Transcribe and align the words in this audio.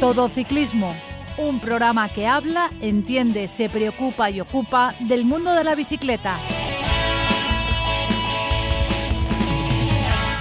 Todo 0.00 0.30
Ciclismo, 0.30 0.96
un 1.36 1.60
programa 1.60 2.08
que 2.08 2.26
habla, 2.26 2.70
entiende, 2.80 3.48
se 3.48 3.68
preocupa 3.68 4.30
y 4.30 4.40
ocupa 4.40 4.94
del 4.98 5.26
mundo 5.26 5.52
de 5.52 5.62
la 5.62 5.74
bicicleta. 5.74 6.40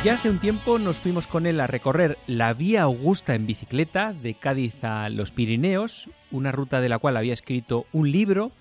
Ya 0.06 0.14
hace 0.14 0.30
un 0.30 0.40
tiempo 0.40 0.80
nos 0.80 0.96
fuimos 0.96 1.28
con 1.28 1.46
él 1.46 1.60
a 1.60 1.68
recorrer 1.68 2.18
la 2.26 2.54
Vía 2.54 2.83
Augusta 2.83 3.35
en 3.35 3.47
bicicleta 3.47 4.13
de 4.13 4.35
Cádiz 4.35 4.81
a 4.81 5.10
los 5.10 5.31
Pirineos, 5.31 6.10
una 6.31 6.53
ruta 6.53 6.79
de 6.79 6.87
la 6.87 6.99
cual 6.99 7.17
había 7.17 7.33
escrito 7.33 7.85
un 7.91 8.10
libro 8.10 8.53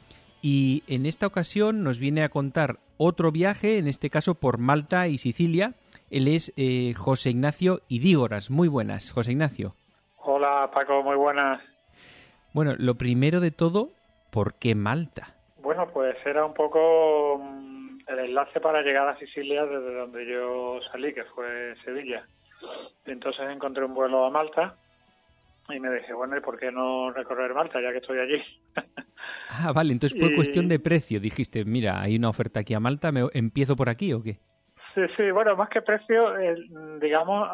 y 0.43 0.83
en 0.89 1.07
esta 1.07 1.29
ocasión 1.29 1.85
nos 1.85 2.01
viene 2.01 2.25
a 2.25 2.29
contar 2.29 2.81
otro 2.97 3.31
viaje, 3.31 3.79
en 3.79 3.87
este 3.87 4.11
caso 4.11 4.35
por 4.35 4.59
Malta 4.59 5.07
y 5.07 5.19
Sicilia. 5.19 5.77
Él 6.11 6.27
es 6.27 6.53
eh, 6.57 6.93
José 6.97 7.31
Ignacio 7.31 7.83
Idígoras. 7.87 8.51
Muy 8.51 8.67
buenas, 8.67 9.13
José 9.13 9.31
Ignacio. 9.31 9.77
Hola 10.31 10.71
Paco, 10.71 11.03
muy 11.03 11.17
buenas. 11.17 11.59
Bueno, 12.53 12.75
lo 12.77 12.97
primero 12.97 13.41
de 13.41 13.51
todo, 13.51 13.89
¿por 14.31 14.59
qué 14.59 14.75
Malta? 14.75 15.35
Bueno, 15.63 15.89
pues 15.91 16.17
era 16.27 16.45
un 16.45 16.53
poco 16.53 17.39
mm, 17.39 18.01
el 18.07 18.19
enlace 18.19 18.61
para 18.61 18.83
llegar 18.83 19.09
a 19.09 19.19
Sicilia 19.19 19.65
desde 19.65 19.95
donde 19.95 20.31
yo 20.31 20.81
salí, 20.93 21.15
que 21.15 21.25
fue 21.25 21.75
Sevilla. 21.83 22.27
Entonces 23.07 23.49
encontré 23.49 23.87
un 23.87 23.95
vuelo 23.95 24.27
a 24.27 24.31
Malta 24.31 24.77
y 25.71 25.81
me 25.81 25.91
dije, 25.95 26.13
bueno, 26.13 26.37
¿y 26.37 26.43
por 26.43 26.59
qué 26.59 26.71
no 26.71 27.11
recorrer 27.11 27.55
Malta 27.55 27.81
ya 27.81 27.91
que 27.91 27.99
estoy 27.99 28.19
allí? 28.19 28.43
ah, 29.49 29.73
vale, 29.73 29.95
entonces 29.95 30.21
fue 30.21 30.35
cuestión 30.37 30.69
de 30.69 30.79
precio. 30.79 31.21
Dijiste, 31.21 31.65
mira, 31.65 32.03
hay 32.03 32.17
una 32.17 32.29
oferta 32.29 32.61
aquí 32.61 32.75
a 32.75 32.81
Malta, 32.81 33.13
¿me 33.13 33.23
empiezo 33.33 33.77
por 33.77 33.89
aquí 33.89 34.13
o 34.13 34.23
qué? 34.23 34.37
Sí, 34.99 35.05
sí, 35.17 35.31
bueno, 35.31 35.55
más 35.55 35.69
que 35.69 35.81
precio, 35.81 36.35
digamos, 37.01 37.49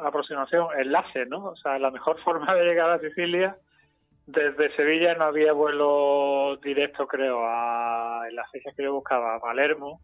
aproximación, 0.00 0.68
enlace, 0.78 1.26
¿no? 1.26 1.46
O 1.46 1.56
sea, 1.56 1.76
la 1.80 1.90
mejor 1.90 2.20
forma 2.24 2.54
de 2.54 2.64
llegar 2.64 2.88
a 2.88 3.00
Sicilia, 3.00 3.56
desde 4.26 4.74
Sevilla 4.76 5.14
no 5.14 5.24
había 5.24 5.52
vuelo 5.52 6.56
directo, 6.62 7.08
creo, 7.08 7.40
a 7.44 8.26
en 8.28 8.36
las 8.36 8.48
fechas 8.52 8.74
que 8.76 8.84
yo 8.84 8.92
buscaba, 8.94 9.34
a 9.34 9.40
Palermo. 9.40 10.02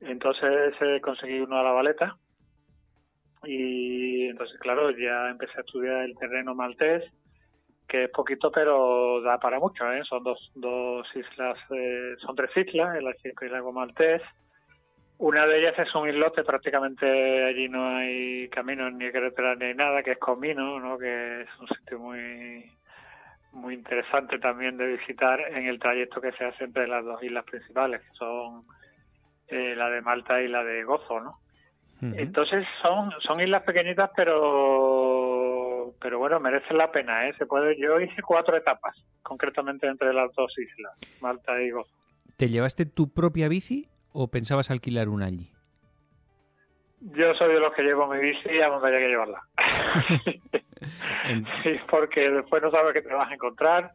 Entonces 0.00 0.74
conseguí 1.02 1.40
uno 1.40 1.58
a 1.58 1.62
la 1.62 1.72
baleta. 1.72 2.16
Y 3.44 4.28
entonces, 4.28 4.58
claro, 4.60 4.90
ya 4.92 5.28
empecé 5.28 5.58
a 5.58 5.60
estudiar 5.60 6.04
el 6.04 6.16
terreno 6.16 6.54
maltés, 6.54 7.04
que 7.86 8.04
es 8.04 8.10
poquito, 8.10 8.50
pero 8.50 9.20
da 9.20 9.38
para 9.38 9.60
mucho, 9.60 9.92
¿eh? 9.92 10.02
Son 10.08 10.24
dos, 10.24 10.52
dos 10.54 11.06
islas, 11.14 11.58
eh, 11.70 12.14
son 12.24 12.34
tres 12.34 12.56
islas, 12.56 12.96
el 12.96 13.06
archipiélago 13.06 13.72
maltés 13.72 14.22
una 15.18 15.46
de 15.46 15.58
ellas 15.58 15.78
es 15.78 15.94
un 15.94 16.08
islote, 16.08 16.44
prácticamente 16.44 17.44
allí 17.44 17.68
no 17.68 17.96
hay 17.96 18.48
caminos 18.48 18.92
ni 18.92 19.10
carretera 19.10 19.56
ni 19.56 19.74
nada, 19.74 20.02
que 20.02 20.12
es 20.12 20.18
Comino, 20.18 20.78
¿no? 20.78 20.96
que 20.96 21.42
es 21.42 21.48
un 21.60 21.68
sitio 21.68 21.98
muy 21.98 22.70
muy 23.52 23.74
interesante 23.74 24.38
también 24.38 24.76
de 24.76 24.86
visitar 24.86 25.40
en 25.40 25.66
el 25.66 25.80
trayecto 25.80 26.20
que 26.20 26.32
se 26.32 26.44
hace 26.44 26.64
entre 26.64 26.86
las 26.86 27.04
dos 27.04 27.20
islas 27.22 27.44
principales, 27.44 28.00
que 28.02 28.16
son 28.16 28.64
eh, 29.48 29.74
la 29.74 29.90
de 29.90 30.02
Malta 30.02 30.40
y 30.40 30.48
la 30.48 30.62
de 30.62 30.84
Gozo, 30.84 31.20
¿no? 31.20 31.38
Entonces 32.00 32.64
son 32.80 33.10
son 33.26 33.40
islas 33.40 33.64
pequeñitas, 33.64 34.10
pero 34.14 35.94
pero 36.00 36.20
bueno 36.20 36.38
merecen 36.38 36.78
la 36.78 36.92
pena, 36.92 37.28
¿eh? 37.28 37.34
Se 37.36 37.46
puede. 37.46 37.76
Yo 37.76 37.98
hice 37.98 38.22
cuatro 38.22 38.56
etapas, 38.56 38.94
concretamente 39.22 39.88
entre 39.88 40.14
las 40.14 40.32
dos 40.36 40.56
islas, 40.58 40.92
Malta 41.20 41.60
y 41.60 41.70
Gozo. 41.70 41.90
¿Te 42.36 42.46
llevaste 42.46 42.86
tu 42.86 43.12
propia 43.12 43.48
bici 43.48 43.88
o 44.12 44.28
pensabas 44.28 44.70
alquilar 44.70 45.08
una 45.08 45.26
allí? 45.26 45.50
Yo 47.00 47.32
soy 47.34 47.54
de 47.54 47.60
los 47.60 47.72
que 47.74 47.82
llevo 47.82 48.08
mi 48.08 48.18
bici 48.18 48.48
y 48.50 48.60
a 48.60 48.68
donde 48.68 48.88
haya 48.88 48.98
que 48.98 49.08
llevarla. 49.08 49.42
sí, 51.62 51.80
porque 51.88 52.28
después 52.28 52.62
no 52.62 52.70
sabes 52.70 52.92
qué 52.92 53.02
te 53.02 53.14
vas 53.14 53.30
a 53.30 53.34
encontrar 53.34 53.92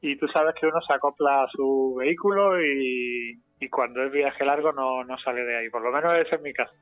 y 0.00 0.16
tú 0.16 0.28
sabes 0.28 0.54
que 0.60 0.66
uno 0.66 0.80
se 0.82 0.92
acopla 0.92 1.44
a 1.44 1.48
su 1.48 1.96
vehículo 1.98 2.62
y, 2.62 3.40
y 3.58 3.68
cuando 3.70 4.04
es 4.04 4.12
viaje 4.12 4.44
largo 4.44 4.72
no, 4.72 5.02
no 5.04 5.18
sale 5.18 5.44
de 5.44 5.56
ahí. 5.56 5.70
Por 5.70 5.82
lo 5.82 5.90
menos 5.90 6.14
ese 6.18 6.36
es 6.36 6.42
mi 6.42 6.52
caso. 6.52 6.74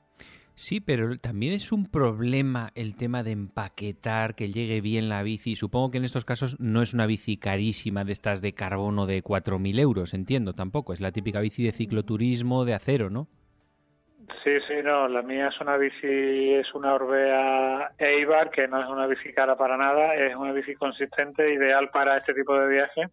Sí, 0.54 0.80
pero 0.80 1.16
también 1.18 1.54
es 1.54 1.72
un 1.72 1.90
problema 1.90 2.70
el 2.74 2.94
tema 2.96 3.22
de 3.22 3.32
empaquetar, 3.32 4.34
que 4.34 4.50
llegue 4.50 4.80
bien 4.80 5.08
la 5.08 5.22
bici. 5.22 5.56
Supongo 5.56 5.90
que 5.90 5.98
en 5.98 6.04
estos 6.04 6.24
casos 6.24 6.60
no 6.60 6.82
es 6.82 6.92
una 6.94 7.06
bici 7.06 7.36
carísima 7.36 8.04
de 8.04 8.12
estas 8.12 8.42
de 8.42 8.52
carbono 8.52 9.06
de 9.06 9.22
4.000 9.22 9.80
euros, 9.80 10.14
entiendo 10.14 10.52
tampoco. 10.52 10.92
Es 10.92 11.00
la 11.00 11.12
típica 11.12 11.40
bici 11.40 11.64
de 11.64 11.72
cicloturismo 11.72 12.64
de 12.64 12.74
acero, 12.74 13.10
¿no? 13.10 13.28
Sí, 14.44 14.52
sí, 14.68 14.74
no. 14.84 15.08
La 15.08 15.22
mía 15.22 15.48
es 15.48 15.60
una 15.60 15.76
bici, 15.76 16.54
es 16.54 16.72
una 16.74 16.94
Orbea 16.94 17.92
Eibar, 17.98 18.50
que 18.50 18.68
no 18.68 18.80
es 18.82 18.88
una 18.88 19.06
bici 19.06 19.32
cara 19.32 19.56
para 19.56 19.76
nada. 19.76 20.14
Es 20.14 20.36
una 20.36 20.52
bici 20.52 20.74
consistente, 20.74 21.52
ideal 21.52 21.90
para 21.90 22.18
este 22.18 22.34
tipo 22.34 22.54
de 22.58 22.68
viaje. 22.68 23.08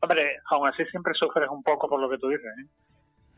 Hombre, 0.00 0.36
aún 0.50 0.68
así 0.68 0.84
siempre 0.86 1.14
sufres 1.14 1.48
un 1.48 1.62
poco 1.62 1.88
por 1.88 2.00
lo 2.00 2.10
que 2.10 2.18
tú 2.18 2.28
dices, 2.28 2.44
¿eh? 2.44 2.66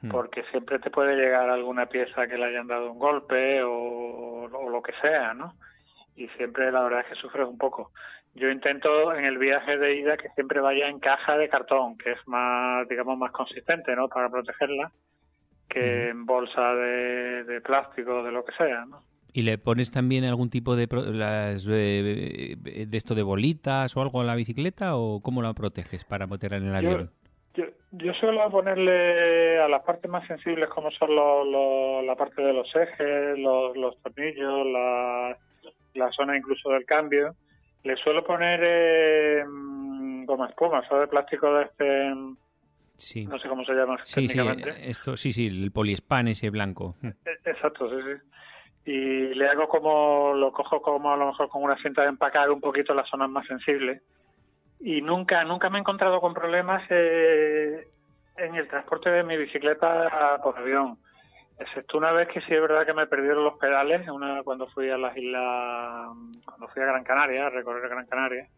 Hmm. 0.00 0.10
porque 0.10 0.44
siempre 0.52 0.78
te 0.78 0.90
puede 0.90 1.16
llegar 1.16 1.50
alguna 1.50 1.86
pieza 1.86 2.28
que 2.28 2.38
le 2.38 2.44
hayan 2.44 2.68
dado 2.68 2.92
un 2.92 2.98
golpe 3.00 3.62
o, 3.64 4.48
lo 4.48 4.82
que 4.82 4.92
sea, 5.00 5.34
¿no? 5.34 5.54
Y 6.14 6.28
siempre 6.36 6.70
la 6.70 6.82
verdad 6.82 7.00
es 7.00 7.06
que 7.06 7.20
sufres 7.20 7.48
un 7.48 7.58
poco. 7.58 7.90
Yo 8.34 8.48
intento 8.48 9.12
en 9.12 9.24
el 9.24 9.38
viaje 9.38 9.76
de 9.76 9.96
ida 9.96 10.16
que 10.16 10.28
siempre 10.30 10.60
vaya 10.60 10.88
en 10.88 11.00
caja 11.00 11.36
de 11.36 11.48
cartón, 11.48 11.98
que 11.98 12.12
es 12.12 12.28
más, 12.28 12.88
digamos, 12.88 13.18
más 13.18 13.32
consistente, 13.32 13.96
¿no? 13.96 14.08
Para 14.08 14.28
protegerla, 14.28 14.92
que 15.68 15.80
hmm. 15.80 16.10
en 16.10 16.26
bolsa 16.26 16.74
de, 16.74 17.44
de 17.44 17.60
plástico, 17.60 18.22
de 18.22 18.30
lo 18.30 18.44
que 18.44 18.52
sea, 18.52 18.84
¿no? 18.84 19.02
¿Y 19.32 19.42
le 19.42 19.58
pones 19.58 19.90
también 19.90 20.24
algún 20.24 20.48
tipo 20.48 20.74
de, 20.74 20.88
las, 21.12 21.64
de, 21.64 22.56
esto 22.92 23.14
de 23.14 23.22
bolitas 23.22 23.96
o 23.96 24.00
algo 24.00 24.20
a 24.20 24.24
la 24.24 24.34
bicicleta 24.34 24.96
o 24.96 25.20
cómo 25.20 25.42
la 25.42 25.52
proteges 25.52 26.04
para 26.04 26.26
meterla 26.26 26.56
en 26.56 26.66
el 26.66 26.74
avión? 26.74 27.04
Yo, 27.04 27.27
suelo 28.18 28.50
ponerle 28.50 29.58
a 29.60 29.68
las 29.68 29.82
partes 29.82 30.10
más 30.10 30.26
sensibles, 30.26 30.68
como 30.68 30.90
son 30.90 31.14
la 32.06 32.14
parte 32.16 32.42
de 32.42 32.52
los 32.52 32.68
ejes, 32.74 33.38
los, 33.38 34.02
tornillos, 34.02 34.66
la, 34.66 35.36
la, 35.94 36.12
zona 36.12 36.36
incluso 36.36 36.70
del 36.70 36.84
cambio, 36.84 37.34
le 37.84 37.96
suelo 37.96 38.24
poner 38.24 38.60
eh, 38.62 39.44
goma 40.26 40.48
espuma, 40.48 40.82
o 40.90 40.98
de 40.98 41.06
plástico 41.06 41.54
de 41.54 41.64
este. 41.64 42.14
Sí. 42.96 43.26
No 43.26 43.38
sé 43.38 43.48
cómo 43.48 43.64
se 43.64 43.72
llama 43.72 43.96
sí. 44.04 44.28
Sí, 44.28 44.38
esto, 44.82 45.16
sí, 45.16 45.32
sí, 45.32 45.46
el 45.46 45.70
poliespan 45.70 46.28
ese 46.28 46.50
blanco. 46.50 46.96
E, 47.02 47.14
exacto, 47.50 47.88
sí, 47.88 47.96
sí. 48.04 48.90
Y 48.90 49.34
le 49.34 49.48
hago 49.48 49.68
como, 49.68 50.34
lo 50.34 50.50
cojo 50.52 50.82
como 50.82 51.12
a 51.12 51.16
lo 51.16 51.26
mejor 51.26 51.48
con 51.48 51.62
una 51.62 51.76
cinta 51.80 52.02
de 52.02 52.08
empacar 52.08 52.50
un 52.50 52.60
poquito 52.60 52.94
las 52.94 53.08
zonas 53.08 53.30
más 53.30 53.46
sensibles 53.46 54.02
y 54.80 55.02
nunca 55.02 55.44
nunca 55.44 55.70
me 55.70 55.78
he 55.78 55.80
encontrado 55.80 56.20
con 56.20 56.34
problemas 56.34 56.82
eh, 56.90 57.88
en 58.36 58.54
el 58.54 58.68
transporte 58.68 59.10
de 59.10 59.24
mi 59.24 59.36
bicicleta 59.36 60.38
por 60.42 60.56
avión. 60.58 60.98
Excepto 61.58 61.98
una 61.98 62.12
vez 62.12 62.28
que 62.28 62.40
sí 62.42 62.54
es 62.54 62.60
verdad 62.60 62.86
que 62.86 62.94
me 62.94 63.08
perdieron 63.08 63.42
los 63.44 63.58
pedales 63.58 64.08
una 64.08 64.42
cuando 64.44 64.68
fui 64.68 64.88
a 64.90 64.96
las 64.96 65.16
islas 65.16 66.08
cuando 66.44 66.68
fui 66.68 66.82
a 66.82 66.86
Gran 66.86 67.04
Canaria 67.04 67.46
a 67.46 67.50
recorrer 67.50 67.88
Gran 67.88 68.06
Canaria 68.06 68.48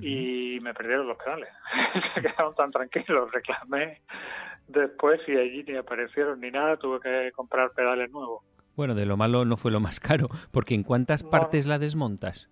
y 0.00 0.58
me 0.62 0.72
perdieron 0.74 1.06
los 1.06 1.18
pedales. 1.18 1.50
Se 2.14 2.22
quedaron 2.22 2.54
tan 2.54 2.70
tranquilos 2.70 3.30
reclamé. 3.30 4.00
Después 4.66 5.20
y 5.28 5.36
allí 5.36 5.64
ni 5.64 5.76
aparecieron 5.76 6.40
ni 6.40 6.50
nada 6.50 6.76
tuve 6.76 6.98
que 7.00 7.30
comprar 7.32 7.70
pedales 7.72 8.10
nuevos. 8.10 8.42
Bueno 8.74 8.94
de 8.94 9.06
lo 9.06 9.16
malo 9.16 9.44
no 9.44 9.56
fue 9.56 9.70
lo 9.70 9.80
más 9.80 10.00
caro 10.00 10.28
porque 10.50 10.74
en 10.74 10.82
cuántas 10.82 11.22
partes 11.22 11.66
la 11.66 11.78
desmontas 11.78 12.48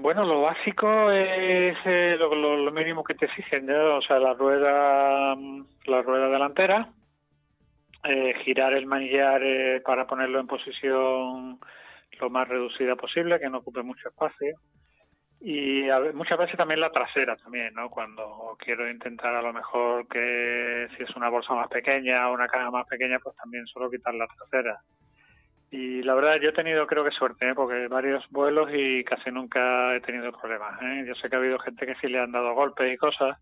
bueno, 0.00 0.24
lo 0.24 0.42
básico 0.42 1.10
es 1.10 1.76
eh, 1.84 2.16
lo, 2.18 2.72
mínimo 2.72 3.04
que 3.04 3.14
te 3.14 3.26
exigen, 3.26 3.70
o 3.70 4.00
sea, 4.02 4.18
la 4.18 4.34
rueda, 4.34 5.36
la 5.84 6.02
rueda 6.02 6.28
delantera, 6.28 6.88
eh, 8.04 8.34
girar 8.44 8.72
el 8.72 8.86
manillar 8.86 9.42
eh, 9.42 9.80
para 9.84 10.06
ponerlo 10.06 10.40
en 10.40 10.46
posición 10.46 11.60
lo 12.20 12.30
más 12.30 12.48
reducida 12.48 12.96
posible, 12.96 13.38
que 13.38 13.48
no 13.48 13.58
ocupe 13.58 13.82
mucho 13.82 14.08
espacio. 14.08 14.56
Y 15.42 15.84
muchas 16.12 16.38
veces 16.38 16.56
también 16.56 16.80
la 16.80 16.90
trasera 16.90 17.34
también, 17.36 17.72
¿no? 17.72 17.88
Cuando 17.88 18.56
quiero 18.58 18.90
intentar 18.90 19.34
a 19.34 19.40
lo 19.40 19.54
mejor 19.54 20.06
que 20.06 20.86
si 20.96 21.02
es 21.02 21.16
una 21.16 21.30
bolsa 21.30 21.54
más 21.54 21.68
pequeña 21.68 22.28
o 22.28 22.34
una 22.34 22.46
caja 22.46 22.70
más 22.70 22.86
pequeña, 22.86 23.18
pues 23.20 23.34
también 23.36 23.66
solo 23.66 23.90
quitar 23.90 24.14
la 24.14 24.26
trasera. 24.26 24.78
Y 25.70 26.02
la 26.02 26.14
verdad, 26.14 26.36
yo 26.42 26.48
he 26.48 26.52
tenido, 26.52 26.86
creo 26.86 27.04
que 27.04 27.12
suerte, 27.12 27.48
¿eh? 27.48 27.54
porque 27.54 27.86
varios 27.86 28.24
vuelos 28.30 28.68
y 28.72 29.04
casi 29.04 29.30
nunca 29.30 29.94
he 29.94 30.00
tenido 30.00 30.32
problemas. 30.32 30.80
¿eh? 30.82 31.04
Yo 31.06 31.14
sé 31.14 31.28
que 31.28 31.36
ha 31.36 31.38
habido 31.38 31.60
gente 31.60 31.86
que 31.86 31.94
sí 31.96 32.08
le 32.08 32.18
han 32.18 32.32
dado 32.32 32.54
golpes 32.54 32.92
y 32.92 32.96
cosas. 32.96 33.38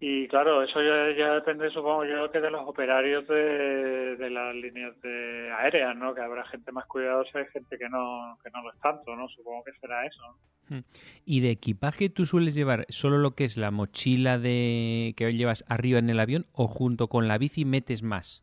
Y 0.00 0.26
claro, 0.26 0.62
eso 0.62 0.82
ya, 0.82 1.34
depende, 1.34 1.70
supongo 1.70 2.04
yo, 2.04 2.30
que 2.30 2.40
de 2.40 2.50
los 2.50 2.68
operarios 2.68 3.26
de, 3.28 4.16
de 4.16 4.28
las 4.28 4.54
líneas 4.54 5.00
de 5.00 5.50
aéreas, 5.56 5.96
¿no? 5.96 6.14
Que 6.14 6.20
habrá 6.20 6.44
gente 6.46 6.72
más 6.72 6.84
cuidadosa 6.86 7.40
y 7.40 7.46
gente 7.46 7.78
que 7.78 7.88
no, 7.88 8.36
que 8.42 8.50
no 8.50 8.62
lo 8.62 8.72
es 8.72 8.80
tanto, 8.80 9.14
¿no? 9.14 9.28
Supongo 9.28 9.62
que 9.64 9.72
será 9.80 10.04
eso. 10.04 10.20
Hmm. 10.68 10.80
¿Y 11.24 11.40
de 11.40 11.50
equipaje 11.50 12.10
tú 12.10 12.26
sueles 12.26 12.54
llevar 12.54 12.86
solo 12.88 13.18
lo 13.18 13.34
que 13.34 13.44
es 13.44 13.56
la 13.56 13.70
mochila 13.70 14.38
de 14.38 15.14
que 15.16 15.32
llevas 15.32 15.64
arriba 15.68 16.00
en 16.00 16.10
el 16.10 16.20
avión 16.20 16.46
o 16.52 16.66
junto 16.66 17.08
con 17.08 17.28
la 17.28 17.38
bici 17.38 17.64
metes 17.64 18.02
más? 18.02 18.42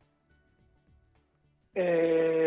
Eh, 1.73 2.40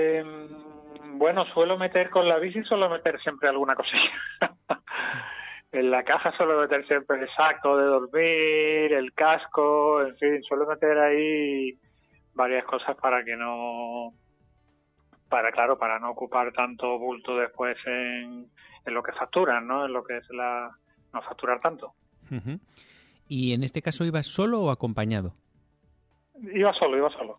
Bueno, 1.16 1.44
suelo 1.52 1.78
meter 1.78 2.10
con 2.10 2.28
la 2.28 2.38
bici, 2.38 2.62
suelo 2.64 2.88
meter 2.88 3.20
siempre 3.20 3.48
alguna 3.48 3.74
cosilla. 3.74 4.10
en 5.72 5.90
la 5.90 6.02
caja 6.02 6.32
suelo 6.36 6.60
meter 6.60 6.86
siempre 6.86 7.20
el 7.20 7.28
saco 7.36 7.76
de 7.76 7.84
dormir, 7.84 8.92
el 8.92 9.12
casco, 9.12 10.02
en 10.02 10.16
fin, 10.16 10.42
suelo 10.42 10.66
meter 10.66 10.98
ahí 10.98 11.78
varias 12.34 12.64
cosas 12.64 12.96
para 12.96 13.24
que 13.24 13.36
no, 13.36 14.12
para 15.28 15.52
claro, 15.52 15.78
para 15.78 15.98
no 15.98 16.10
ocupar 16.10 16.52
tanto 16.52 16.98
bulto 16.98 17.36
después 17.36 17.76
en, 17.86 18.46
en 18.84 18.94
lo 18.94 19.02
que 19.02 19.12
facturan, 19.12 19.66
¿no? 19.66 19.86
En 19.86 19.92
lo 19.92 20.04
que 20.04 20.16
es 20.16 20.28
la, 20.30 20.70
no 21.12 21.22
facturar 21.22 21.60
tanto. 21.60 21.92
¿Y 23.28 23.52
en 23.52 23.62
este 23.62 23.82
caso 23.82 24.04
ibas 24.04 24.26
solo 24.26 24.60
o 24.62 24.70
acompañado? 24.70 25.34
Iba 26.52 26.72
solo, 26.74 26.96
iba 26.96 27.10
solo. 27.10 27.38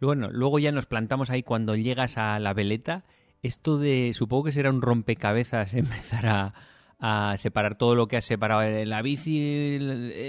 Bueno, 0.00 0.28
luego 0.30 0.58
ya 0.58 0.72
nos 0.72 0.86
plantamos 0.86 1.30
ahí 1.30 1.42
cuando 1.42 1.76
llegas 1.76 2.18
a 2.18 2.38
la 2.38 2.54
veleta. 2.54 3.04
Esto 3.42 3.78
de, 3.78 4.12
supongo 4.14 4.44
que 4.44 4.52
será 4.52 4.70
un 4.70 4.82
rompecabezas 4.82 5.74
empezar 5.74 6.26
a, 6.26 6.54
a 7.00 7.36
separar 7.38 7.76
todo 7.76 7.94
lo 7.94 8.08
que 8.08 8.18
has 8.18 8.24
separado, 8.24 8.62
la 8.84 9.02
bici 9.02 9.78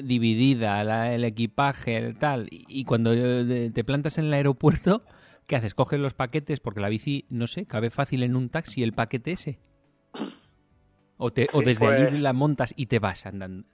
dividida, 0.03 1.13
el 1.13 1.23
equipaje, 1.25 1.97
el 1.97 2.15
tal. 2.15 2.47
Y 2.50 2.85
cuando 2.85 3.13
eh, 3.13 3.71
te 3.73 3.83
plantas 3.83 4.18
en 4.18 4.25
el 4.25 4.33
aeropuerto, 4.33 5.03
¿qué 5.47 5.57
haces? 5.57 5.74
¿Coges 5.74 6.00
los 6.00 6.13
paquetes? 6.13 6.62
Porque 6.62 6.79
la 6.79 6.89
bici, 6.89 7.25
no 7.29 7.47
sé, 7.47 7.65
cabe 7.65 7.89
fácil 7.89 8.24
en 8.24 8.35
un 8.35 8.50
taxi 8.50 8.83
el 8.83 8.94
paquete 8.94 9.33
ese. 9.33 9.59
O, 11.17 11.29
te, 11.29 11.50
o 11.53 11.62
desde 11.62 11.85
allí 11.85 12.06
pues 12.07 12.21
la 12.21 12.33
montas 12.33 12.74
y 12.75 12.88
te 12.88 13.00
vas 13.00 13.25
andando. 13.25 13.67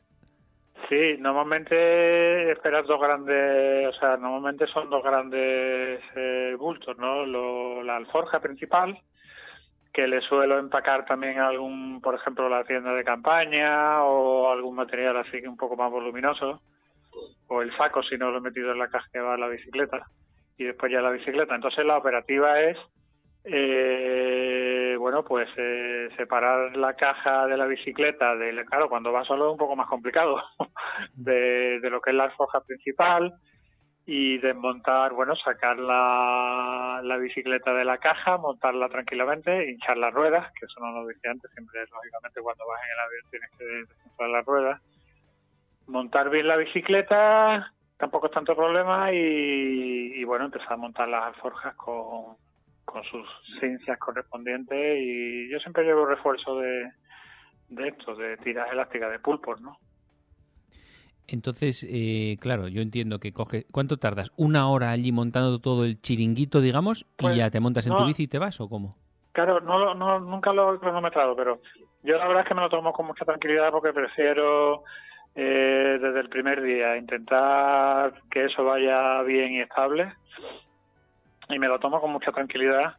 Sí, 0.89 1.18
normalmente 1.19 2.51
esperas 2.51 2.88
dos 2.88 3.01
grandes, 3.01 3.88
o 3.88 4.00
sea, 4.00 4.16
normalmente 4.16 4.68
son 4.68 4.89
dos 4.89 5.04
grandes 5.04 6.01
eh, 6.16 6.56
bultos, 6.57 6.98
¿no? 6.98 7.25
la 7.84 7.98
alforja 7.98 8.39
principal, 8.39 8.98
que 9.92 10.07
le 10.07 10.22
suelo 10.22 10.57
empacar 10.60 11.06
también 11.06 11.39
algún, 11.39 12.00
por 12.01 12.16
ejemplo, 12.16 12.48
la 12.48 12.63
tienda 12.63 12.94
de 12.94 13.04
campaña 13.04 14.01
o 14.04 14.50
algún 14.50 14.75
material 14.75 15.18
así 15.18 15.42
que 15.42 15.50
un 15.50 15.57
poco 15.57 15.75
más 15.75 15.92
voluminoso, 15.92 16.62
o 17.48 17.62
el 17.62 17.75
saco 17.75 18.01
si 18.04 18.18
no 18.18 18.31
lo 18.31 18.38
he 18.38 18.42
metido 18.42 18.72
en 18.72 18.80
la 18.80 18.88
caja 18.88 19.10
que 19.12 19.19
va 19.19 19.34
a 19.34 19.38
la 19.38 19.50
bicicleta, 19.50 20.07
y 20.57 20.63
después 20.63 20.89
ya 20.89 21.01
la 21.01 21.12
bicicleta. 21.12 21.54
Entonces 21.54 21.86
la 21.86 21.98
operativa 21.98 22.62
es 22.62 22.78
eh, 23.44 24.46
bueno, 24.97 25.23
pues 25.23 25.47
eh, 25.57 26.09
separar 26.17 26.75
la 26.75 26.94
caja 26.95 27.47
de 27.47 27.57
la 27.57 27.65
bicicleta, 27.65 28.35
de, 28.35 28.65
claro, 28.65 28.89
cuando 28.89 29.11
va 29.11 29.23
solo 29.23 29.47
es 29.47 29.51
un 29.53 29.57
poco 29.57 29.75
más 29.75 29.88
complicado, 29.88 30.41
de, 31.13 31.79
lo 31.83 32.01
que 32.01 32.11
es 32.11 32.15
la 32.15 32.25
alforja 32.25 32.61
principal 32.61 33.33
y 34.05 34.38
desmontar, 34.38 35.13
bueno, 35.13 35.35
sacar 35.35 35.77
la, 35.77 37.01
la 37.03 37.17
bicicleta 37.17 37.73
de 37.73 37.85
la 37.85 37.97
caja, 37.97 38.38
montarla 38.38 38.89
tranquilamente, 38.89 39.69
hinchar 39.69 39.97
las 39.97 40.13
ruedas, 40.13 40.51
que 40.53 40.65
eso 40.65 40.79
no 40.79 40.91
lo 40.91 41.07
dije 41.07 41.27
antes, 41.27 41.51
siempre 41.51 41.81
lógicamente 41.91 42.41
cuando 42.41 42.65
vas 42.67 42.81
en 42.83 42.91
el 42.91 43.00
avión 43.00 43.31
tienes 43.31 43.51
que 43.57 43.65
desmontar 43.65 44.29
las 44.29 44.45
ruedas, 44.45 44.81
montar 45.88 46.29
bien 46.29 46.47
la 46.47 46.55
bicicleta, 46.55 47.73
tampoco 47.97 48.27
es 48.27 48.33
tanto 48.33 48.55
problema 48.55 49.11
y, 49.11 50.13
y 50.15 50.23
bueno, 50.23 50.45
empezar 50.45 50.73
a 50.73 50.77
montar 50.77 51.07
las 51.09 51.25
alforjas 51.25 51.75
con 51.75 52.38
con 52.97 53.03
sus 53.03 53.27
ciencias 53.59 53.97
correspondientes 53.99 54.99
y 54.99 55.49
yo 55.51 55.59
siempre 55.59 55.83
llevo 55.83 56.05
refuerzo 56.05 56.59
de, 56.59 56.91
de 57.69 57.88
esto, 57.89 58.15
de 58.15 58.38
tiras 58.38 58.71
elásticas 58.71 59.11
de 59.11 59.19
pulpos, 59.19 59.61
¿no? 59.61 59.77
Entonces, 61.27 61.85
eh, 61.89 62.38
claro, 62.39 62.69
yo 62.69 62.81
entiendo 62.81 63.19
que 63.19 63.33
coge... 63.33 63.65
¿Cuánto 63.71 63.97
tardas? 63.97 64.31
¿Una 64.38 64.69
hora 64.69 64.91
allí 64.91 65.11
montando 65.11 65.59
todo 65.59 65.83
el 65.83 66.01
chiringuito, 66.01 66.61
digamos, 66.61 67.01
y 67.01 67.23
pues, 67.23 67.35
ya 67.35 67.51
te 67.51 67.59
montas 67.59 67.85
en 67.85 67.97
tu 67.97 68.05
bici 68.05 68.23
y 68.23 68.27
te 68.27 68.39
vas 68.39 68.61
o 68.61 68.69
cómo? 68.69 68.95
Claro, 69.33 69.59
no, 69.59 69.93
no, 69.93 70.19
nunca 70.21 70.53
lo 70.53 70.73
he 70.73 70.79
cronometrado, 70.79 71.35
pero 71.35 71.59
yo 72.03 72.17
la 72.17 72.27
verdad 72.27 72.43
es 72.43 72.47
que 72.47 72.55
me 72.55 72.61
lo 72.61 72.69
tomo 72.69 72.93
con 72.93 73.07
mucha 73.07 73.25
tranquilidad 73.25 73.71
porque 73.71 73.91
prefiero 73.91 74.83
eh, 75.35 76.00
desde 76.01 76.21
el 76.21 76.29
primer 76.29 76.61
día 76.61 76.97
intentar 76.97 78.13
que 78.31 78.45
eso 78.45 78.63
vaya 78.63 79.21
bien 79.23 79.51
y 79.51 79.61
estable 79.61 80.13
y 81.49 81.59
me 81.59 81.67
lo 81.67 81.79
tomo 81.79 82.01
con 82.01 82.11
mucha 82.11 82.31
tranquilidad 82.31 82.95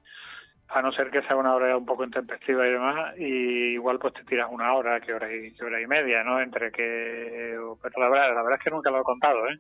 a 0.69 0.83
no 0.83 0.93
ser 0.93 1.11
que 1.11 1.23
sea 1.23 1.37
una 1.37 1.55
hora 1.55 1.77
un 1.77 1.87
poco 1.87 2.05
intempestiva 2.05 2.67
y 2.67 2.73
demás, 2.73 3.19
y 3.19 3.73
igual 3.73 3.99
pues 3.99 4.13
te 4.15 4.25
tiras 4.25 4.49
una 4.51 4.75
hora, 4.75 5.01
que 5.01 5.15
hora 5.15 5.29
y, 5.35 5.55
hora 5.63 5.81
y 5.81 5.87
media, 5.87 6.23
¿no? 6.23 6.41
Entre 6.41 6.71
que... 6.71 7.57
Pero 7.83 8.01
la 8.01 8.09
verdad, 8.11 8.35
la 8.35 8.43
verdad 8.43 8.59
es 8.59 8.65
que 8.65 8.71
nunca 8.71 8.91
lo 8.91 9.01
he 9.01 9.05
contado, 9.05 9.49
¿eh? 9.49 9.59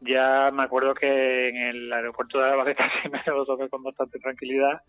Ya 0.00 0.50
me 0.52 0.64
acuerdo 0.64 0.94
que 0.94 1.48
en 1.48 1.56
el 1.56 1.92
aeropuerto 1.92 2.38
de 2.40 2.54
Valeta 2.54 2.84
sí 3.02 3.08
me 3.08 3.22
lo 3.26 3.46
tomé 3.46 3.70
con 3.70 3.82
bastante 3.82 4.18
tranquilidad, 4.18 4.82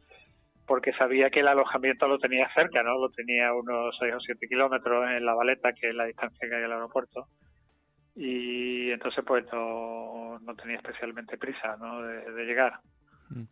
porque 0.68 0.92
sabía 0.94 1.30
que 1.30 1.40
el 1.40 1.48
alojamiento 1.48 2.08
lo 2.08 2.20
tenía 2.20 2.50
cerca, 2.54 2.84
¿no? 2.84 3.00
Lo 3.00 3.10
tenía 3.10 3.54
unos 3.54 3.96
6 3.98 4.14
o 4.14 4.20
7 4.20 4.48
kilómetros 4.50 5.10
en 5.10 5.26
la 5.26 5.36
Valeta, 5.36 5.72
que 5.72 5.90
es 5.90 5.96
la 5.96 6.06
distancia 6.06 6.50
que 6.50 6.56
hay 6.56 6.64
al 6.64 6.74
aeropuerto. 6.74 7.28
Y 8.14 8.92
entonces 8.92 9.24
pues 9.26 9.46
no, 9.54 10.38
no 10.40 10.56
tenía 10.56 10.78
especialmente 10.78 11.38
prisa, 11.38 11.78
¿no? 11.78 12.02
de 12.02 12.46
llegar. 12.46 12.80
Mm. 13.30 13.44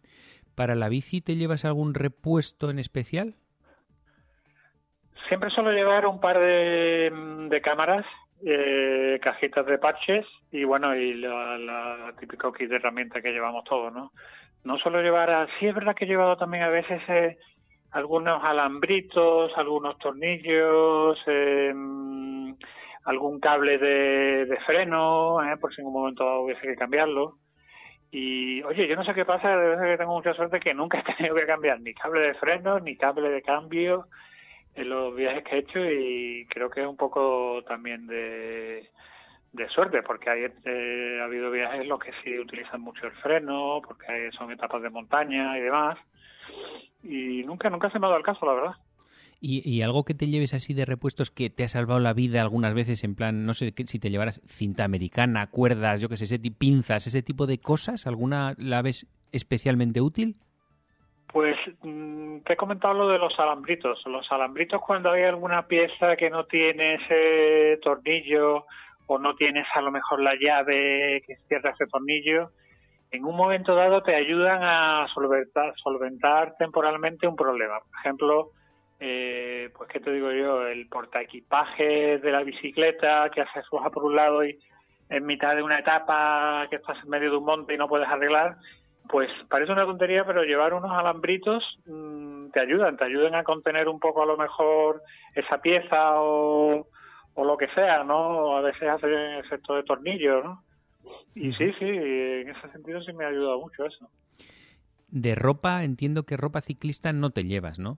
¿Para 0.55 0.75
la 0.75 0.89
bici 0.89 1.21
te 1.21 1.35
llevas 1.35 1.65
algún 1.65 1.93
repuesto 1.93 2.69
en 2.69 2.79
especial? 2.79 3.35
Siempre 5.27 5.49
suelo 5.49 5.71
llevar 5.71 6.05
un 6.05 6.19
par 6.19 6.37
de, 6.39 7.11
mm, 7.11 7.49
cámaras, 7.63 8.05
eh, 8.45 9.19
cajitas 9.21 9.65
de 9.65 9.77
parches 9.77 10.25
y 10.51 10.63
bueno, 10.63 10.95
y 10.95 11.13
la, 11.15 12.13
típico 12.19 12.51
kit 12.51 12.69
de 12.69 12.75
herramienta 12.75 13.21
que 13.21 13.31
llevamos 13.31 13.63
todos, 13.63 13.93
¿no? 13.93 14.11
No 14.63 14.77
suelo 14.77 15.01
llevar, 15.01 15.29
a, 15.29 15.47
sí 15.59 15.67
es 15.67 15.73
verdad 15.73 15.95
que 15.95 16.05
he 16.05 16.07
llevado 16.07 16.37
también 16.37 16.63
a 16.63 16.69
veces 16.69 17.01
eh, 17.07 17.37
algunos 17.91 18.43
alambritos, 18.43 19.51
algunos 19.57 19.97
tornillos, 19.97 21.17
eh, 21.27 21.71
mm, 21.73 22.53
algún 23.05 23.39
cable 23.39 23.77
de, 23.77 24.45
de 24.45 24.57
freno, 24.65 25.39
por 25.59 25.73
si 25.73 25.81
en 25.81 25.87
un 25.87 25.93
momento 25.93 26.41
hubiese 26.41 26.61
que 26.61 26.75
cambiarlo. 26.75 27.37
Y 28.15 28.61
oye, 28.61 28.87
yo 28.87 28.95
no 28.95 29.03
sé 29.03 29.15
qué 29.15 29.25
pasa, 29.25 29.49
de 29.49 29.69
verdad 29.69 29.85
que 29.85 29.97
tengo 29.97 30.13
mucha 30.13 30.35
suerte 30.35 30.59
que 30.59 30.75
nunca 30.75 30.99
he 31.07 31.15
tenido 31.15 31.33
que 31.33 31.47
cambiar 31.47 31.81
ni 31.81 31.95
cable 31.95 32.21
de 32.21 32.35
freno, 32.35 32.79
ni 32.79 32.95
cable 32.95 33.27
de 33.27 33.41
cambio 33.41 34.05
en 34.75 34.89
los 34.89 35.15
viajes 35.15 35.43
que 35.43 35.55
he 35.55 35.59
hecho 35.59 35.79
y 35.79 36.45
creo 36.47 36.69
que 36.69 36.81
es 36.81 36.87
un 36.87 36.95
poco 36.95 37.63
también 37.67 38.05
de, 38.05 38.87
suerte, 39.69 40.03
porque 40.03 40.29
hay, 40.29 40.43
eh, 40.43 41.19
ha 41.21 41.25
habido 41.25 41.49
viajes 41.49 41.81
en 41.81 41.89
los 41.89 41.99
que 41.99 42.11
sí 42.23 42.37
utilizan 42.37 42.81
mucho 42.81 43.07
el 43.07 43.13
freno, 43.13 43.81
porque 43.83 44.29
son 44.37 44.51
etapas 44.51 44.83
de 44.83 44.91
montaña 44.91 45.57
y 45.57 45.61
demás, 45.61 45.97
y 47.01 47.43
nunca, 47.43 47.71
nunca 47.71 47.89
se 47.89 47.97
me 47.97 48.05
ha 48.05 48.09
dado 48.09 48.19
el 48.19 48.25
caso, 48.25 48.45
la 48.45 48.53
verdad. 48.53 48.75
Y, 49.45 49.81
algo 49.81 50.05
que 50.05 50.13
te 50.13 50.27
lleves 50.27 50.53
así 50.53 50.73
de 50.73 50.85
repuestos 50.85 51.29
que 51.29 51.49
te 51.49 51.65
ha 51.65 51.67
salvado 51.67 51.99
la 51.99 52.13
vida 52.13 52.41
algunas 52.41 52.73
veces, 52.73 53.03
en 53.03 53.13
plan, 53.13 53.45
no 53.45 53.53
sé 53.53 53.73
si 53.75 53.99
te 53.99 54.09
llevaras 54.09 54.39
cinta 54.47 54.85
americana, 54.85 55.47
cuerdas, 55.47 55.99
yo 55.99 56.07
qué 56.07 56.15
sé, 56.15 56.39
pinzas, 56.57 57.07
ese 57.07 57.21
tipo 57.23 57.45
de 57.45 57.57
cosas, 57.57 58.07
¿alguna 58.07 58.53
la 58.57 58.81
ves 58.81 59.05
especialmente 59.33 59.99
útil? 59.99 60.37
Pues 61.27 61.57
mm, 61.81 62.37
te 62.45 62.53
he 62.53 62.55
comentado 62.55 62.93
lo 62.93 63.09
de 63.09 63.17
los 63.17 63.37
alambritos. 63.37 64.01
Los 64.05 64.31
alambritos 64.31 64.79
cuando 64.79 65.11
hay 65.11 65.23
alguna 65.23 65.67
pieza 65.67 66.15
que 66.15 66.29
no 66.29 66.45
tiene 66.45 66.93
ese 66.93 67.81
tornillo 67.81 68.65
o 69.07 69.19
no 69.19 69.35
tienes 69.35 69.67
a 69.75 69.81
lo 69.81 69.91
mejor 69.91 70.21
la 70.21 70.35
llave 70.39 71.21
que 71.27 71.35
cierra 71.49 71.71
ese 71.71 71.87
tornillo, 71.87 72.51
en 73.11 73.25
un 73.25 73.35
momento 73.35 73.75
dado 73.75 74.03
te 74.03 74.15
ayudan 74.15 74.63
a 74.63 75.05
solventar, 75.13 75.73
solventar 75.83 76.55
temporalmente 76.57 77.27
un 77.27 77.35
problema. 77.35 77.79
Por 77.81 77.99
ejemplo, 77.99 78.51
eh, 79.05 79.69
pues 79.75 79.89
qué 79.89 79.99
te 79.99 80.13
digo 80.13 80.31
yo, 80.31 80.65
el 80.65 80.87
portaequipaje 80.87 82.19
de 82.19 82.31
la 82.31 82.41
bicicleta 82.41 83.29
que 83.35 83.41
hace 83.41 83.61
suja 83.63 83.89
por 83.89 84.05
un 84.05 84.15
lado 84.15 84.45
y 84.45 84.57
en 85.09 85.25
mitad 85.25 85.57
de 85.57 85.61
una 85.61 85.79
etapa 85.79 86.65
que 86.69 86.77
estás 86.77 86.95
en 87.03 87.09
medio 87.09 87.31
de 87.31 87.35
un 87.35 87.43
monte 87.43 87.73
y 87.73 87.77
no 87.77 87.89
puedes 87.89 88.07
arreglar, 88.07 88.55
pues 89.09 89.29
parece 89.49 89.73
una 89.73 89.85
tontería, 89.85 90.23
pero 90.23 90.45
llevar 90.45 90.73
unos 90.73 90.91
alambritos 90.91 91.61
mm, 91.85 92.51
te 92.51 92.61
ayudan, 92.61 92.95
te 92.95 93.03
ayudan 93.03 93.35
a 93.35 93.43
contener 93.43 93.89
un 93.89 93.99
poco 93.99 94.23
a 94.23 94.25
lo 94.25 94.37
mejor 94.37 95.01
esa 95.35 95.57
pieza 95.57 96.21
o, 96.21 96.87
o 97.33 97.43
lo 97.43 97.57
que 97.57 97.67
sea, 97.75 98.05
¿no? 98.05 98.55
A 98.55 98.61
veces 98.61 98.87
hace 98.87 99.39
efecto 99.39 99.75
de 99.75 99.83
tornillo, 99.83 100.41
¿no? 100.43 100.63
Y 101.35 101.51
sí, 101.55 101.73
sí, 101.77 101.85
en 101.89 102.49
ese 102.49 102.71
sentido 102.71 103.01
sí 103.01 103.11
me 103.11 103.25
ha 103.25 103.27
ayudado 103.27 103.59
mucho 103.59 103.85
eso. 103.85 104.09
De 105.09 105.35
ropa, 105.35 105.83
entiendo 105.83 106.23
que 106.23 106.37
ropa 106.37 106.61
ciclista 106.61 107.11
no 107.11 107.31
te 107.31 107.43
llevas, 107.43 107.79
¿no? 107.79 107.97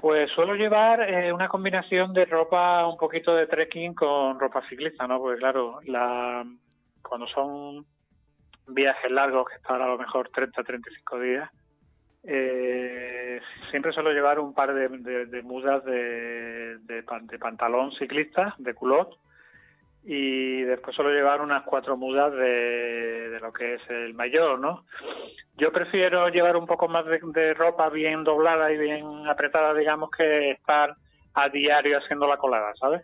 Pues 0.00 0.30
suelo 0.30 0.54
llevar 0.54 1.02
eh, 1.02 1.30
una 1.30 1.48
combinación 1.48 2.14
de 2.14 2.24
ropa 2.24 2.86
un 2.86 2.96
poquito 2.96 3.34
de 3.34 3.46
trekking 3.46 3.92
con 3.92 4.40
ropa 4.40 4.66
ciclista, 4.66 5.06
¿no? 5.06 5.18
Porque 5.18 5.38
claro, 5.38 5.80
la, 5.84 6.42
cuando 7.02 7.26
son 7.26 7.84
viajes 8.66 9.10
largos, 9.10 9.46
que 9.50 9.56
están 9.56 9.82
a 9.82 9.86
lo 9.86 9.98
mejor 9.98 10.30
30, 10.30 10.62
35 10.62 11.20
días, 11.20 11.50
eh, 12.24 13.42
siempre 13.70 13.92
suelo 13.92 14.10
llevar 14.12 14.38
un 14.38 14.54
par 14.54 14.72
de, 14.72 15.42
mudas 15.42 15.84
de, 15.84 16.78
de, 16.78 17.38
pantalón 17.38 17.92
ciclista, 17.92 18.54
de 18.56 18.72
culot, 18.72 19.18
y 20.04 20.62
después 20.62 20.96
solo 20.96 21.10
llevar 21.10 21.40
unas 21.40 21.62
cuatro 21.64 21.96
mudas 21.96 22.32
de, 22.32 23.38
lo 23.40 23.52
que 23.52 23.74
es 23.74 23.90
el 23.90 24.14
mayor, 24.14 24.58
¿no? 24.58 24.84
Yo 25.56 25.72
prefiero 25.72 26.28
llevar 26.28 26.56
un 26.56 26.66
poco 26.66 26.88
más 26.88 27.04
de, 27.06 27.54
ropa 27.54 27.90
bien 27.90 28.24
doblada 28.24 28.72
y 28.72 28.78
bien 28.78 29.26
apretada, 29.28 29.74
digamos, 29.74 30.10
que 30.10 30.52
estar 30.52 30.94
a 31.34 31.48
diario 31.48 31.98
haciendo 31.98 32.26
la 32.26 32.38
colada, 32.38 32.72
¿sabes? 32.78 33.02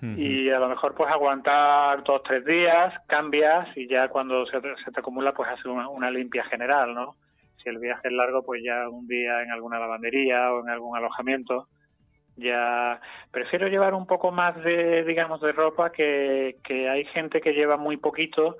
Y 0.00 0.48
a 0.48 0.58
lo 0.58 0.68
mejor 0.68 0.94
pues 0.94 1.10
aguantar 1.10 2.02
dos, 2.02 2.22
tres 2.22 2.44
días, 2.44 2.94
cambias 3.06 3.68
y 3.76 3.86
ya 3.86 4.08
cuando 4.08 4.46
se 4.46 4.60
te, 4.60 4.74
se 4.82 4.90
te 4.90 5.00
acumula 5.00 5.34
pues 5.34 5.50
hacer 5.50 5.68
una, 5.68 5.88
una 5.88 6.10
limpia 6.10 6.44
general, 6.44 6.94
¿no? 6.94 7.16
Si 7.62 7.68
el 7.68 7.78
viaje 7.78 8.08
es 8.08 8.12
largo 8.14 8.42
pues 8.42 8.62
ya 8.64 8.88
un 8.88 9.06
día 9.06 9.42
en 9.42 9.50
alguna 9.50 9.78
lavandería 9.78 10.52
o 10.52 10.60
en 10.62 10.70
algún 10.70 10.96
alojamiento 10.96 11.68
ya 12.38 13.00
prefiero 13.30 13.68
llevar 13.68 13.94
un 13.94 14.06
poco 14.06 14.30
más 14.30 14.56
de 14.62 15.04
digamos 15.04 15.40
de 15.40 15.52
ropa 15.52 15.90
que, 15.90 16.56
que 16.64 16.88
hay 16.88 17.04
gente 17.06 17.40
que 17.40 17.52
lleva 17.52 17.76
muy 17.76 17.96
poquito 17.96 18.56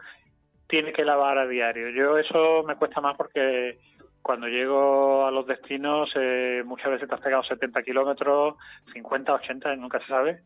tiene 0.68 0.92
que 0.92 1.04
lavar 1.04 1.38
a 1.38 1.46
diario 1.46 1.90
yo 1.90 2.18
eso 2.18 2.64
me 2.64 2.76
cuesta 2.76 3.00
más 3.00 3.16
porque 3.16 3.78
cuando 4.20 4.48
llego 4.48 5.24
a 5.24 5.30
los 5.30 5.46
destinos 5.46 6.10
eh, 6.16 6.62
muchas 6.66 6.90
veces 6.90 7.08
te 7.08 7.14
has 7.14 7.20
pegado 7.20 7.42
70 7.44 7.82
kilómetros 7.82 8.56
50 8.92 9.32
80 9.32 9.76
nunca 9.76 10.00
se 10.00 10.06
sabe 10.06 10.40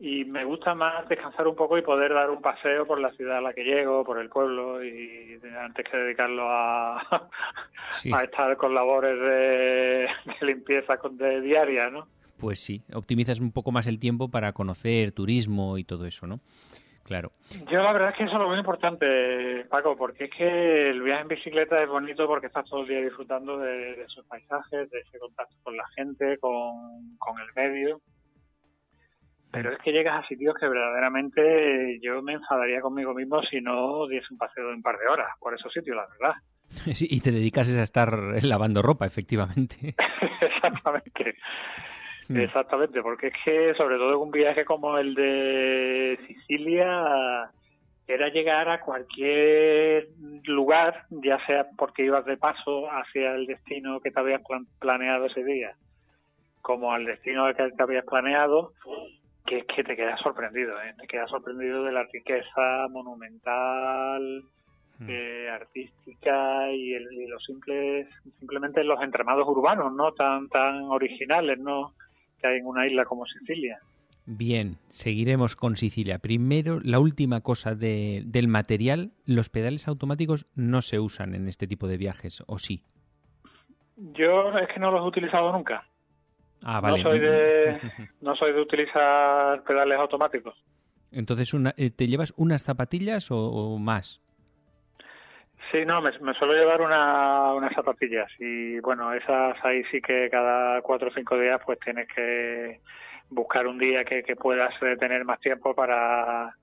y 0.00 0.24
me 0.24 0.44
gusta 0.44 0.74
más 0.74 1.08
descansar 1.08 1.46
un 1.46 1.54
poco 1.54 1.78
y 1.78 1.82
poder 1.82 2.12
dar 2.12 2.28
un 2.28 2.42
paseo 2.42 2.84
por 2.84 3.00
la 3.00 3.12
ciudad 3.12 3.38
a 3.38 3.40
la 3.40 3.52
que 3.52 3.62
llego, 3.62 4.04
por 4.04 4.18
el 4.18 4.28
pueblo, 4.28 4.84
y 4.84 5.40
antes 5.56 5.88
que 5.88 5.96
dedicarlo 5.96 6.50
a, 6.50 6.98
a 8.12 8.24
estar 8.24 8.56
con 8.56 8.74
labores 8.74 9.18
de, 9.18 10.08
de 10.40 10.46
limpieza 10.46 10.98
de 11.12 11.40
diaria, 11.40 11.90
¿no? 11.90 12.08
Pues 12.44 12.60
sí, 12.60 12.82
optimizas 12.92 13.40
un 13.40 13.52
poco 13.52 13.72
más 13.72 13.86
el 13.86 13.98
tiempo 13.98 14.28
para 14.28 14.52
conocer 14.52 15.12
turismo 15.12 15.78
y 15.78 15.84
todo 15.84 16.04
eso, 16.04 16.26
¿no? 16.26 16.40
Claro. 17.02 17.32
Yo 17.70 17.82
la 17.82 17.90
verdad 17.90 18.10
es 18.10 18.16
que 18.18 18.24
eso 18.24 18.34
es 18.34 18.38
lo 18.38 18.50
muy 18.50 18.58
importante, 18.58 19.64
Paco, 19.70 19.96
porque 19.96 20.24
es 20.24 20.30
que 20.30 20.90
el 20.90 21.00
viaje 21.00 21.22
en 21.22 21.28
bicicleta 21.28 21.82
es 21.82 21.88
bonito 21.88 22.26
porque 22.26 22.48
estás 22.48 22.68
todo 22.68 22.82
el 22.82 22.88
día 22.88 23.00
disfrutando 23.00 23.56
de, 23.56 23.92
esos 24.02 24.26
paisajes, 24.26 24.90
de 24.90 24.98
ese 24.98 25.18
contacto 25.18 25.54
con 25.62 25.74
la 25.74 25.86
gente, 25.96 26.36
con, 26.36 27.16
con 27.16 27.40
el 27.40 27.48
medio. 27.56 28.02
Pero 29.50 29.72
es 29.72 29.78
que 29.78 29.92
llegas 29.92 30.22
a 30.22 30.28
sitios 30.28 30.54
que 30.60 30.68
verdaderamente 30.68 31.98
yo 32.02 32.20
me 32.20 32.34
enfadaría 32.34 32.82
conmigo 32.82 33.14
mismo 33.14 33.40
si 33.44 33.62
no 33.62 34.06
diese 34.06 34.26
un 34.30 34.36
paseo 34.36 34.68
de 34.68 34.74
un 34.74 34.82
par 34.82 34.98
de 34.98 35.06
horas 35.06 35.30
por 35.40 35.54
esos 35.54 35.72
sitios, 35.72 35.96
la 35.96 36.06
verdad. 36.08 36.36
Sí, 36.94 37.06
y 37.08 37.20
te 37.20 37.32
dedicas 37.32 37.74
a 37.74 37.82
estar 37.82 38.12
lavando 38.42 38.82
ropa, 38.82 39.06
efectivamente. 39.06 39.94
Exactamente. 40.40 41.36
Mm. 42.28 42.38
Exactamente, 42.38 43.02
porque 43.02 43.28
es 43.28 43.34
que 43.44 43.74
sobre 43.74 43.96
todo 43.96 44.14
en 44.14 44.20
un 44.20 44.30
viaje 44.30 44.64
como 44.64 44.96
el 44.98 45.14
de 45.14 46.18
Sicilia 46.26 47.50
era 48.06 48.28
llegar 48.28 48.68
a 48.68 48.80
cualquier 48.80 50.08
lugar, 50.44 51.04
ya 51.10 51.38
sea 51.46 51.66
porque 51.76 52.04
ibas 52.04 52.24
de 52.26 52.36
paso 52.36 52.90
hacia 52.90 53.34
el 53.34 53.46
destino 53.46 54.00
que 54.00 54.10
te 54.10 54.20
habías 54.20 54.42
planeado 54.78 55.26
ese 55.26 55.42
día, 55.42 55.74
como 56.60 56.92
al 56.92 57.06
destino 57.06 57.46
que 57.54 57.70
te 57.70 57.82
habías 57.82 58.04
planeado, 58.04 58.72
que 59.46 59.58
es 59.58 59.64
que 59.66 59.84
te 59.84 59.96
quedas 59.96 60.20
sorprendido, 60.20 60.80
¿eh? 60.82 60.94
te 60.98 61.06
quedas 61.06 61.30
sorprendido 61.30 61.84
de 61.84 61.92
la 61.92 62.04
riqueza 62.04 62.88
monumental, 62.90 64.42
mm. 64.98 65.06
eh, 65.08 65.48
artística 65.50 66.70
y, 66.72 66.94
el, 66.94 67.12
y, 67.12 67.26
los 67.26 67.42
simples, 67.44 68.06
simplemente 68.38 68.84
los 68.84 69.02
entramados 69.02 69.48
urbanos, 69.48 69.94
no 69.94 70.12
tan 70.12 70.48
tan 70.48 70.84
originales, 70.84 71.58
no 71.58 71.92
en 72.52 72.66
una 72.66 72.86
isla 72.86 73.04
como 73.04 73.26
Sicilia. 73.26 73.78
Bien, 74.26 74.78
seguiremos 74.88 75.54
con 75.54 75.76
Sicilia. 75.76 76.18
Primero, 76.18 76.80
la 76.82 76.98
última 76.98 77.42
cosa 77.42 77.74
de, 77.74 78.22
del 78.24 78.48
material, 78.48 79.12
los 79.26 79.50
pedales 79.50 79.86
automáticos 79.86 80.46
no 80.54 80.80
se 80.80 80.98
usan 80.98 81.34
en 81.34 81.48
este 81.48 81.66
tipo 81.66 81.86
de 81.88 81.98
viajes, 81.98 82.42
¿o 82.46 82.58
sí? 82.58 82.82
Yo 83.96 84.50
es 84.58 84.68
que 84.72 84.80
no 84.80 84.90
los 84.90 85.02
he 85.04 85.08
utilizado 85.08 85.52
nunca. 85.52 85.86
Ah, 86.62 86.80
vale. 86.80 87.02
No 87.02 87.10
soy 87.10 87.20
de, 87.20 87.80
no 88.22 88.34
soy 88.34 88.54
de 88.54 88.60
utilizar 88.62 89.62
pedales 89.64 89.98
automáticos. 89.98 90.54
Entonces, 91.12 91.52
una, 91.52 91.74
eh, 91.76 91.90
¿te 91.90 92.06
llevas 92.06 92.32
unas 92.36 92.62
zapatillas 92.62 93.30
o 93.30 93.78
más? 93.78 94.23
Sí, 95.74 95.84
no, 95.84 96.00
me, 96.00 96.12
suelo 96.12 96.52
llevar 96.52 96.82
una, 96.82 97.52
unas 97.52 97.74
zapatillas 97.74 98.30
y 98.38 98.78
bueno, 98.78 99.12
esas 99.12 99.56
ahí 99.64 99.82
sí 99.90 100.00
que 100.00 100.30
cada 100.30 100.80
cuatro 100.82 101.08
o 101.08 101.12
cinco 101.12 101.36
días 101.36 101.60
pues 101.66 101.80
tienes 101.80 102.06
que 102.14 102.78
buscar 103.28 103.66
un 103.66 103.76
día 103.76 104.04
que, 104.04 104.22
puedas 104.36 104.72
eh, 104.82 104.96
tener 105.00 105.24
más 105.24 105.40
tiempo 105.40 105.74
para, 105.74 106.54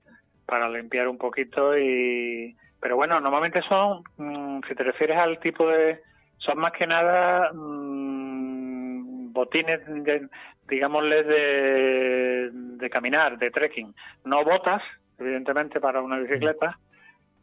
para 0.46 0.66
limpiar 0.70 1.08
un 1.08 1.18
poquito 1.18 1.76
y 1.76 2.56
pero 2.80 2.96
bueno, 2.96 3.20
normalmente 3.20 3.60
son, 3.68 4.02
mm, 4.16 4.60
si 4.66 4.74
te 4.74 4.82
refieres 4.82 5.18
al 5.18 5.38
tipo 5.40 5.68
de, 5.68 6.00
son 6.38 6.58
más 6.58 6.72
que 6.72 6.86
nada 6.86 7.52
mmm, 7.52 9.30
botines, 9.30 9.80
de, 10.04 10.26
digámosle, 10.66 11.22
de, 11.24 12.50
de 12.50 12.88
caminar, 12.88 13.36
de 13.36 13.50
trekking, 13.50 13.94
no 14.24 14.42
botas, 14.42 14.82
evidentemente 15.18 15.80
para 15.80 16.00
una 16.00 16.16
bicicleta, 16.18 16.78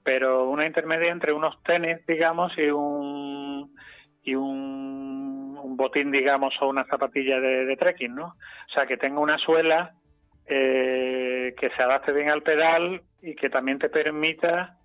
pero 0.03 0.49
una 0.49 0.65
intermedia 0.65 1.11
entre 1.11 1.33
unos 1.33 1.61
tenis, 1.63 2.05
digamos, 2.07 2.57
y 2.57 2.69
un 2.69 3.71
y 4.23 4.35
un, 4.35 5.75
botín, 5.75 6.11
digamos, 6.11 6.53
o 6.61 6.67
una 6.67 6.83
zapatilla 6.85 7.39
de, 7.39 7.77
trekking, 7.77 8.13
¿no? 8.13 8.25
O 8.25 8.73
sea, 8.73 8.85
que 8.85 8.97
tenga 8.97 9.19
una 9.19 9.37
suela 9.37 9.93
eh, 10.45 11.55
que 11.57 11.69
se 11.69 11.81
adapte 11.81 12.11
bien 12.11 12.29
al 12.29 12.43
pedal 12.43 13.01
y 13.21 13.33
que 13.35 13.49
también 13.49 13.79
te 13.79 13.89
permita 13.89 14.75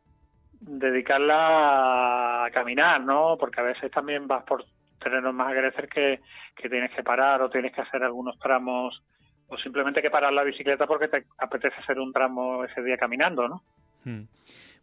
dedicarla 0.61 2.45
a 2.45 2.51
caminar, 2.53 3.01
¿no? 3.01 3.37
Porque 3.39 3.61
a 3.61 3.65
veces 3.65 3.91
también 3.91 4.29
vas 4.29 4.45
por 4.45 4.65
terrenos 5.01 5.35
más 5.35 5.51
agresores 5.51 5.91
que, 5.91 6.21
que 6.57 6.69
tienes 6.69 6.93
que 6.93 7.03
parar 7.03 7.43
o 7.43 7.51
tienes 7.51 7.73
que 7.73 7.81
hacer 7.81 8.03
algunos 8.03 8.39
tramos 8.39 9.03
o 9.49 9.59
simplemente 9.59 10.01
que 10.01 10.11
parar 10.11 10.33
la 10.33 10.43
bicicleta 10.43 10.87
porque 10.87 11.09
te 11.09 11.25
apetece 11.39 11.77
hacer 11.81 11.99
un 11.99 12.13
tramo 12.13 12.65
ese 12.65 12.83
día 12.83 12.97
caminando, 12.97 13.49
¿no? 13.49 13.63
Hmm. 14.05 14.23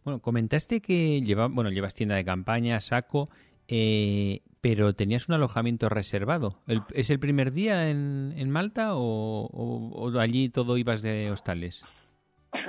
Bueno, 0.04 0.20
comentaste 0.20 0.80
que 0.80 1.20
lleva, 1.20 1.48
bueno, 1.48 1.70
llevas 1.70 1.94
tienda 1.94 2.16
de 2.16 2.24
campaña, 2.24 2.80
saco, 2.80 3.28
eh, 3.68 4.40
pero 4.60 4.94
tenías 4.94 5.28
un 5.28 5.34
alojamiento 5.34 5.88
reservado. 5.88 6.56
¿Es 6.92 7.10
el 7.10 7.20
primer 7.20 7.52
día 7.52 7.88
en, 7.88 8.50
Malta 8.50 8.90
o, 8.94 10.10
allí 10.18 10.48
todo 10.50 10.76
ibas 10.76 11.02
de 11.02 11.30
hostales? 11.30 11.84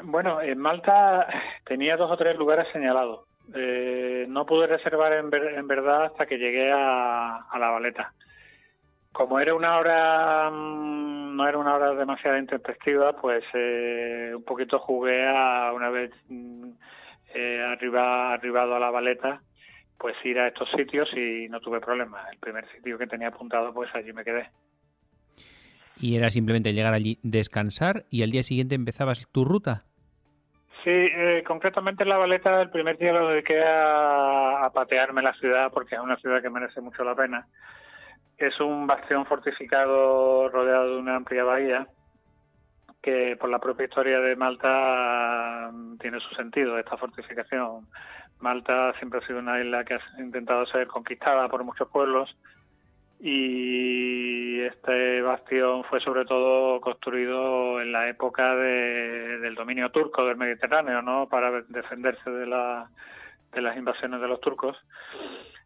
Bueno, 0.03 0.41
en 0.41 0.59
Malta 0.59 1.27
tenía 1.65 1.97
dos 1.97 2.11
o 2.11 2.17
tres 2.17 2.37
lugares 2.37 2.67
señalados. 2.71 3.21
Eh, 3.53 4.25
no 4.29 4.45
pude 4.45 4.67
reservar 4.67 5.13
en, 5.13 5.29
en, 5.33 5.67
verdad 5.67 6.05
hasta 6.05 6.25
que 6.25 6.37
llegué 6.37 6.71
a, 6.71 7.37
a, 7.49 7.59
la 7.59 7.69
Valeta. 7.71 8.13
Como 9.11 9.39
era 9.39 9.53
una 9.53 9.77
hora, 9.77 10.49
mm, 10.49 11.35
no 11.35 11.47
era 11.47 11.57
una 11.57 11.75
hora 11.75 11.93
demasiado 11.93 12.37
intempestiva, 12.37 13.13
pues 13.13 13.43
eh, 13.53 14.31
un 14.35 14.43
poquito 14.43 14.79
jugué 14.79 15.27
a 15.27 15.73
una 15.73 15.89
vez 15.89 16.11
mm, 16.29 16.69
eh, 17.33 17.61
arriba, 17.61 18.33
arribado 18.33 18.75
a 18.75 18.79
la 18.79 18.91
baleta, 18.91 19.41
pues 19.97 20.15
ir 20.23 20.39
a 20.39 20.47
estos 20.47 20.69
sitios 20.71 21.09
y 21.15 21.47
no 21.49 21.59
tuve 21.59 21.79
problemas. 21.79 22.29
El 22.31 22.39
primer 22.39 22.67
sitio 22.71 22.97
que 22.97 23.07
tenía 23.07 23.29
apuntado, 23.29 23.73
pues 23.73 23.89
allí 23.95 24.13
me 24.13 24.23
quedé. 24.23 24.49
Y 25.99 26.17
era 26.17 26.29
simplemente 26.29 26.73
llegar 26.73 26.93
allí, 26.93 27.19
descansar 27.23 28.05
y 28.09 28.23
al 28.23 28.31
día 28.31 28.43
siguiente 28.43 28.75
empezabas 28.75 29.27
tu 29.31 29.45
ruta. 29.45 29.83
Sí, 30.83 30.89
eh, 30.89 31.43
concretamente 31.47 32.03
en 32.03 32.09
la 32.09 32.17
baleta 32.17 32.61
el 32.61 32.69
primer 32.69 32.97
día 32.97 33.13
lo 33.13 33.29
dediqué 33.29 33.63
a, 33.63 34.65
a, 34.65 34.69
patearme 34.71 35.21
la 35.21 35.33
ciudad 35.35 35.71
porque 35.71 35.95
es 35.95 36.01
una 36.01 36.17
ciudad 36.17 36.41
que 36.41 36.49
merece 36.49 36.81
mucho 36.81 37.05
la 37.05 37.15
pena. 37.15 37.47
Es 38.37 38.59
un 38.59 38.85
bastión 38.85 39.25
fortificado 39.25 40.49
rodeado 40.49 40.95
de 40.95 40.97
una 40.97 41.15
amplia 41.15 41.45
bahía 41.45 41.87
que 43.03 43.35
por 43.39 43.49
la 43.49 43.59
propia 43.59 43.85
historia 43.85 44.19
de 44.19 44.35
Malta 44.35 45.69
tiene 46.03 46.19
su 46.19 46.35
sentido 46.35 46.77
esta 46.77 46.97
fortificación. 46.97 47.87
Malta 48.41 48.93
siempre 48.99 49.19
ha 49.19 49.25
sido 49.25 49.39
una 49.39 49.59
isla 49.59 49.85
que 49.85 49.95
ha 49.95 50.01
intentado 50.19 50.65
ser 50.67 50.85
conquistada 50.85 51.47
por 51.47 51.63
muchos 51.63 51.87
pueblos 51.87 52.29
y 53.21 54.59
este 54.59 55.21
bastión 55.21 55.85
fue 55.85 56.01
sobre 56.01 56.25
todo 56.25 56.81
construido 56.81 57.79
en 57.79 57.93
la 57.93 58.09
época 58.09 58.53
del 58.53 59.55
dominio 59.55 59.89
turco 59.91 60.25
del 60.25 60.35
Mediterráneo, 60.35 61.01
¿no? 61.01 61.29
Para 61.29 61.61
defenderse 61.69 62.29
de, 62.29 62.45
de 63.53 63.61
las 63.61 63.77
invasiones 63.77 64.19
de 64.19 64.27
los 64.27 64.41
turcos. 64.41 64.75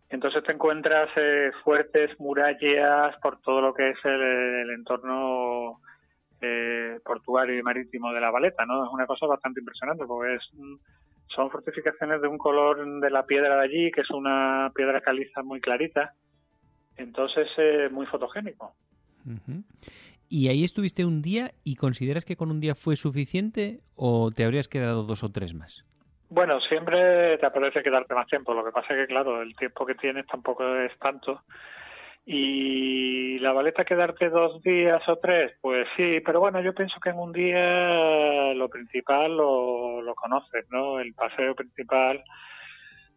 Entonces 0.10 0.44
te 0.44 0.52
encuentras 0.52 1.10
eh, 1.16 1.52
fuertes 1.64 2.18
murallas 2.20 3.18
por 3.24 3.42
todo 3.42 3.60
lo 3.60 3.74
que 3.74 3.90
es 3.90 3.98
el 4.06 4.70
entorno 4.70 5.82
eh, 6.42 7.00
portuario 7.04 7.58
y 7.58 7.64
marítimo 7.64 8.14
de 8.14 8.22
la 8.22 8.32
Valeta, 8.32 8.66
¿no? 8.66 8.86
Es 8.86 8.92
una 8.92 9.06
cosa 9.06 9.26
bastante 9.26 9.60
impresionante 9.60 10.06
porque 10.06 10.36
es, 10.36 10.44
son 11.36 11.50
fortificaciones 11.50 12.22
de 12.22 12.28
un 12.28 12.38
color 12.38 13.02
de 13.02 13.10
la 13.10 13.26
piedra 13.26 13.58
de 13.58 13.64
allí, 13.64 13.92
que 13.92 14.02
es 14.02 14.12
una 14.12 14.72
piedra 14.76 15.02
caliza 15.02 15.44
muy 15.44 15.60
clarita, 15.62 16.14
entonces 16.96 17.48
eh, 17.58 17.90
muy 17.92 18.06
fotogénico. 18.06 18.74
¿Y 20.30 20.48
ahí 20.50 20.64
estuviste 20.64 21.06
un 21.06 21.22
día 21.22 21.52
y 21.64 21.76
consideras 21.76 22.26
que 22.26 22.36
con 22.36 22.52
un 22.52 22.60
día 22.60 22.76
fue 22.76 22.96
suficiente 22.96 23.80
o 23.96 24.32
te 24.32 24.44
habrías 24.44 24.68
quedado 24.68 25.04
dos 25.04 25.24
o 25.24 25.32
tres 25.32 25.54
más? 25.54 25.86
Bueno, 26.30 26.60
siempre 26.62 27.38
te 27.38 27.46
apetece 27.46 27.82
quedarte 27.84 28.14
más 28.14 28.28
tiempo. 28.28 28.54
Lo 28.54 28.66
que 28.66 28.72
pasa 28.72 28.94
es 28.94 29.02
que, 29.02 29.08
claro, 29.08 29.42
el 29.42 29.56
tiempo 29.56 29.86
que 29.86 29.96
tienes 29.96 30.26
tampoco 30.28 30.64
es 30.76 30.92
tanto. 31.00 31.42
Y 32.30 33.40
la 33.40 33.54
baleta 33.54 33.86
quedarte 33.86 34.28
dos 34.28 34.62
días 34.62 35.02
o 35.08 35.16
tres, 35.16 35.54
pues 35.62 35.88
sí, 35.96 36.20
pero 36.26 36.42
bueno, 36.42 36.60
yo 36.60 36.76
pienso 36.76 37.00
que 37.00 37.12
en 37.12 37.20
un 37.20 37.32
día 37.32 38.54
lo 38.54 38.68
principal 38.68 39.38
lo, 39.38 40.02
lo 40.02 40.14
conoces, 40.14 40.66
¿no? 40.70 41.00
El 41.00 41.14
paseo 41.14 41.56
principal, 41.56 42.22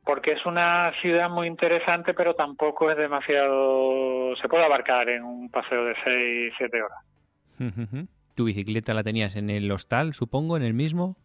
porque 0.05 0.31
es 0.35 0.47
una 0.47 0.93
ciudad 1.03 1.29
muy 1.29 1.49
interesante, 1.49 2.15
pero 2.15 2.35
tampoco 2.35 2.89
es 2.89 2.97
demasiado. 2.97 4.37
Se 4.37 4.49
puede 4.49 4.65
abarcar 4.65 5.09
en 5.09 5.25
un 5.25 5.51
paseo 5.51 5.87
de 5.87 5.97
seis, 6.05 6.55
siete 6.57 6.81
horas. 6.81 8.07
¿Tu 8.37 8.45
bicicleta 8.45 8.95
la 8.95 9.03
tenías 9.03 9.35
en 9.35 9.51
el 9.51 9.69
hostal, 9.73 10.15
supongo, 10.15 10.57
en 10.57 10.63
el 10.63 10.73
mismo? 10.73 11.17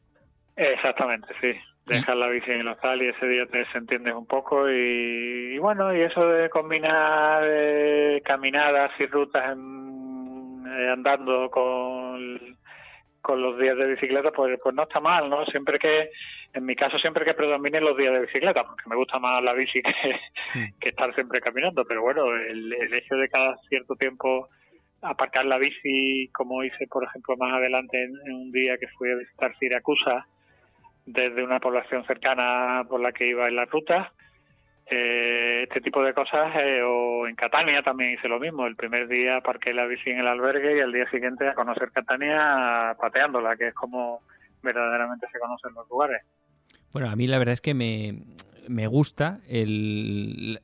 Exactamente, 0.56 1.28
sí. 1.40 1.52
Dejas 1.86 2.18
la 2.18 2.28
bici 2.30 2.50
en 2.50 2.62
el 2.62 2.68
hostal 2.68 3.02
y 3.02 3.10
ese 3.10 3.28
día 3.28 3.46
te 3.46 3.60
desentiendes 3.60 4.16
un 4.16 4.26
poco 4.26 4.70
y, 4.70 5.58
bueno, 5.60 5.96
y 5.96 6.02
eso 6.02 6.28
de 6.28 6.50
combinar 6.50 7.44
eh, 7.46 8.22
caminadas 8.26 8.92
y 9.00 9.06
rutas 9.06 9.44
eh, 9.46 10.90
andando 10.92 11.52
con, 11.52 12.58
con 13.22 13.42
los 13.42 13.60
días 13.60 13.78
de 13.78 13.86
bicicleta, 13.86 14.32
pues, 14.32 14.60
pues 14.64 14.74
no 14.74 14.84
está 14.84 15.00
mal, 15.00 15.30
¿no? 15.30 15.46
Siempre 15.46 15.78
que, 15.78 16.10
en 16.54 16.66
mi 16.66 16.76
caso, 16.76 16.98
siempre 16.98 17.24
que 17.24 17.36
predominen 17.36 17.84
los 17.84 17.96
días 17.96 18.14
de 18.14 18.22
bicicleta, 18.22 18.64
porque 18.64 18.90
me 18.90 18.96
gusta 18.96 19.20
más 19.20 19.44
la 19.44 19.54
bici 19.54 19.82
que, 19.84 19.94
que 20.80 20.90
estar 20.90 21.14
siempre 21.14 21.40
caminando, 21.40 21.86
pero 21.86 22.02
bueno, 22.02 22.36
el, 22.36 22.74
el 22.74 22.94
hecho 22.96 23.16
de 23.16 23.30
cada 23.30 23.58
cierto 23.70 23.96
tiempo 23.96 24.50
aparcar 25.02 25.46
la 25.46 25.60
bici, 25.60 26.30
como 26.34 26.64
hice, 26.64 26.88
por 26.88 27.04
ejemplo, 27.04 27.38
más 27.38 27.54
adelante 27.54 28.04
en 28.04 28.34
un 28.34 28.52
día 28.52 28.78
que 28.78 28.88
fui 28.98 29.12
a 29.12 29.16
visitar 29.16 29.56
Siracusa, 29.58 30.26
desde 31.06 31.44
una 31.44 31.60
población 31.60 32.06
cercana 32.06 32.84
por 32.90 33.00
la 33.00 33.12
que 33.12 33.28
iba 33.28 33.48
en 33.48 33.56
la 33.56 33.66
ruta. 33.66 34.12
Eh, 34.88 35.64
este 35.64 35.82
tipo 35.82 36.04
de 36.04 36.14
cosas, 36.14 36.54
eh, 36.58 36.82
o 36.84 37.28
en 37.28 37.36
Catania 37.36 37.82
también 37.82 38.14
hice 38.14 38.28
lo 38.28 38.40
mismo. 38.40 38.68
El 38.68 38.76
primer 38.76 39.08
día 39.08 39.42
parqué 39.42 39.74
la 39.74 39.86
bici 39.86 40.12
en 40.12 40.20
el 40.20 40.28
albergue 40.28 40.78
y 40.78 40.82
al 40.82 40.92
día 40.92 41.10
siguiente 41.10 41.48
a 41.48 41.56
conocer 41.56 41.92
Catania 41.92 42.96
pateándola, 43.00 43.56
que 43.56 43.70
es 43.70 43.74
como 43.74 44.22
verdaderamente 44.62 45.28
se 45.32 45.40
conocen 45.40 45.74
los 45.74 45.90
lugares. 45.90 46.22
Bueno, 46.92 47.10
a 47.10 47.16
mí 47.16 47.28
la 47.28 47.40
verdad 47.40 47.54
es 47.54 47.62
que 47.62 47.74
me, 47.74 48.14
me 48.68 48.88
gusta 48.88 49.40
el, 49.48 50.60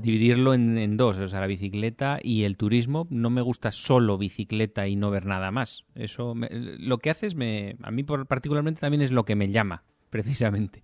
dividirlo 0.00 0.54
en, 0.54 0.96
dos, 0.96 1.18
o 1.18 1.28
sea, 1.28 1.40
la 1.40 1.46
bicicleta 1.46 2.18
y 2.22 2.44
el 2.44 2.56
turismo. 2.56 3.06
No 3.10 3.30
me 3.30 3.42
gusta 3.42 3.72
solo 3.72 4.18
bicicleta 4.18 4.88
y 4.88 4.96
no 4.96 5.10
ver 5.10 5.26
nada 5.26 5.50
más. 5.50 5.84
Eso, 5.94 6.34
lo 6.50 6.98
que 6.98 7.10
haces, 7.10 7.34
me, 7.34 7.76
a 7.82 7.90
mí 7.90 8.02
particularmente 8.02 8.80
también 8.80 9.02
es 9.02 9.12
lo 9.12 9.24
que 9.24 9.36
me 9.36 9.50
llama, 9.50 9.82
precisamente. 10.10 10.82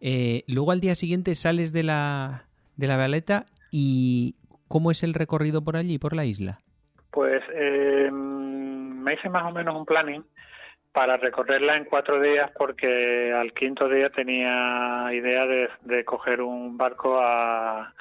Eh, 0.00 0.44
luego 0.46 0.72
al 0.72 0.80
día 0.80 0.94
siguiente 0.94 1.34
sales 1.34 1.72
de 1.72 1.82
la, 1.82 2.44
de 2.76 2.86
la 2.86 2.96
baleta 2.96 3.46
y 3.70 4.36
¿cómo 4.68 4.90
es 4.90 5.02
el 5.02 5.14
recorrido 5.14 5.62
por 5.62 5.76
allí, 5.76 5.98
por 5.98 6.14
la 6.14 6.24
isla? 6.24 6.60
Pues 7.10 7.42
eh, 7.54 8.10
me 8.12 9.14
hice 9.14 9.28
más 9.28 9.44
o 9.44 9.52
menos 9.52 9.74
un 9.74 9.86
planning 9.86 10.24
para 10.98 11.16
recorrerla 11.16 11.76
en 11.76 11.84
cuatro 11.84 12.20
días 12.20 12.50
porque 12.58 13.32
al 13.32 13.52
quinto 13.52 13.88
día 13.88 14.10
tenía 14.10 15.08
idea 15.12 15.46
de, 15.46 16.04
coger 16.04 16.42
un 16.42 16.76
barco 16.76 17.20
a, 17.20 17.94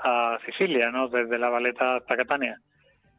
a, 0.00 0.38
Sicilia, 0.44 0.90
¿no? 0.90 1.06
Desde 1.06 1.38
la 1.38 1.48
Valeta 1.48 1.94
hasta 1.94 2.16
Catania. 2.16 2.58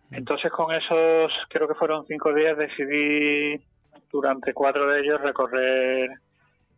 Mm. 0.10 0.16
Entonces 0.16 0.52
con 0.52 0.76
esos, 0.76 1.32
creo 1.48 1.66
que 1.70 1.76
fueron 1.76 2.06
cinco 2.08 2.34
días, 2.34 2.58
decidí 2.58 3.64
durante 4.12 4.54
cuatro 4.54 4.86
de 4.88 5.00
ellos 5.00 5.22
recorrer 5.22 6.10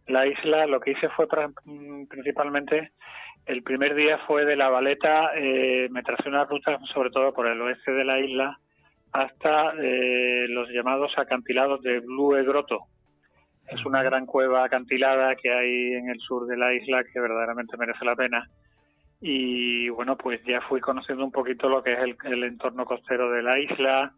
la 0.05 0.27
isla. 0.27 0.67
Lo 0.67 0.79
que 0.79 0.91
hice 0.91 1.10
fue 1.10 1.25
principalmente, 2.07 2.91
el 3.48 3.63
primer 3.63 3.95
día 3.95 4.19
fue 4.27 4.45
de 4.45 4.55
la 4.55 4.69
Valeta, 4.69 5.31
eh, 5.33 5.88
me 5.89 6.03
tracé 6.03 6.29
una 6.29 6.45
ruta 6.45 6.77
sobre 6.93 7.10
todo 7.10 7.33
por 7.33 7.48
el 7.48 7.60
oeste 7.63 7.91
de 7.93 8.05
la 8.05 8.19
isla, 8.19 8.60
hasta 9.14 9.74
eh, 9.80 10.48
los 10.50 10.70
llamados 10.70 11.12
acantilados 11.18 11.82
de 11.82 12.00
Blue 12.00 12.32
Grotto. 12.44 12.80
Es 13.68 13.86
una 13.86 14.04
gran 14.04 14.26
cueva 14.26 14.66
acantilada 14.66 15.36
que 15.36 15.54
hay 15.54 15.94
en 15.94 16.10
el 16.10 16.20
sur 16.20 16.48
de 16.48 16.58
la 16.58 16.74
isla 16.74 17.04
que 17.04 17.20
verdaderamente 17.20 17.78
merece 17.78 18.04
la 18.04 18.16
pena. 18.16 18.50
Y 19.22 19.88
bueno, 19.90 20.18
pues 20.18 20.44
ya 20.44 20.60
fui 20.62 20.82
conociendo 20.82 21.24
un 21.24 21.32
poquito 21.32 21.70
lo 21.70 21.82
que 21.82 21.94
es 21.94 22.00
el, 22.26 22.44
entorno 22.44 22.86
costero 22.86 23.32
de 23.32 23.42
la 23.42 23.58
isla. 23.60 24.12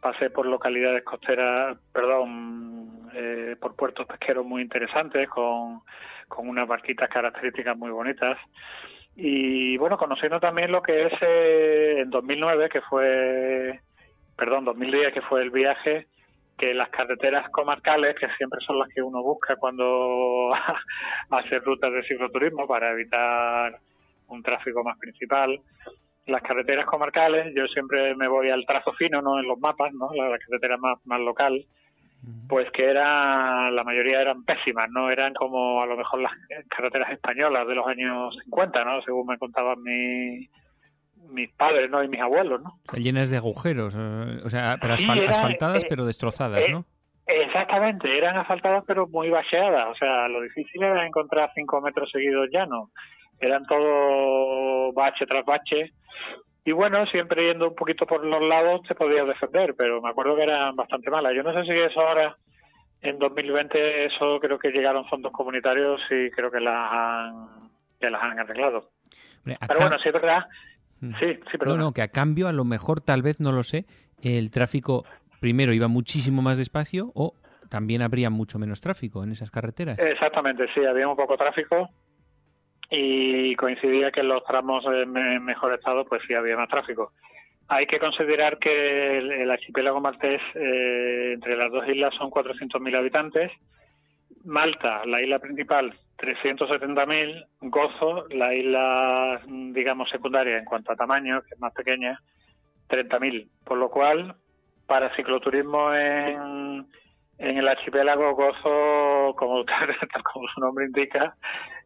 Pasé 0.00 0.28
por 0.28 0.44
localidades 0.44 1.02
costeras, 1.02 1.78
perdón, 1.92 3.08
eh, 3.14 3.56
por 3.58 3.74
puertos 3.74 4.06
pesqueros 4.06 4.44
muy 4.44 4.60
interesantes 4.60 5.28
con, 5.30 5.80
con 6.28 6.48
unas 6.48 6.68
barquitas 6.68 7.08
características 7.08 7.78
muy 7.78 7.90
bonitas 7.90 8.36
y 9.16 9.76
bueno, 9.76 9.96
conociendo 9.96 10.40
también 10.40 10.72
lo 10.72 10.82
que 10.82 11.06
es 11.06 11.12
eh, 11.20 12.00
en 12.00 12.10
2009, 12.10 12.68
que 12.68 12.80
fue 12.82 13.80
perdón, 14.36 14.64
2010, 14.64 15.14
que 15.14 15.22
fue 15.22 15.42
el 15.42 15.50
viaje, 15.50 16.06
que 16.58 16.74
las 16.74 16.88
carreteras 16.90 17.48
comarcales, 17.50 18.16
que 18.18 18.28
siempre 18.36 18.60
son 18.66 18.78
las 18.78 18.88
que 18.88 19.02
uno 19.02 19.22
busca 19.22 19.56
cuando 19.56 20.52
hace 21.30 21.58
rutas 21.60 21.92
de 21.92 22.04
cicloturismo 22.04 22.66
para 22.66 22.92
evitar 22.92 23.78
un 24.28 24.42
tráfico 24.42 24.82
más 24.82 24.98
principal, 24.98 25.60
las 26.26 26.42
carreteras 26.42 26.86
comarcales, 26.86 27.52
yo 27.54 27.66
siempre 27.66 28.14
me 28.14 28.28
voy 28.28 28.48
al 28.50 28.64
trazo 28.64 28.92
fino, 28.94 29.20
no 29.20 29.38
en 29.38 29.46
los 29.46 29.58
mapas, 29.58 29.92
¿no? 29.92 30.10
La, 30.14 30.38
carretera 30.38 30.76
más, 30.78 30.98
más 31.04 31.20
local, 31.20 31.64
pues 32.48 32.70
que 32.70 32.84
era, 32.84 33.70
la 33.70 33.84
mayoría 33.84 34.22
eran 34.22 34.44
pésimas, 34.44 34.88
¿no? 34.90 35.10
Eran 35.10 35.34
como 35.34 35.82
a 35.82 35.86
lo 35.86 35.96
mejor 35.96 36.20
las 36.20 36.32
carreteras 36.68 37.12
españolas 37.12 37.66
de 37.66 37.74
los 37.74 37.86
años 37.86 38.34
50, 38.44 38.84
¿no? 38.84 39.02
Según 39.02 39.26
me 39.26 39.38
contaban 39.38 39.82
mis 39.82 40.48
mis 41.30 41.50
padres, 41.52 41.90
¿no? 41.90 42.02
Y 42.02 42.08
mis 42.08 42.20
abuelos, 42.20 42.62
¿no? 42.62 42.78
llenas 42.94 43.30
de 43.30 43.36
agujeros, 43.36 43.94
eh, 43.96 44.40
o 44.44 44.50
sea, 44.50 44.78
pero 44.80 44.94
asfaltadas 44.94 45.84
eh, 45.84 45.86
pero 45.88 46.04
destrozadas, 46.04 46.68
¿no? 46.70 46.84
Eh, 47.26 47.44
exactamente, 47.44 48.16
eran 48.16 48.36
asfaltadas 48.36 48.84
pero 48.86 49.06
muy 49.06 49.30
bacheadas, 49.30 49.88
o 49.90 49.94
sea, 49.94 50.28
lo 50.28 50.40
difícil 50.42 50.82
era 50.82 51.06
encontrar 51.06 51.50
cinco 51.54 51.80
metros 51.80 52.10
seguidos 52.10 52.48
llanos, 52.52 52.90
eran 53.40 53.64
todo 53.66 54.92
bache 54.92 55.26
tras 55.26 55.44
bache, 55.44 55.92
y 56.64 56.72
bueno, 56.72 57.04
siempre 57.06 57.46
yendo 57.46 57.68
un 57.68 57.74
poquito 57.74 58.06
por 58.06 58.24
los 58.24 58.42
lados 58.42 58.82
te 58.88 58.94
podías 58.94 59.26
defender, 59.26 59.74
pero 59.76 60.00
me 60.00 60.08
acuerdo 60.08 60.34
que 60.34 60.44
eran 60.44 60.74
bastante 60.74 61.10
malas. 61.10 61.34
Yo 61.36 61.42
no 61.42 61.52
sé 61.52 61.62
si 61.64 61.78
eso 61.78 62.00
ahora, 62.00 62.38
en 63.02 63.18
2020, 63.18 64.06
eso 64.06 64.40
creo 64.40 64.58
que 64.58 64.70
llegaron 64.70 65.04
fondos 65.04 65.30
comunitarios 65.30 66.00
y 66.10 66.30
creo 66.30 66.50
que 66.50 66.60
las 66.60 66.90
han, 66.90 67.48
que 68.00 68.08
las 68.08 68.22
han 68.22 68.38
arreglado. 68.38 68.88
Pero 69.44 69.80
bueno, 69.80 69.98
sí 69.98 70.08
es 70.08 70.14
verdad 70.14 70.46
Mm. 71.00 71.14
Sí, 71.18 71.38
sí, 71.50 71.58
No, 71.64 71.76
no, 71.76 71.92
que 71.92 72.02
a 72.02 72.08
cambio, 72.08 72.48
a 72.48 72.52
lo 72.52 72.64
mejor, 72.64 73.00
tal 73.00 73.22
vez, 73.22 73.40
no 73.40 73.52
lo 73.52 73.62
sé, 73.62 73.84
el 74.22 74.50
tráfico 74.50 75.04
primero 75.40 75.72
iba 75.72 75.88
muchísimo 75.88 76.42
más 76.42 76.58
despacio 76.58 77.10
o 77.14 77.34
también 77.68 78.02
habría 78.02 78.30
mucho 78.30 78.58
menos 78.58 78.80
tráfico 78.80 79.24
en 79.24 79.32
esas 79.32 79.50
carreteras. 79.50 79.98
Exactamente, 79.98 80.66
sí, 80.74 80.84
había 80.84 81.08
un 81.08 81.16
poco 81.16 81.36
tráfico 81.36 81.90
y 82.90 83.54
coincidía 83.56 84.10
que 84.10 84.20
en 84.20 84.28
los 84.28 84.44
tramos 84.44 84.84
en 84.86 85.44
mejor 85.44 85.74
estado, 85.74 86.04
pues 86.04 86.22
sí 86.26 86.34
había 86.34 86.56
más 86.56 86.68
tráfico. 86.68 87.12
Hay 87.68 87.86
que 87.86 87.98
considerar 87.98 88.58
que 88.58 89.18
el, 89.18 89.50
archipiélago 89.50 90.00
maltés, 90.00 90.40
eh, 90.54 91.32
entre 91.34 91.56
las 91.56 91.72
dos 91.72 91.88
islas, 91.88 92.14
son 92.14 92.30
400.000 92.30 92.96
habitantes. 92.96 93.50
Malta, 94.44 95.04
la 95.06 95.22
isla 95.22 95.38
principal, 95.38 95.94
370.000, 96.18 97.46
Gozo, 97.62 98.26
la 98.28 98.54
isla, 98.54 99.40
digamos, 99.46 100.08
secundaria 100.10 100.58
en 100.58 100.64
cuanto 100.64 100.92
a 100.92 100.96
tamaño, 100.96 101.42
que 101.42 101.54
es 101.54 101.60
más 101.60 101.72
pequeña, 101.72 102.20
30.000. 102.88 103.48
Por 103.64 103.78
lo 103.78 103.90
cual, 103.90 104.34
para 104.86 105.14
cicloturismo 105.16 105.94
en, 105.94 106.86
en 107.38 107.58
el 107.58 107.68
archipiélago 107.68 108.34
Gozo, 108.34 109.34
como, 109.36 109.64
su 110.54 110.60
nombre 110.60 110.86
indica, 110.86 111.34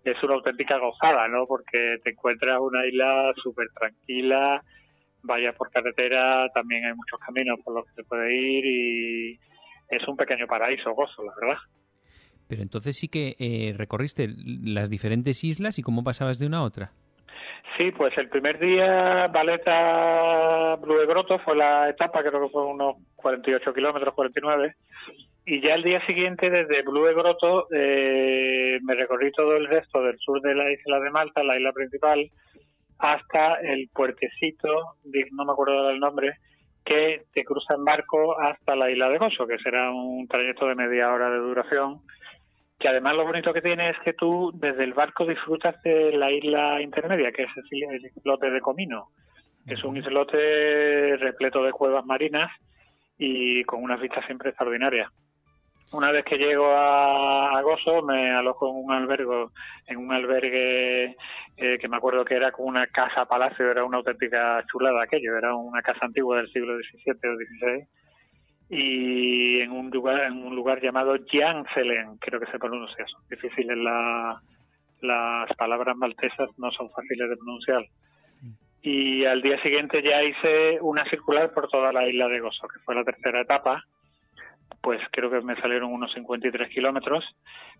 es 0.05 0.23
una 0.23 0.35
auténtica 0.35 0.79
gozada, 0.79 1.29
¿no? 1.29 1.47
Porque 1.47 1.99
te 2.03 2.11
encuentras 2.11 2.59
una 2.61 2.87
isla 2.87 3.33
súper 3.37 3.68
tranquila, 3.71 4.62
vaya 5.23 5.53
por 5.53 5.71
carretera, 5.71 6.49
también 6.51 6.85
hay 6.85 6.94
muchos 6.94 7.18
caminos 7.21 7.59
por 7.64 7.75
los 7.75 7.87
que 7.87 8.03
se 8.03 8.05
puede 8.05 8.35
ir 8.35 8.64
y 8.66 9.40
es 9.90 10.07
un 10.07 10.16
pequeño 10.16 10.47
paraíso, 10.47 10.92
Gozo, 10.92 11.25
la 11.25 11.33
verdad. 11.40 11.59
Pero 12.49 12.63
entonces 12.63 12.97
sí 12.97 13.09
que 13.09 13.37
eh, 13.39 13.75
recorriste 13.77 14.29
las 14.65 14.91
diferentes 14.91 15.45
islas 15.45 15.79
y 15.79 15.83
cómo 15.83 16.03
pasabas 16.03 16.39
de 16.39 16.47
una 16.47 16.59
a 16.59 16.63
otra. 16.63 16.91
Sí, 17.77 17.93
pues 17.93 18.17
el 18.19 18.29
primer 18.29 18.59
día 18.59 19.29
Valeta 19.29 20.77
Blue 20.81 21.07
Grotto 21.07 21.39
fue 21.39 21.55
la 21.55 21.89
etapa, 21.89 22.25
creo 22.25 22.43
que 22.43 22.53
fue 22.53 22.65
unos 22.65 22.97
48 23.17 23.73
kilómetros, 23.73 24.15
49. 24.15 24.75
Y 25.47 25.61
ya 25.61 25.75
el 25.75 25.83
día 25.83 26.05
siguiente, 26.05 26.51
desde 26.51 26.83
Blue 26.83 27.05
Grotto, 27.15 27.69
eh, 27.73 28.79
me 28.83 28.95
recorrí 28.95 29.31
todo 29.33 29.57
el 29.57 29.69
resto 29.69 30.03
del 30.03 30.19
sur 30.19 30.41
de 30.41 30.55
la 30.55 30.71
isla 30.73 30.99
de 30.99 31.11
Malta, 31.11 31.45
la 31.45 31.57
isla 31.57 31.73
principal, 31.73 32.29
hasta 32.99 33.55
el 33.61 33.89
puertecito, 33.95 34.97
no 35.33 35.45
me 35.45 35.53
acuerdo 35.53 35.87
del 35.87 36.01
nombre, 36.01 36.35
que 36.85 37.23
te 37.33 37.45
cruza 37.45 37.75
en 37.75 37.85
barco 37.85 38.39
hasta 38.41 38.75
la 38.75 38.91
isla 38.91 39.09
de 39.09 39.19
Gozo, 39.19 39.47
que 39.47 39.59
será 39.59 39.91
un 39.91 40.27
trayecto 40.27 40.67
de 40.67 40.75
media 40.75 41.13
hora 41.13 41.31
de 41.31 41.39
duración, 41.39 42.01
que 42.79 42.88
además 42.88 43.17
lo 43.17 43.25
bonito 43.25 43.53
que 43.53 43.61
tiene 43.61 43.91
es 43.91 43.99
que 44.05 44.12
tú 44.12 44.53
desde 44.55 44.85
el 44.85 44.95
barco 44.95 45.27
disfrutas 45.27 45.81
de 45.83 46.12
la 46.12 46.31
isla 46.31 46.81
intermedia, 46.81 47.33
que 47.33 47.43
es 47.43 47.51
el 47.71 48.07
islote 48.17 48.51
de 48.51 48.61
Comino. 48.61 49.09
Es 49.67 49.83
un 49.85 49.97
islote 49.97 51.17
repleto 51.17 51.62
de 51.64 51.73
cuevas 51.73 52.05
marinas 52.07 52.51
y 53.19 53.64
con 53.64 53.83
unas 53.83 54.01
vistas 54.01 54.25
siempre 54.27 54.51
extraordinarias. 54.51 55.11
Una 55.91 56.12
vez 56.12 56.25
que 56.25 56.38
llego 56.38 56.67
a, 56.71 57.61
Gozo 57.62 58.03
me 58.03 58.31
alojo 58.31 58.69
en 58.69 58.85
un 58.85 58.93
albergue, 58.93 59.47
en 59.87 59.97
un 59.97 60.12
albergue 60.12 61.17
eh, 61.57 61.79
que 61.81 61.88
me 61.88 61.97
acuerdo 61.97 62.25
que 62.25 62.35
era 62.35 62.53
como 62.53 62.69
una 62.69 62.87
casa 62.87 63.25
palacio, 63.25 63.71
era 63.71 63.85
una 63.85 63.97
auténtica 63.97 64.62
chulada 64.71 65.03
aquello, 65.03 65.37
era 65.37 65.55
una 65.55 65.83
casa 65.83 66.05
antigua 66.05 66.37
del 66.37 66.53
siglo 66.53 66.77
XVII 66.77 67.12
o 67.12 67.37
XVI 67.37 67.88
y 68.68 69.61
en 69.61 69.70
un 69.72 69.90
lugar 69.90 70.24
en 70.24 70.44
un 70.44 70.54
lugar 70.54 70.81
llamado 70.83 71.16
Janselen, 71.31 72.18
creo 72.18 72.40
que 72.40 72.50
se 72.50 72.59
pronuncia 72.59 73.04
eso. 73.04 73.18
Difíciles 73.31 73.76
la, 73.76 74.40
las 75.00 75.57
palabras 75.57 75.96
maltesas 75.96 76.50
no 76.59 76.70
son 76.72 76.90
fáciles 76.90 77.31
de 77.31 77.37
pronunciar. 77.37 77.85
Y 78.83 79.24
al 79.24 79.42
día 79.42 79.61
siguiente 79.62 80.02
ya 80.02 80.22
hice 80.22 80.78
una 80.81 81.04
circular 81.11 81.52
por 81.52 81.68
toda 81.68 81.92
la 81.92 82.09
isla 82.09 82.28
de 82.28 82.40
Gozo, 82.40 82.68
que 82.68 82.78
fue 82.81 82.94
la 82.94 83.04
tercera 83.04 83.40
etapa 83.40 83.85
pues 84.81 85.00
creo 85.11 85.31
que 85.31 85.40
me 85.40 85.61
salieron 85.61 85.92
unos 85.92 86.12
53 86.14 86.68
kilómetros. 86.70 87.24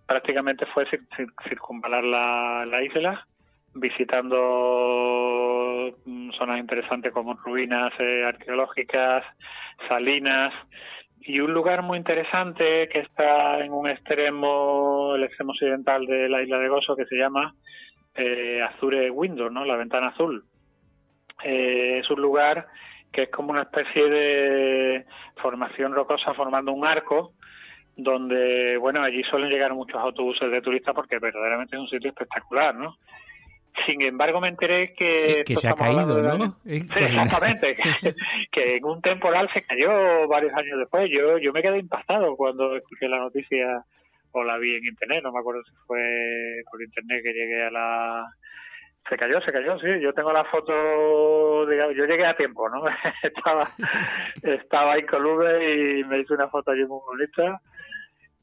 Prácticamente 0.05 0.65
fue 0.67 0.85
circunvalar 1.47 2.03
la, 2.03 2.83
isla, 2.83 3.25
visitando 3.73 4.37
mm, 6.05 6.31
zonas 6.31 6.59
interesantes 6.59 7.11
como 7.11 7.33
ruinas 7.33 7.91
eh, 7.99 8.23
arqueológicas, 8.25 9.23
salinas 9.87 10.53
y 11.21 11.39
un 11.39 11.53
lugar 11.53 11.81
muy 11.83 11.97
interesante 11.97 12.87
que 12.89 12.99
está 12.99 13.59
en 13.59 13.71
un 13.73 13.89
extremo, 13.89 15.15
el 15.15 15.23
extremo 15.23 15.51
occidental 15.51 16.05
de 16.05 16.29
la 16.29 16.41
isla 16.41 16.57
de 16.57 16.69
Gozo 16.69 16.95
que 16.95 17.05
se 17.05 17.17
llama 17.17 17.53
eh, 18.15 18.61
Azure 18.61 19.09
Window, 19.11 19.49
¿no? 19.49 19.65
La 19.65 19.75
ventana 19.75 20.07
azul. 20.07 20.43
Eh, 21.43 21.99
es 21.99 22.09
un 22.09 22.21
lugar 22.21 22.67
que 23.11 23.23
es 23.23 23.29
como 23.29 23.51
una 23.51 23.63
especie 23.63 24.09
de 24.09 25.05
formación 25.41 25.93
rocosa 25.93 26.33
formando 26.33 26.71
un 26.71 26.85
arco 26.85 27.33
donde, 27.95 28.77
bueno, 28.77 29.01
allí 29.03 29.23
suelen 29.23 29.49
llegar 29.49 29.73
muchos 29.73 29.99
autobuses 29.99 30.49
de 30.49 30.61
turistas 30.61 30.95
porque 30.95 31.19
verdaderamente 31.19 31.75
es 31.75 31.81
un 31.81 31.89
sitio 31.89 32.09
espectacular, 32.09 32.75
¿no? 32.75 32.95
Sin 33.85 34.01
embargo, 34.01 34.41
me 34.41 34.49
enteré 34.49 34.93
que... 34.93 35.43
Que 35.45 35.55
se 35.55 35.69
ha 35.69 35.73
caído, 35.73 36.21
¿no? 36.21 36.55
exactamente, 36.65 37.75
que, 38.51 38.77
en 38.77 38.85
un 38.85 39.01
temporal 39.01 39.49
se 39.53 39.61
cayó 39.63 40.27
varios 40.27 40.53
años 40.53 40.79
después. 40.79 41.09
Yo, 41.11 41.37
yo 41.37 41.53
me 41.53 41.61
quedé 41.61 41.79
impactado 41.79 42.35
cuando 42.35 42.75
escuché 42.75 43.07
la 43.07 43.19
noticia 43.19 43.83
o 44.31 44.43
la 44.43 44.57
vi 44.57 44.75
en 44.75 44.85
internet, 44.85 45.23
no 45.23 45.31
me 45.31 45.39
acuerdo 45.39 45.63
si 45.63 45.71
fue 45.87 46.61
por 46.69 46.81
internet 46.81 47.21
que 47.23 47.33
llegué 47.33 47.63
a 47.63 47.71
la 47.71 48.25
se 49.09 49.17
cayó, 49.17 49.41
se 49.41 49.51
cayó, 49.51 49.79
sí. 49.79 49.87
Yo 50.01 50.13
tengo 50.13 50.31
la 50.31 50.43
foto, 50.45 51.65
digamos, 51.65 51.95
yo 51.95 52.05
llegué 52.05 52.25
a 52.25 52.37
tiempo, 52.37 52.69
¿no? 52.69 52.83
estaba, 53.23 53.67
estaba 54.43 54.99
incoluble 54.99 55.99
y 55.99 56.03
me 56.03 56.19
hice 56.19 56.33
una 56.33 56.47
foto 56.47 56.71
allí 56.71 56.85
muy 56.85 56.99
bonita 57.05 57.59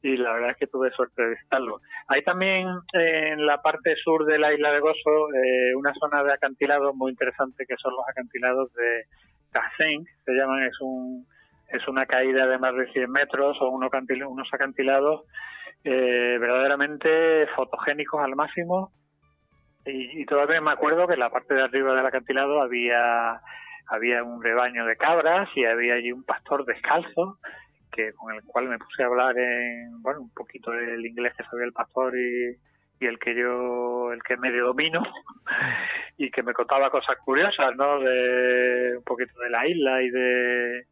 y 0.01 0.17
la 0.17 0.33
verdad 0.33 0.51
es 0.51 0.57
que 0.57 0.67
tuve 0.67 0.91
suerte 0.91 1.21
de 1.21 1.29
visitarlo. 1.31 1.81
Hay 2.07 2.23
también 2.23 2.67
en 2.93 3.45
la 3.45 3.61
parte 3.61 3.95
sur 3.97 4.25
de 4.25 4.37
la 4.37 4.53
isla 4.53 4.71
de 4.71 4.79
Gozo 4.79 5.33
eh, 5.33 5.75
una 5.75 5.93
zona 5.95 6.23
de 6.23 6.33
acantilados 6.33 6.95
muy 6.95 7.11
interesante 7.11 7.65
que 7.65 7.75
son 7.77 7.93
los 7.93 8.07
acantilados 8.07 8.71
de 8.73 9.03
Kasen, 9.51 10.05
se 10.25 10.31
llaman, 10.33 10.63
es 10.63 10.79
un 10.81 11.25
es 11.69 11.85
una 11.87 12.05
caída 12.05 12.47
de 12.47 12.57
más 12.57 12.73
de 12.75 12.87
100 12.93 13.11
metros 13.11 13.57
o 13.59 13.69
unos 13.69 14.53
acantilados 14.53 15.25
eh, 15.83 16.37
verdaderamente 16.39 17.45
fotogénicos 17.55 18.21
al 18.23 18.35
máximo 18.35 18.91
y, 19.85 20.25
todavía 20.25 20.59
me 20.59 20.71
acuerdo 20.71 21.07
que 21.07 21.13
en 21.13 21.21
la 21.21 21.29
parte 21.29 21.53
de 21.53 21.63
arriba 21.63 21.95
del 21.95 22.05
acantilado 22.05 22.61
había 22.61 23.41
había 23.89 24.21
un 24.21 24.43
rebaño 24.43 24.85
de 24.85 24.97
cabras 24.97 25.47
y 25.55 25.63
había 25.63 25.93
allí 25.93 26.11
un 26.11 26.23
pastor 26.23 26.65
descalzo 26.65 27.37
que 27.91 28.13
con 28.13 28.33
el 28.33 28.43
cual 28.43 28.67
me 28.67 28.77
puse 28.77 29.03
a 29.03 29.07
hablar 29.07 29.37
en 29.37 30.01
bueno 30.01 30.21
un 30.21 30.29
poquito 30.33 30.71
del 30.71 31.05
inglés 31.05 31.33
que 31.37 31.43
sabía 31.43 31.65
el 31.65 31.73
pastor 31.73 32.13
y, 32.17 32.57
el 32.99 33.19
que 33.19 33.35
yo 33.35 34.11
el 34.11 34.23
que 34.23 34.37
medio 34.37 34.65
domino 34.65 35.03
y 36.17 36.31
que 36.31 36.41
me 36.41 36.53
contaba 36.53 36.89
cosas 36.89 37.15
curiosas 37.23 37.75
no 37.75 37.99
de 37.99 38.97
un 38.97 39.03
poquito 39.03 39.39
de 39.39 39.49
la 39.49 39.67
isla 39.67 40.01
y 40.01 40.09
de 40.09 40.87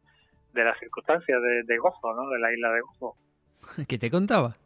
de 0.52 0.64
las 0.64 0.78
circunstancias 0.78 1.40
de, 1.42 1.62
de 1.64 1.78
Gozo 1.78 2.14
no 2.14 2.28
de 2.30 2.38
la 2.38 2.52
isla 2.52 2.70
de 2.70 2.80
Gozo. 2.80 3.16
¿qué 3.88 3.98
te 3.98 4.10
contaba? 4.10 4.56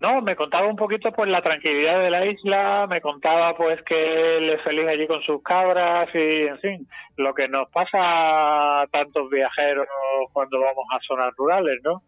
No, 0.00 0.22
me 0.22 0.36
contaba 0.36 0.68
un 0.68 0.76
poquito 0.76 1.10
pues 1.10 1.28
la 1.28 1.42
tranquilidad 1.42 2.00
de 2.00 2.10
la 2.10 2.24
isla, 2.24 2.86
me 2.88 3.00
contaba 3.00 3.56
pues 3.56 3.82
que 3.82 4.36
él 4.38 4.50
es 4.50 4.62
feliz 4.62 4.86
allí 4.86 5.08
con 5.08 5.20
sus 5.22 5.42
cabras 5.42 6.08
y 6.14 6.46
en 6.46 6.58
fin, 6.60 6.86
lo 7.16 7.34
que 7.34 7.48
nos 7.48 7.68
pasa 7.70 8.82
a 8.82 8.86
tantos 8.92 9.28
viajeros 9.28 9.88
cuando 10.32 10.60
vamos 10.60 10.84
a 10.92 11.00
zonas 11.00 11.34
rurales, 11.36 11.80
¿no? 11.82 12.02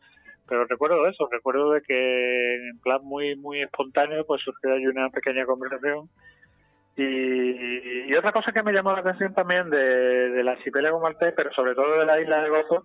Pero 0.49 0.67
recuerdo 0.67 1.05
eso, 1.09 1.29
recuerdo 1.31 1.73
de 1.73 1.83
que 1.83 2.55
en 2.69 2.79
plan 2.81 3.01
muy 3.03 3.35
muy 3.37 3.63
espontáneo 3.63 4.25
pues 4.25 4.41
surgió 4.43 4.73
allí 4.73 4.87
una 4.87 5.11
pequeña 5.11 5.45
conversación 5.45 6.09
y, 6.97 8.15
otra 8.15 8.33
cosa 8.33 8.53
que 8.53 8.63
me 8.63 8.73
llamó 8.73 8.93
la 8.93 9.01
atención 9.01 9.33
también 9.33 9.71
de, 9.71 9.79
del 10.31 10.49
archipiélago 10.49 11.01
maltés, 11.01 11.33
pero 11.35 11.53
sobre 11.53 11.75
todo 11.75 11.99
de 11.99 12.05
la 12.05 12.21
isla 12.21 12.43
de 12.43 12.51
Gozo, 12.51 12.85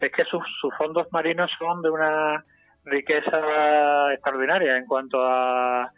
es 0.00 0.12
que 0.12 0.24
sus, 0.24 0.42
sus 0.60 0.72
fondos 0.76 1.08
marinos 1.10 1.50
son 1.58 1.82
de 1.82 1.90
una 1.90 2.44
riqueza 2.90 4.12
extraordinaria 4.12 4.76
en 4.76 4.86
cuanto 4.86 5.18
a, 5.22 5.92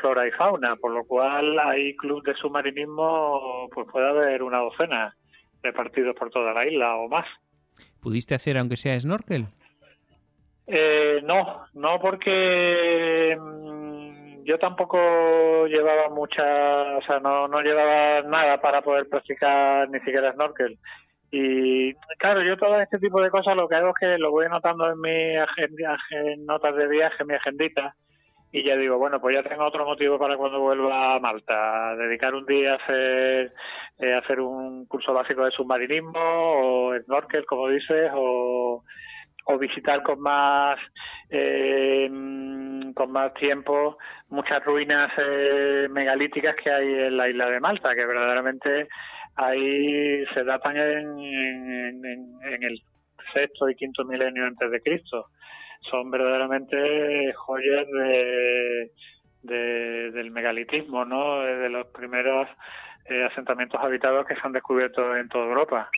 flora 0.00 0.26
y 0.26 0.30
fauna, 0.30 0.76
por 0.76 0.92
lo 0.92 1.04
cual 1.04 1.58
hay 1.58 1.94
clubes 1.96 2.24
de 2.24 2.34
submarinismo, 2.40 3.68
pues 3.70 3.86
puede 3.92 4.08
haber 4.08 4.42
una 4.42 4.58
docena 4.58 5.14
repartidos 5.62 6.16
por 6.16 6.30
toda 6.30 6.54
la 6.54 6.66
isla 6.66 6.96
o 6.96 7.08
más. 7.08 7.26
¿Pudiste 8.00 8.34
hacer 8.34 8.56
aunque 8.56 8.78
sea 8.78 8.98
snorkel? 8.98 9.46
Eh, 10.66 11.20
no, 11.24 11.66
no 11.74 12.00
porque 12.00 13.36
mm, 13.38 14.44
yo 14.44 14.58
tampoco 14.58 15.66
llevaba 15.66 16.08
mucha, 16.08 16.96
o 16.96 17.02
sea, 17.02 17.18
no, 17.20 17.48
no 17.48 17.60
llevaba 17.60 18.22
nada 18.22 18.60
para 18.60 18.80
poder 18.80 19.08
practicar 19.08 19.88
ni 19.90 19.98
siquiera 20.00 20.32
snorkel. 20.32 20.78
Y 21.36 21.92
claro, 22.16 22.44
yo 22.44 22.56
todo 22.56 22.80
este 22.80 23.00
tipo 23.00 23.20
de 23.20 23.28
cosas 23.28 23.56
lo 23.56 23.68
que 23.68 23.74
hago 23.74 23.88
es 23.88 23.94
que 23.98 24.18
lo 24.18 24.30
voy 24.30 24.46
anotando 24.46 24.88
en 24.88 25.00
mi 25.00 25.36
agenda, 25.36 25.98
en 26.10 26.46
notas 26.46 26.76
de 26.76 26.86
viaje, 26.86 27.24
mi 27.24 27.34
agendita, 27.34 27.96
y 28.52 28.62
ya 28.62 28.76
digo, 28.76 28.98
bueno, 28.98 29.20
pues 29.20 29.34
ya 29.34 29.42
tengo 29.42 29.64
otro 29.64 29.84
motivo 29.84 30.16
para 30.16 30.36
cuando 30.36 30.60
vuelva 30.60 31.16
a 31.16 31.18
Malta, 31.18 31.96
dedicar 31.96 32.36
un 32.36 32.46
día 32.46 32.74
a 32.74 32.76
hacer, 32.76 33.52
eh, 33.98 34.14
hacer 34.14 34.38
un 34.38 34.86
curso 34.86 35.12
básico 35.12 35.44
de 35.44 35.50
submarinismo 35.50 36.12
o 36.14 36.96
snorkel, 37.00 37.44
como 37.46 37.68
dices, 37.68 38.12
o, 38.14 38.84
o 39.46 39.58
visitar 39.58 40.04
con 40.04 40.20
más 40.20 40.78
eh, 41.30 42.08
con 42.94 43.10
más 43.10 43.34
tiempo 43.34 43.98
muchas 44.28 44.64
ruinas 44.64 45.10
eh, 45.18 45.88
megalíticas 45.90 46.54
que 46.54 46.70
hay 46.70 46.86
en 46.86 47.16
la 47.16 47.28
isla 47.28 47.50
de 47.50 47.58
Malta, 47.58 47.92
que 47.92 48.06
verdaderamente 48.06 48.88
ahí 49.36 50.24
se 50.34 50.44
datan 50.44 50.76
en, 50.76 52.04
en, 52.04 52.62
el 52.62 52.82
sexto 53.32 53.68
y 53.68 53.74
quinto 53.74 54.04
milenio 54.04 54.46
antes 54.46 54.70
de 54.70 54.80
Cristo. 54.80 55.26
Son 55.90 56.10
verdaderamente 56.10 57.32
joyas 57.34 57.86
de, 59.42 60.10
del 60.12 60.30
megalitismo, 60.30 61.04
¿no? 61.04 61.40
De 61.40 61.68
los 61.68 61.86
primeros 61.88 62.48
eh, 63.06 63.24
asentamientos 63.24 63.80
habitados 63.82 64.26
que 64.26 64.34
se 64.34 64.40
han 64.44 64.52
descubierto 64.52 65.16
en 65.16 65.28
toda 65.28 65.46
Europa. 65.46 65.90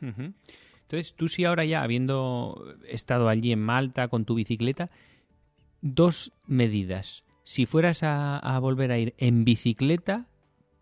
Entonces, 0.00 1.14
tú 1.14 1.28
sí 1.28 1.44
ahora 1.44 1.64
ya, 1.64 1.82
habiendo 1.82 2.74
estado 2.88 3.28
allí 3.28 3.52
en 3.52 3.60
Malta 3.60 4.08
con 4.08 4.24
tu 4.24 4.34
bicicleta, 4.34 4.90
dos 5.80 6.32
medidas. 6.46 7.24
Si 7.44 7.66
fueras 7.66 8.02
a, 8.02 8.38
a 8.38 8.58
volver 8.58 8.90
a 8.92 8.98
ir 8.98 9.14
en 9.18 9.44
bicicleta, 9.44 10.26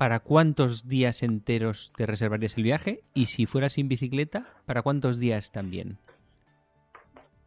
¿para 0.01 0.21
cuántos 0.21 0.89
días 0.89 1.23
enteros 1.23 1.93
te 1.95 2.07
reservarías 2.07 2.57
el 2.57 2.63
viaje? 2.63 3.01
Y 3.13 3.27
si 3.27 3.45
fueras 3.45 3.75
sin 3.75 3.87
bicicleta, 3.87 4.47
¿para 4.65 4.81
cuántos 4.81 5.21
días 5.21 5.53
también? 5.53 5.99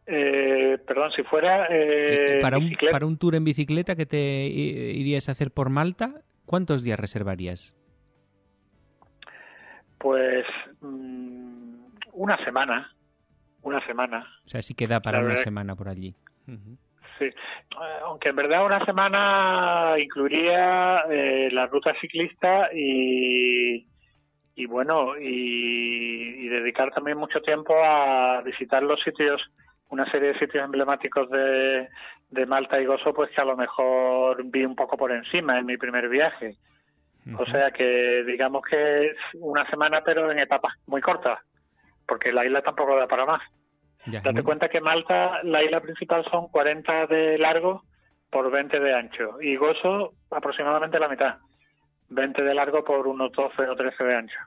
Eh, 0.06 0.78
perdón, 0.86 1.10
si 1.16 1.24
fuera... 1.24 1.66
Eh, 1.66 2.36
eh, 2.36 2.40
para, 2.40 2.58
un, 2.58 2.70
para 2.92 3.06
un 3.06 3.18
tour 3.18 3.34
en 3.34 3.42
bicicleta 3.42 3.96
que 3.96 4.06
te 4.06 4.46
irías 4.46 5.28
a 5.28 5.32
hacer 5.32 5.50
por 5.50 5.68
Malta, 5.68 6.22
¿cuántos 6.46 6.84
días 6.84 7.00
reservarías? 7.00 7.76
Pues 9.98 10.46
mm, 10.80 11.86
una 12.12 12.44
semana, 12.44 12.94
una 13.62 13.84
semana. 13.84 14.28
O 14.46 14.48
sea, 14.48 14.62
sí 14.62 14.74
queda 14.74 15.00
para 15.00 15.24
una 15.24 15.38
semana 15.38 15.74
por 15.74 15.88
allí. 15.88 16.14
Sí, 17.18 17.30
aunque 18.02 18.30
en 18.30 18.36
verdad 18.36 18.66
una 18.66 18.84
semana 18.84 19.94
incluiría 19.98 21.04
eh, 21.10 21.48
la 21.52 21.66
ruta 21.66 21.94
ciclista 22.00 22.70
y, 22.74 23.86
y 24.56 24.66
bueno, 24.66 25.16
y, 25.18 26.48
dedicar 26.48 26.92
también 26.92 27.18
mucho 27.18 27.40
tiempo 27.40 27.74
a 27.84 28.40
visitar 28.42 28.82
los 28.82 29.00
sitios, 29.02 29.42
una 29.90 30.08
serie 30.10 30.32
de 30.32 30.38
sitios 30.38 30.64
emblemáticos 30.64 31.28
de, 31.30 31.88
de 32.30 32.46
Malta 32.46 32.80
y 32.80 32.84
Gozo, 32.84 33.12
pues 33.12 33.30
que 33.30 33.40
a 33.40 33.44
lo 33.44 33.56
mejor 33.56 34.42
vi 34.44 34.64
un 34.64 34.76
poco 34.76 34.96
por 34.96 35.10
encima 35.10 35.58
en 35.58 35.66
mi 35.66 35.76
primer 35.76 36.08
viaje. 36.08 36.54
O 37.38 37.46
sea 37.46 37.70
que 37.70 38.22
digamos 38.24 38.62
que 38.68 39.06
es 39.06 39.16
una 39.40 39.68
semana, 39.70 40.02
pero 40.04 40.30
en 40.30 40.38
etapas 40.38 40.74
muy 40.86 41.00
cortas, 41.00 41.40
porque 42.06 42.32
la 42.32 42.44
isla 42.44 42.60
tampoco 42.60 42.96
da 42.96 43.06
para 43.06 43.24
más. 43.24 43.42
Date 44.06 44.42
cuenta 44.42 44.68
que 44.68 44.80
Malta, 44.80 45.42
la 45.44 45.62
isla 45.62 45.80
principal 45.80 46.24
son 46.30 46.48
40 46.48 47.06
de 47.06 47.38
largo 47.38 47.82
por 48.30 48.50
20 48.50 48.80
de 48.80 48.94
ancho 48.94 49.40
y 49.40 49.56
Gozo 49.56 50.12
aproximadamente 50.30 50.98
la 50.98 51.08
mitad. 51.08 51.36
20 52.10 52.42
de 52.42 52.54
largo 52.54 52.84
por 52.84 53.06
unos 53.06 53.32
12 53.32 53.62
o 53.62 53.76
13 53.76 54.04
de 54.04 54.14
ancho. 54.14 54.38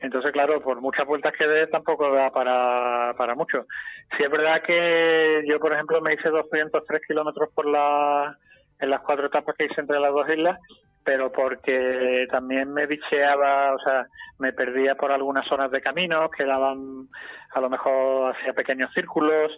Entonces, 0.00 0.32
claro, 0.32 0.60
por 0.60 0.80
muchas 0.80 1.06
vueltas 1.06 1.32
que 1.36 1.46
dé 1.46 1.66
tampoco 1.66 2.10
da 2.10 2.30
para, 2.30 3.14
para 3.16 3.34
mucho. 3.34 3.66
Si 4.16 4.22
es 4.22 4.30
verdad 4.30 4.62
que 4.62 5.44
yo, 5.46 5.58
por 5.60 5.72
ejemplo, 5.72 6.00
me 6.00 6.14
hice 6.14 6.28
203 6.28 7.02
kilómetros 7.06 7.50
por 7.54 7.66
la, 7.66 8.36
en 8.78 8.90
las 8.90 9.00
cuatro 9.02 9.26
etapas 9.26 9.54
que 9.56 9.66
hice 9.66 9.80
entre 9.80 10.00
las 10.00 10.12
dos 10.12 10.28
islas, 10.28 10.58
pero 11.04 11.30
porque 11.30 12.26
también 12.30 12.72
me 12.72 12.86
bicheaba, 12.86 13.74
o 13.74 13.78
sea, 13.78 14.06
me 14.38 14.52
perdía 14.52 14.94
por 14.94 15.12
algunas 15.12 15.46
zonas 15.46 15.70
de 15.70 15.82
camino 15.82 16.30
que 16.30 16.44
daban, 16.44 17.08
a 17.52 17.60
lo 17.60 17.68
mejor 17.68 18.34
hacía 18.34 18.54
pequeños 18.54 18.90
círculos 18.94 19.52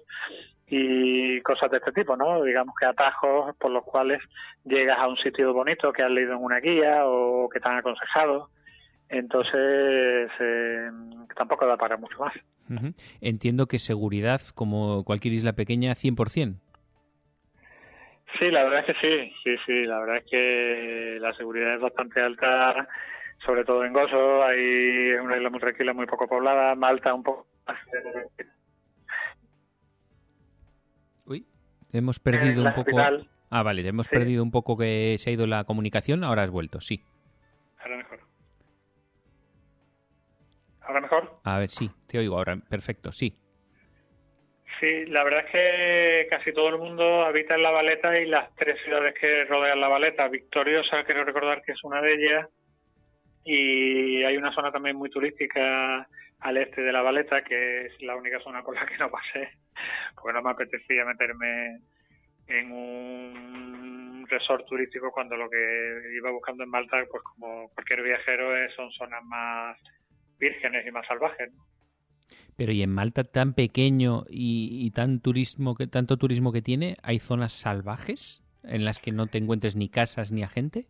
y 0.67 1.41
cosas 1.43 1.71
de 1.71 1.79
este 1.79 1.93
tipo, 1.93 2.17
¿no? 2.17 2.43
Digamos 2.43 2.75
que 2.79 2.87
atajos 2.87 3.55
por 3.57 3.71
los 3.71 3.85
cuales 3.85 4.21
llegas 4.65 4.99
a 4.99 5.07
un 5.07 5.17
sitio 5.17 5.55
bonito 5.55 5.93
que 5.93 6.03
has 6.03 6.11
leído 6.11 6.33
en 6.33 6.43
una 6.43 6.59
guía 6.59 7.07
o 7.07 7.49
que 7.49 7.61
te 7.61 7.69
han 7.69 7.79
aconsejado. 7.79 8.51
Entonces, 9.09 10.29
eh, 10.41 10.91
tampoco 11.37 11.65
da 11.67 11.77
para 11.77 11.97
mucho 11.97 12.19
más. 12.19 12.35
Entiendo 13.21 13.67
que 13.67 13.79
seguridad, 13.79 14.41
como 14.55 15.05
cualquier 15.05 15.35
isla 15.35 15.53
pequeña, 15.53 15.95
100%. 15.95 16.57
Sí, 18.39 18.51
la 18.51 18.65
verdad 18.65 18.81
es 18.81 18.87
que 18.87 18.95
sí, 19.01 19.33
sí, 19.43 19.57
sí, 19.65 19.85
la 19.85 20.01
verdad 20.01 20.17
es 20.19 20.25
que 20.31 21.19
la 21.21 21.33
seguridad 21.35 21.75
es 21.75 21.81
bastante 21.81 22.21
alta, 22.21 22.87
sobre 23.45 23.65
todo 23.65 23.85
en 23.85 23.93
Gozo, 23.93 24.45
hay 24.45 25.13
una 25.23 25.37
isla 25.37 25.49
muy 25.49 25.61
tranquila, 25.61 25.95
muy 25.95 26.07
poco 26.07 26.27
poblada, 26.29 26.75
Malta 26.75 27.15
un 27.15 27.23
poco 27.23 27.47
más. 27.67 27.79
Uy, 31.25 31.47
hemos 31.93 32.19
perdido 32.19 32.65
un 32.65 32.75
poco. 32.75 32.99
Ah, 33.49 33.63
vale, 33.63 33.87
hemos 33.87 34.09
perdido 34.09 34.43
un 34.43 34.51
poco 34.51 34.77
que 34.77 35.17
se 35.19 35.31
ha 35.31 35.33
ido 35.33 35.47
la 35.47 35.65
comunicación, 35.65 36.25
ahora 36.25 36.43
has 36.43 36.51
vuelto, 36.51 36.81
sí. 36.81 37.01
Ahora 37.79 37.97
mejor. 37.97 38.21
¿Ahora 40.81 41.01
mejor? 41.01 41.41
A 41.45 41.59
ver, 41.59 41.71
sí, 41.71 41.91
te 42.07 42.19
oigo 42.19 42.37
ahora, 42.37 42.57
perfecto, 42.69 43.13
sí. 43.13 43.39
Sí, 44.81 45.07
la 45.07 45.25
verdad 45.25 45.45
es 45.47 45.51
que 45.51 46.27
casi 46.29 46.53
todo 46.53 46.69
el 46.69 46.79
mundo 46.79 47.25
habita 47.25 47.55
en 47.55 47.63
La 47.63 47.71
Valeta 47.71 48.19
y 48.19 48.27
las 48.27 48.55
tres 48.57 48.79
ciudades 48.85 49.15
que 49.19 49.45
rodean 49.45 49.81
La 49.81 49.89
Valeta. 49.89 50.29
Victoriosa, 50.29 51.05
quiero 51.05 51.25
recordar 51.25 51.63
que 51.63 51.73
es 51.73 51.83
una 51.83 52.03
de 52.03 52.13
ellas, 52.15 52.49
y 53.47 54.25
hay 54.25 54.37
una 54.37 54.53
zona 54.53 54.73
también 54.73 54.97
muy 54.97 55.09
turística 55.09 56.07
al 56.41 56.57
este 56.57 56.83
de 56.83 56.93
La 56.93 57.03
Valeta, 57.03 57.43
que 57.43 57.87
es 57.87 58.03
la 58.03 58.17
única 58.17 58.41
zona 58.41 58.63
por 58.63 58.75
la 58.75 58.85
que 58.85 58.99
no 58.99 59.11
pasé, 59.11 59.51
porque 60.15 60.35
no 60.35 60.43
me 60.43 60.51
apetecía 60.51 61.05
meterme 61.05 61.79
en 62.49 62.73
un 62.73 64.27
resort 64.29 64.67
turístico 64.67 65.13
cuando 65.13 65.37
lo 65.37 65.49
que 65.49 66.13
iba 66.17 66.31
buscando 66.33 66.65
en 66.65 66.71
Malta, 66.71 67.05
pues 67.09 67.23
como 67.23 67.71
cualquier 67.71 68.03
viajero, 68.03 68.51
son 68.75 68.91
zonas 68.91 69.23
más 69.25 69.79
vírgenes 70.39 70.85
y 70.85 70.91
más 70.91 71.07
salvajes. 71.07 71.53
¿no? 71.53 71.66
Pero 72.57 72.73
y 72.73 72.83
en 72.83 72.91
Malta 72.91 73.25
tan 73.25 73.53
pequeño 73.53 74.25
y, 74.29 74.91
tan 74.93 75.21
turismo 75.21 75.75
que 75.75 75.87
tanto 75.87 76.17
turismo 76.17 76.53
que 76.53 76.63
tiene, 76.63 76.97
hay 77.03 77.19
zonas 77.19 77.53
salvajes 77.53 78.43
en 78.65 78.85
las 78.85 78.99
que 78.99 79.13
no 79.13 79.27
te 79.27 79.39
encuentres 79.39 79.77
ni 79.77 79.89
casas 79.89 80.33
ni 80.33 80.43
a 80.43 80.49
gente. 80.49 80.87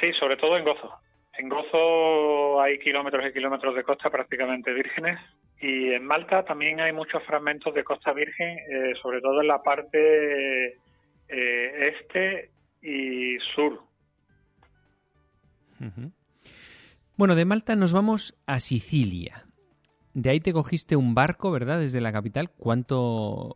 Sí, 0.00 0.12
sobre 0.18 0.36
todo 0.36 0.56
en 0.56 0.64
Gozo. 0.64 0.92
En 1.38 1.48
Gozo 1.48 2.60
hay 2.60 2.78
kilómetros 2.78 3.26
y 3.28 3.32
kilómetros 3.32 3.74
de 3.74 3.82
costa 3.82 4.08
prácticamente 4.08 4.72
vírgenes 4.72 5.18
y 5.60 5.92
en 5.92 6.04
Malta 6.04 6.44
también 6.44 6.80
hay 6.80 6.92
muchos 6.92 7.22
fragmentos 7.24 7.74
de 7.74 7.84
costa 7.84 8.12
virgen, 8.12 8.58
eh, 8.58 8.94
sobre 9.02 9.20
todo 9.20 9.40
en 9.40 9.48
la 9.48 9.62
parte 9.62 10.78
eh, 11.28 11.92
este 11.92 12.50
y 12.82 13.38
sur. 13.54 13.82
Bueno, 17.16 17.34
de 17.34 17.44
Malta 17.44 17.76
nos 17.76 17.92
vamos 17.92 18.38
a 18.46 18.58
Sicilia. 18.58 19.45
De 20.16 20.30
ahí 20.30 20.40
te 20.40 20.54
cogiste 20.54 20.96
un 20.96 21.14
barco, 21.14 21.50
¿verdad? 21.50 21.78
Desde 21.78 22.00
la 22.00 22.10
capital. 22.10 22.48
¿Cuánto 22.56 23.52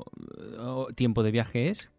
oh, 0.59 0.89
tiempo 0.95 1.23
de 1.23 1.31
viaje 1.31 1.71
es? 1.71 1.91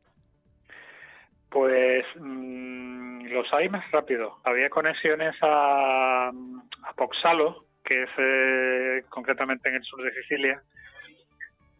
Pues 1.49 2.05
mm, 2.19 3.25
los 3.25 3.51
hay 3.53 3.69
más 3.69 3.89
rápido. 3.89 4.37
Había 4.43 4.69
conexiones 4.69 5.33
a, 5.41 6.27
a 6.27 6.93
Poxalo, 6.95 7.65
que 7.83 8.03
es 8.03 8.09
eh, 8.19 9.03
concretamente 9.09 9.67
en 9.67 9.77
el 9.77 9.83
sur 9.83 10.03
de 10.03 10.13
Sicilia, 10.13 10.61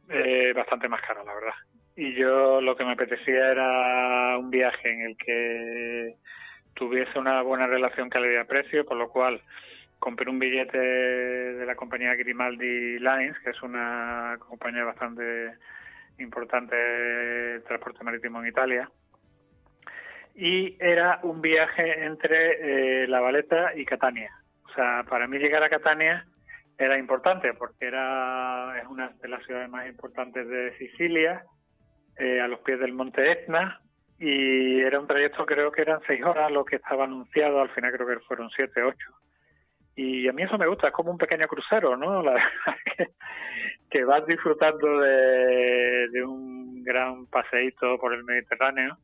eh, 0.09 0.51
bastante 0.55 0.89
más 0.89 1.01
caro, 1.01 1.23
la 1.23 1.35
verdad. 1.35 1.53
Y 1.95 2.15
yo 2.15 2.61
lo 2.61 2.75
que 2.75 2.83
me 2.83 2.93
apetecía 2.93 3.51
era 3.51 4.39
un 4.39 4.49
viaje 4.49 4.91
en 4.91 5.01
el 5.01 5.17
que 5.17 6.15
tuviese 6.73 7.19
una 7.19 7.43
buena 7.43 7.67
relación 7.67 8.09
calidad-precio, 8.09 8.85
por 8.85 8.97
lo 8.97 9.07
cual 9.09 9.39
compré 10.01 10.31
un 10.31 10.39
billete 10.39 10.79
de 10.79 11.65
la 11.65 11.75
compañía 11.75 12.15
Grimaldi 12.15 12.97
Lines, 12.97 13.37
que 13.43 13.51
es 13.51 13.61
una 13.61 14.35
compañía 14.39 14.83
bastante 14.83 15.53
importante 16.17 16.75
de 16.75 17.59
transporte 17.61 18.03
marítimo 18.03 18.41
en 18.41 18.47
Italia. 18.47 18.89
Y 20.33 20.75
era 20.83 21.19
un 21.21 21.39
viaje 21.39 22.03
entre 22.03 23.03
eh, 23.03 23.07
La 23.07 23.19
Valeta 23.19 23.75
y 23.75 23.85
Catania. 23.85 24.31
O 24.65 24.73
sea, 24.73 25.03
para 25.07 25.27
mí 25.27 25.37
llegar 25.37 25.61
a 25.61 25.69
Catania 25.69 26.25
era 26.79 26.97
importante 26.97 27.53
porque 27.53 27.85
era 27.85 28.73
es 28.81 28.87
una 28.87 29.09
de 29.21 29.27
las 29.27 29.45
ciudades 29.45 29.69
más 29.69 29.87
importantes 29.87 30.47
de 30.47 30.75
Sicilia, 30.79 31.43
eh, 32.17 32.41
a 32.41 32.47
los 32.47 32.59
pies 32.61 32.79
del 32.79 32.93
monte 32.93 33.31
Etna, 33.31 33.79
y 34.17 34.79
era 34.79 34.99
un 34.99 35.05
trayecto, 35.05 35.45
creo 35.45 35.71
que 35.71 35.83
eran 35.83 35.99
seis 36.07 36.23
horas 36.23 36.51
lo 36.51 36.65
que 36.65 36.77
estaba 36.77 37.03
anunciado, 37.03 37.61
al 37.61 37.69
final 37.69 37.91
creo 37.91 38.07
que 38.07 38.25
fueron 38.25 38.49
siete, 38.49 38.81
ocho 38.81 39.11
y 39.95 40.27
a 40.27 40.33
mí 40.33 40.43
eso 40.43 40.57
me 40.57 40.67
gusta, 40.67 40.87
es 40.87 40.93
como 40.93 41.11
un 41.11 41.17
pequeño 41.17 41.47
crucero, 41.47 41.97
¿no? 41.97 42.21
La 42.23 42.35
que, 42.97 43.07
que 43.89 44.03
vas 44.03 44.25
disfrutando 44.25 44.99
de, 44.99 46.07
de 46.09 46.23
un 46.23 46.83
gran 46.83 47.27
paseíto 47.27 47.97
por 47.97 48.13
el 48.13 48.23
Mediterráneo 48.23 48.97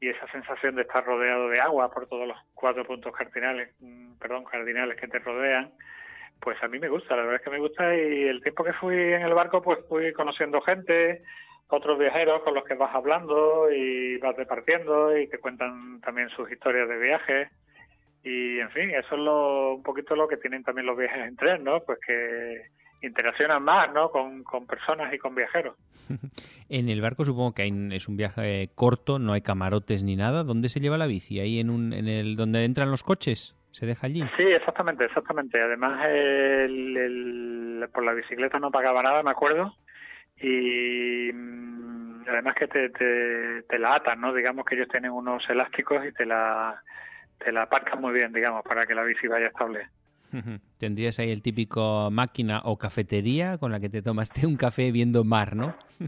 y 0.00 0.08
esa 0.08 0.26
sensación 0.30 0.74
de 0.74 0.82
estar 0.82 1.04
rodeado 1.04 1.48
de 1.48 1.60
agua 1.60 1.90
por 1.90 2.06
todos 2.06 2.28
los 2.28 2.36
cuatro 2.54 2.84
puntos 2.84 3.14
cardinales, 3.14 3.74
mm, 3.80 4.18
perdón, 4.18 4.44
cardinales 4.44 4.98
que 5.00 5.08
te 5.08 5.18
rodean, 5.18 5.70
pues 6.40 6.62
a 6.62 6.68
mí 6.68 6.78
me 6.78 6.88
gusta, 6.88 7.16
la 7.16 7.22
verdad 7.22 7.36
es 7.36 7.42
que 7.42 7.50
me 7.50 7.58
gusta 7.58 7.94
y 7.96 8.24
el 8.24 8.42
tiempo 8.42 8.64
que 8.64 8.74
fui 8.74 8.94
en 8.94 9.22
el 9.22 9.34
barco 9.34 9.62
pues 9.62 9.78
fui 9.88 10.12
conociendo 10.12 10.60
gente, 10.60 11.22
otros 11.68 11.98
viajeros 11.98 12.42
con 12.42 12.54
los 12.54 12.64
que 12.64 12.74
vas 12.74 12.94
hablando 12.94 13.70
y 13.72 14.18
vas 14.18 14.36
departiendo 14.36 15.16
y 15.16 15.28
te 15.28 15.38
cuentan 15.38 16.00
también 16.02 16.28
sus 16.30 16.50
historias 16.50 16.88
de 16.88 16.98
viajes 16.98 17.48
y 18.26 18.58
en 18.58 18.70
fin, 18.70 18.90
eso 18.90 19.14
es 19.14 19.20
lo, 19.20 19.74
un 19.74 19.84
poquito 19.84 20.16
lo 20.16 20.26
que 20.26 20.36
tienen 20.36 20.64
también 20.64 20.84
los 20.84 20.98
viajes 20.98 21.28
en 21.28 21.36
tren, 21.36 21.62
¿no? 21.62 21.78
Pues 21.84 22.00
que 22.04 22.60
interaccionan 23.00 23.62
más, 23.62 23.92
¿no? 23.94 24.10
Con, 24.10 24.42
personas 24.66 25.14
y 25.14 25.18
con 25.18 25.36
viajeros. 25.36 25.76
en 26.68 26.88
el 26.88 27.00
barco 27.00 27.24
supongo 27.24 27.54
que 27.54 27.68
es 27.92 28.08
un 28.08 28.16
viaje 28.16 28.68
corto, 28.74 29.20
no 29.20 29.32
hay 29.32 29.42
camarotes 29.42 30.02
ni 30.02 30.16
nada. 30.16 30.42
¿Dónde 30.42 30.68
se 30.68 30.80
lleva 30.80 30.98
la 30.98 31.06
bici? 31.06 31.38
¿Ahí 31.38 31.60
en, 31.60 31.70
un, 31.70 31.92
en 31.92 32.08
el 32.08 32.34
donde 32.34 32.64
entran 32.64 32.90
los 32.90 33.04
coches? 33.04 33.54
¿Se 33.70 33.86
deja 33.86 34.08
allí? 34.08 34.24
Sí, 34.36 34.42
exactamente, 34.42 35.04
exactamente. 35.04 35.62
Además, 35.62 36.04
el, 36.08 37.88
por 37.94 38.04
la 38.04 38.12
bicicleta 38.12 38.58
no 38.58 38.72
pagaba 38.72 39.04
nada, 39.04 39.22
me 39.22 39.30
acuerdo. 39.30 39.72
Y 40.40 41.30
mm, 41.32 42.24
además 42.26 42.56
que 42.56 42.66
te, 42.66 42.88
te, 42.88 43.62
te 43.68 43.78
la 43.78 43.94
atan, 43.94 44.20
¿no? 44.20 44.34
Digamos 44.34 44.64
que 44.64 44.74
ellos 44.74 44.88
tienen 44.88 45.12
unos 45.12 45.48
elásticos 45.48 46.04
y 46.04 46.12
te 46.12 46.26
la 46.26 46.82
te 47.38 47.52
la 47.52 47.62
aparcas 47.62 48.00
muy 48.00 48.12
bien, 48.12 48.32
digamos, 48.32 48.62
para 48.64 48.86
que 48.86 48.94
la 48.94 49.04
bici 49.04 49.26
vaya 49.28 49.48
estable. 49.48 49.88
Tendrías 50.78 51.18
ahí 51.18 51.30
el 51.30 51.42
típico 51.42 52.10
máquina 52.10 52.62
o 52.64 52.78
cafetería 52.78 53.58
con 53.58 53.72
la 53.72 53.80
que 53.80 53.88
te 53.88 54.02
tomaste 54.02 54.46
un 54.46 54.56
café 54.56 54.90
viendo 54.92 55.24
mar, 55.24 55.56
¿no? 55.56 55.74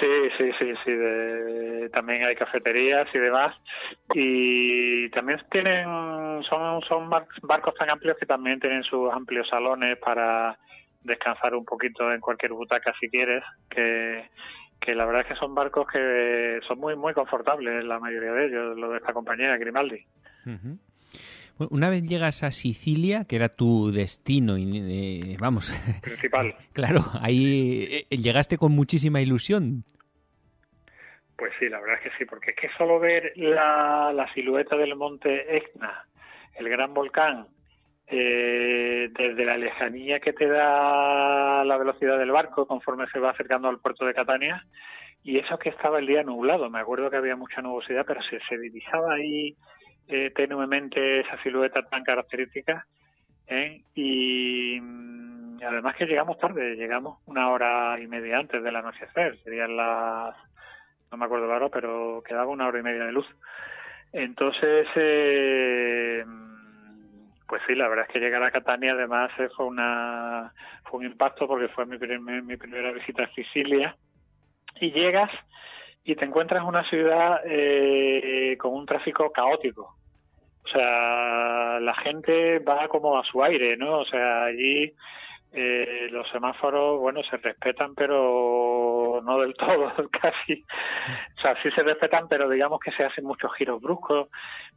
sí, 0.00 0.30
sí, 0.36 0.50
sí, 0.58 0.72
sí. 0.84 1.90
También 1.92 2.24
hay 2.24 2.36
cafeterías 2.36 3.08
y 3.14 3.18
demás. 3.18 3.54
Y 4.14 5.08
también 5.10 5.40
tienen, 5.50 6.42
son, 6.48 6.82
son 6.82 7.10
barcos 7.42 7.74
tan 7.74 7.90
amplios 7.90 8.16
que 8.18 8.26
también 8.26 8.60
tienen 8.60 8.82
sus 8.82 9.12
amplios 9.12 9.48
salones 9.48 9.98
para 9.98 10.58
descansar 11.02 11.54
un 11.54 11.64
poquito 11.64 12.12
en 12.12 12.20
cualquier 12.20 12.52
butaca 12.52 12.92
si 13.00 13.08
quieres. 13.08 13.42
Que, 13.70 14.28
que 14.80 14.94
la 14.94 15.06
verdad 15.06 15.22
es 15.22 15.28
que 15.28 15.36
son 15.36 15.54
barcos 15.54 15.86
que 15.88 16.60
son 16.66 16.78
muy, 16.78 16.94
muy 16.94 17.14
confortables, 17.14 17.84
la 17.84 17.98
mayoría 17.98 18.32
de 18.32 18.46
ellos, 18.46 18.78
los 18.78 18.90
de 18.92 18.98
esta 18.98 19.12
compañía, 19.12 19.56
Grimaldi. 19.56 20.04
Una 21.70 21.90
vez 21.90 22.04
llegas 22.04 22.44
a 22.44 22.52
Sicilia, 22.52 23.24
que 23.24 23.36
era 23.36 23.48
tu 23.48 23.90
destino, 23.90 24.56
y, 24.56 25.36
vamos. 25.38 25.70
Principal. 26.02 26.54
claro, 26.72 27.04
ahí 27.20 28.06
eh, 28.10 28.16
llegaste 28.16 28.58
con 28.58 28.72
muchísima 28.72 29.20
ilusión. 29.20 29.84
Pues 31.36 31.52
sí, 31.58 31.68
la 31.68 31.80
verdad 31.80 31.96
es 32.02 32.10
que 32.10 32.18
sí, 32.18 32.24
porque 32.24 32.50
es 32.50 32.56
que 32.56 32.68
solo 32.76 32.98
ver 33.00 33.32
la, 33.36 34.12
la 34.12 34.32
silueta 34.34 34.76
del 34.76 34.94
monte 34.96 35.56
Etna, 35.56 36.06
el 36.56 36.68
gran 36.68 36.94
volcán, 36.94 37.48
eh, 38.06 39.08
desde 39.12 39.44
la 39.44 39.56
lejanía 39.56 40.18
que 40.20 40.32
te 40.32 40.46
da 40.46 41.64
la 41.64 41.76
velocidad 41.76 42.18
del 42.18 42.30
barco 42.30 42.66
conforme 42.66 43.06
se 43.12 43.18
va 43.18 43.30
acercando 43.30 43.68
al 43.68 43.80
puerto 43.80 44.04
de 44.04 44.14
Catania, 44.14 44.64
y 45.22 45.38
eso 45.38 45.58
que 45.58 45.68
estaba 45.68 45.98
el 45.98 46.06
día 46.06 46.22
nublado, 46.22 46.70
me 46.70 46.80
acuerdo 46.80 47.10
que 47.10 47.16
había 47.16 47.36
mucha 47.36 47.60
nubosidad, 47.60 48.04
pero 48.06 48.20
se, 48.22 48.38
se 48.48 48.58
divisaba 48.58 49.14
ahí 49.14 49.56
eh, 50.08 50.32
tenuemente 50.34 51.20
esa 51.20 51.40
silueta 51.42 51.82
tan 51.82 52.02
característica, 52.02 52.86
¿eh? 53.46 53.82
y 53.94 54.78
mm, 54.80 55.58
además 55.62 55.96
que 55.96 56.06
llegamos 56.06 56.38
tarde, 56.38 56.76
llegamos 56.76 57.18
una 57.26 57.50
hora 57.50 57.98
y 58.00 58.06
media 58.06 58.38
antes 58.38 58.62
del 58.62 58.76
anochecer, 58.76 59.38
serían 59.44 59.76
las, 59.76 60.34
no 61.10 61.18
me 61.18 61.24
acuerdo 61.24 61.46
la 61.46 61.56
hora, 61.56 61.68
pero 61.68 62.22
quedaba 62.26 62.50
una 62.50 62.66
hora 62.66 62.80
y 62.80 62.82
media 62.82 63.04
de 63.04 63.12
luz. 63.12 63.26
Entonces, 64.12 64.86
eh, 64.96 66.24
pues 67.46 67.62
sí, 67.66 67.74
la 67.74 67.88
verdad 67.88 68.06
es 68.08 68.12
que 68.12 68.20
llegar 68.20 68.42
a 68.42 68.50
Catania 68.50 68.92
además 68.92 69.30
eh, 69.38 69.48
fue 69.56 69.66
una 69.66 70.52
fue 70.84 71.00
un 71.00 71.06
impacto 71.06 71.46
porque 71.46 71.68
fue 71.68 71.86
mi, 71.86 71.98
mi 72.42 72.56
primera 72.56 72.92
visita 72.92 73.24
a 73.24 73.34
Sicilia 73.34 73.96
y 74.80 74.90
llegas 74.90 75.30
y 76.04 76.14
te 76.16 76.24
encuentras 76.24 76.64
una 76.64 76.88
ciudad 76.88 77.40
eh, 77.44 78.56
con 78.58 78.72
un 78.72 78.86
tráfico 78.86 79.30
caótico. 79.30 79.97
O 80.68 80.70
sea, 80.70 81.80
la 81.80 81.94
gente 82.02 82.58
va 82.58 82.88
como 82.88 83.18
a 83.18 83.24
su 83.24 83.42
aire, 83.42 83.76
¿no? 83.76 84.00
O 84.00 84.04
sea, 84.04 84.44
allí 84.44 84.92
eh, 85.52 86.08
los 86.10 86.28
semáforos, 86.30 87.00
bueno, 87.00 87.22
se 87.22 87.38
respetan, 87.38 87.94
pero 87.94 89.22
no 89.24 89.38
del 89.38 89.54
todo, 89.54 89.92
casi. 90.20 90.64
O 91.38 91.40
sea, 91.40 91.60
sí 91.62 91.70
se 91.70 91.82
respetan, 91.82 92.28
pero 92.28 92.50
digamos 92.50 92.80
que 92.80 92.92
se 92.92 93.04
hacen 93.04 93.24
muchos 93.24 93.54
giros 93.54 93.80
bruscos. 93.80 94.28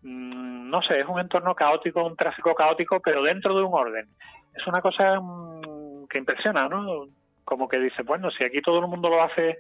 Mm, 0.04 0.70
no 0.70 0.82
sé, 0.82 1.02
es 1.02 1.08
un 1.08 1.20
entorno 1.20 1.56
caótico, 1.56 2.06
un 2.06 2.16
tráfico 2.16 2.56
caótico, 2.56 3.02
pero 3.02 3.22
dentro 3.24 3.54
de 3.56 3.64
un 3.64 3.74
orden. 3.74 4.08
Es 4.56 4.66
una 4.68 4.82
cosa 4.82 5.20
mm, 5.20 6.08
que 6.08 6.20
impresiona, 6.20 6.70
¿no? 6.70 7.08
Como 7.44 7.68
que 7.68 7.80
dice, 7.80 8.04
bueno, 8.04 8.32
si 8.32 8.46
aquí 8.46 8.62
todo 8.62 8.80
el 8.80 8.88
mundo 8.88 9.10
lo 9.10 9.22
hace 9.24 9.58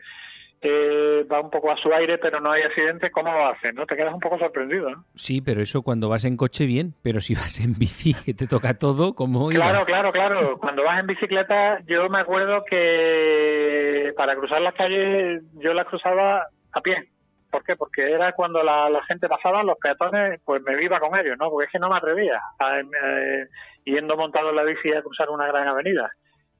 eh, 0.63 1.25
va 1.31 1.41
un 1.41 1.49
poco 1.49 1.71
a 1.71 1.77
su 1.77 1.91
aire, 1.91 2.19
pero 2.19 2.39
no 2.39 2.51
hay 2.51 2.61
accidente, 2.61 3.09
¿cómo 3.09 3.31
lo 3.31 3.47
hacen? 3.47 3.73
¿no? 3.73 3.85
Te 3.87 3.95
quedas 3.95 4.13
un 4.13 4.19
poco 4.19 4.37
sorprendido. 4.37 4.91
¿no? 4.91 5.05
Sí, 5.15 5.41
pero 5.41 5.61
eso 5.61 5.81
cuando 5.81 6.07
vas 6.07 6.23
en 6.23 6.37
coche 6.37 6.65
bien, 6.65 6.93
pero 7.01 7.19
si 7.19 7.33
vas 7.33 7.59
en 7.59 7.73
bici, 7.73 8.13
que 8.25 8.33
te 8.33 8.47
toca 8.47 8.77
todo, 8.77 9.15
¿cómo 9.15 9.49
Claro, 9.49 9.85
claro, 9.85 10.11
claro. 10.11 10.57
Cuando 10.59 10.83
vas 10.83 10.99
en 10.99 11.07
bicicleta, 11.07 11.79
yo 11.87 12.09
me 12.09 12.19
acuerdo 12.19 12.63
que 12.69 14.13
para 14.15 14.35
cruzar 14.35 14.61
las 14.61 14.75
calles 14.75 15.43
yo 15.53 15.73
las 15.73 15.87
cruzaba 15.87 16.45
a 16.73 16.81
pie. 16.81 17.09
¿Por 17.49 17.63
qué? 17.63 17.75
Porque 17.75 18.11
era 18.11 18.31
cuando 18.33 18.63
la, 18.63 19.01
gente 19.07 19.27
pasaba, 19.27 19.63
los 19.63 19.77
peatones, 19.77 20.39
pues 20.45 20.61
me 20.61 20.81
iba 20.81 20.99
con 20.99 21.17
ellos, 21.19 21.37
¿no? 21.37 21.49
Porque 21.49 21.65
es 21.65 21.71
que 21.71 21.79
no 21.79 21.89
me 21.89 21.97
atrevía 21.97 22.39
a, 22.59 22.79
eh, 22.79 23.47
yendo 23.83 24.15
montado 24.15 24.51
en 24.51 24.55
la 24.55 24.63
bici 24.63 24.93
a 24.93 25.01
cruzar 25.01 25.29
una 25.29 25.47
gran 25.47 25.67
avenida. 25.67 26.11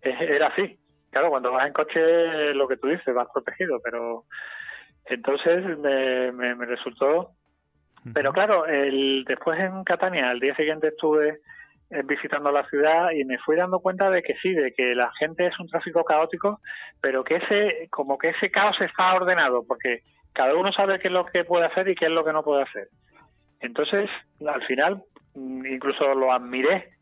Era 0.01 0.47
así. 0.47 0.80
Claro, 1.11 1.29
cuando 1.29 1.51
vas 1.51 1.67
en 1.67 1.73
coche, 1.73 2.53
lo 2.53 2.67
que 2.67 2.77
tú 2.77 2.87
dices, 2.87 3.13
vas 3.13 3.27
protegido, 3.33 3.79
pero 3.83 4.23
entonces 5.05 5.77
me, 5.77 6.31
me, 6.31 6.65
resultó. 6.65 7.31
Pero 8.13 8.31
claro, 8.31 8.65
el, 8.65 9.25
después 9.27 9.59
en 9.59 9.83
Catania, 9.83 10.29
al 10.29 10.39
día 10.39 10.55
siguiente 10.55 10.87
estuve 10.87 11.39
eh, 11.91 12.01
visitando 12.05 12.51
la 12.51 12.65
ciudad 12.67 13.11
y 13.11 13.25
me 13.25 13.37
fui 13.39 13.57
dando 13.57 13.79
cuenta 13.79 14.09
de 14.09 14.23
que 14.23 14.35
sí, 14.41 14.53
de 14.53 14.71
que 14.71 14.95
la 14.95 15.11
gente 15.19 15.45
es 15.45 15.59
un 15.59 15.67
tráfico 15.67 16.03
caótico, 16.05 16.61
pero 17.01 17.23
que 17.23 17.35
ese, 17.35 17.89
como 17.91 18.17
que 18.17 18.29
ese 18.29 18.49
caos 18.49 18.79
está 18.79 19.13
ordenado, 19.13 19.65
porque 19.67 20.01
cada 20.33 20.55
uno 20.55 20.71
sabe 20.71 20.99
qué 20.99 21.09
es 21.09 21.13
lo 21.13 21.25
que 21.25 21.43
puede 21.43 21.65
hacer 21.65 21.89
y 21.89 21.95
qué 21.95 22.05
es 22.05 22.11
lo 22.11 22.23
que 22.23 22.33
no 22.33 22.43
puede 22.43 22.63
hacer. 22.63 22.87
Entonces, 23.59 24.09
al 24.47 24.63
final, 24.63 25.03
mm, 25.35 25.65
incluso 25.65 26.15
lo 26.15 26.31
admiré, 26.31 26.93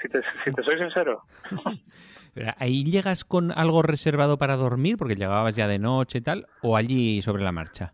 si 0.00 0.08
te, 0.08 0.22
si 0.44 0.52
te 0.52 0.62
soy 0.62 0.78
sincero. 0.78 1.22
¿Ahí 2.58 2.84
llegas 2.84 3.24
con 3.24 3.52
algo 3.52 3.82
reservado 3.82 4.38
para 4.38 4.56
dormir 4.56 4.96
porque 4.96 5.16
llegabas 5.16 5.54
ya 5.54 5.68
de 5.68 5.78
noche 5.78 6.18
y 6.18 6.22
tal 6.22 6.46
o 6.62 6.76
allí 6.76 7.20
sobre 7.22 7.42
la 7.42 7.52
marcha? 7.52 7.92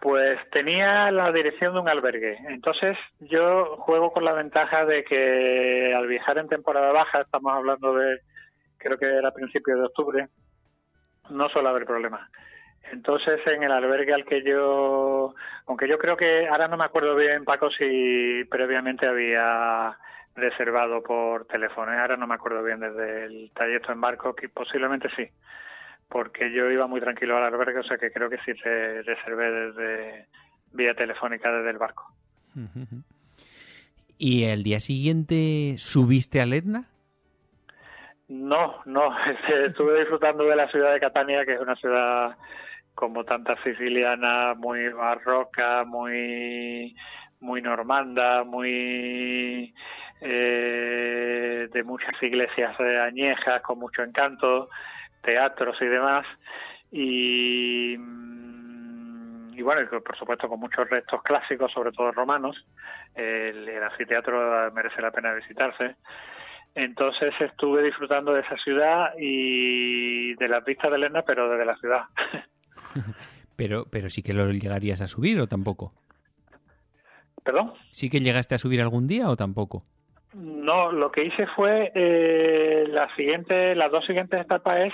Pues 0.00 0.38
tenía 0.52 1.10
la 1.10 1.32
dirección 1.32 1.74
de 1.74 1.80
un 1.80 1.88
albergue. 1.88 2.38
Entonces 2.48 2.96
yo 3.18 3.76
juego 3.78 4.12
con 4.12 4.24
la 4.24 4.32
ventaja 4.32 4.84
de 4.84 5.02
que 5.02 5.92
al 5.94 6.06
viajar 6.06 6.38
en 6.38 6.48
temporada 6.48 6.92
baja, 6.92 7.22
estamos 7.22 7.52
hablando 7.52 7.94
de, 7.94 8.20
creo 8.76 8.96
que 8.96 9.06
era 9.06 9.28
a 9.28 9.34
principios 9.34 9.78
de 9.78 9.86
octubre, 9.86 10.28
no 11.30 11.48
suele 11.48 11.68
haber 11.68 11.84
problemas. 11.84 12.30
Entonces 12.92 13.40
en 13.46 13.64
el 13.64 13.72
albergue 13.72 14.14
al 14.14 14.24
que 14.24 14.44
yo, 14.44 15.34
aunque 15.66 15.88
yo 15.88 15.98
creo 15.98 16.16
que, 16.16 16.46
ahora 16.46 16.68
no 16.68 16.76
me 16.76 16.84
acuerdo 16.84 17.16
bien 17.16 17.44
Paco 17.44 17.68
si 17.70 18.44
previamente 18.48 19.06
había 19.06 19.98
reservado 20.38 21.02
por 21.02 21.46
teléfono. 21.46 21.92
Ahora 21.92 22.16
no 22.16 22.26
me 22.26 22.34
acuerdo 22.34 22.62
bien 22.62 22.80
desde 22.80 23.24
el 23.26 23.50
trayecto 23.54 23.92
en 23.92 24.00
barco, 24.00 24.34
que 24.34 24.48
posiblemente 24.48 25.08
sí, 25.16 25.26
porque 26.08 26.52
yo 26.52 26.70
iba 26.70 26.86
muy 26.86 27.00
tranquilo 27.00 27.36
al 27.36 27.44
albergue, 27.44 27.80
o 27.80 27.84
sea 27.84 27.98
que 27.98 28.10
creo 28.10 28.30
que 28.30 28.38
sí 28.38 28.52
te 28.62 29.02
reservé 29.02 29.50
desde 29.50 30.26
vía 30.72 30.94
telefónica 30.94 31.50
desde 31.50 31.70
el 31.70 31.78
barco. 31.78 32.12
¿Y 34.16 34.44
el 34.44 34.62
día 34.62 34.80
siguiente 34.80 35.76
subiste 35.78 36.40
al 36.40 36.52
Etna? 36.52 36.88
No, 38.28 38.82
no, 38.84 39.10
estuve 39.66 40.00
disfrutando 40.00 40.44
de 40.44 40.56
la 40.56 40.68
ciudad 40.70 40.92
de 40.92 41.00
Catania, 41.00 41.44
que 41.44 41.54
es 41.54 41.60
una 41.60 41.76
ciudad 41.76 42.36
como 42.94 43.24
tantas 43.24 43.58
siciliana, 43.62 44.54
muy 44.54 44.88
barroca, 44.88 45.84
muy 45.84 46.96
muy 47.40 47.62
normanda, 47.62 48.42
muy 48.44 49.72
eh, 50.20 51.68
de 51.72 51.82
muchas 51.82 52.20
iglesias 52.22 52.78
añejas 52.80 53.62
con 53.62 53.78
mucho 53.78 54.02
encanto, 54.02 54.68
teatros 55.22 55.76
y 55.80 55.86
demás. 55.86 56.26
Y, 56.90 57.96
mm, 57.98 59.54
y 59.58 59.62
bueno, 59.62 59.88
por 59.88 60.16
supuesto 60.16 60.48
con 60.48 60.60
muchos 60.60 60.88
restos 60.88 61.22
clásicos, 61.22 61.72
sobre 61.72 61.92
todo 61.92 62.12
romanos. 62.12 62.56
El, 63.14 63.68
el 63.68 63.82
anfiteatro 63.82 64.70
merece 64.72 65.02
la 65.02 65.10
pena 65.10 65.34
visitarse. 65.34 65.96
Entonces 66.74 67.34
estuve 67.40 67.82
disfrutando 67.82 68.32
de 68.32 68.40
esa 68.40 68.56
ciudad 68.58 69.12
y 69.18 70.34
de 70.34 70.48
las 70.48 70.64
vistas 70.64 70.90
de 70.90 70.98
Lerna, 70.98 71.22
pero 71.22 71.50
desde 71.50 71.64
la 71.64 71.76
ciudad. 71.76 72.02
pero, 73.56 73.86
pero 73.90 74.10
sí 74.10 74.22
que 74.22 74.32
lo 74.32 74.50
llegarías 74.50 75.00
a 75.00 75.08
subir 75.08 75.40
o 75.40 75.48
tampoco. 75.48 75.92
¿Perdón? 77.42 77.72
¿Sí 77.90 78.10
que 78.10 78.20
llegaste 78.20 78.54
a 78.54 78.58
subir 78.58 78.80
algún 78.80 79.08
día 79.08 79.28
o 79.28 79.36
tampoco? 79.36 79.84
No, 80.34 80.92
lo 80.92 81.10
que 81.10 81.24
hice 81.24 81.46
fue 81.56 81.90
eh, 81.94 82.84
la 82.88 83.14
siguiente, 83.16 83.74
las 83.74 83.90
dos 83.90 84.04
siguientes 84.04 84.40
etapas 84.40 84.78
es 84.80 84.92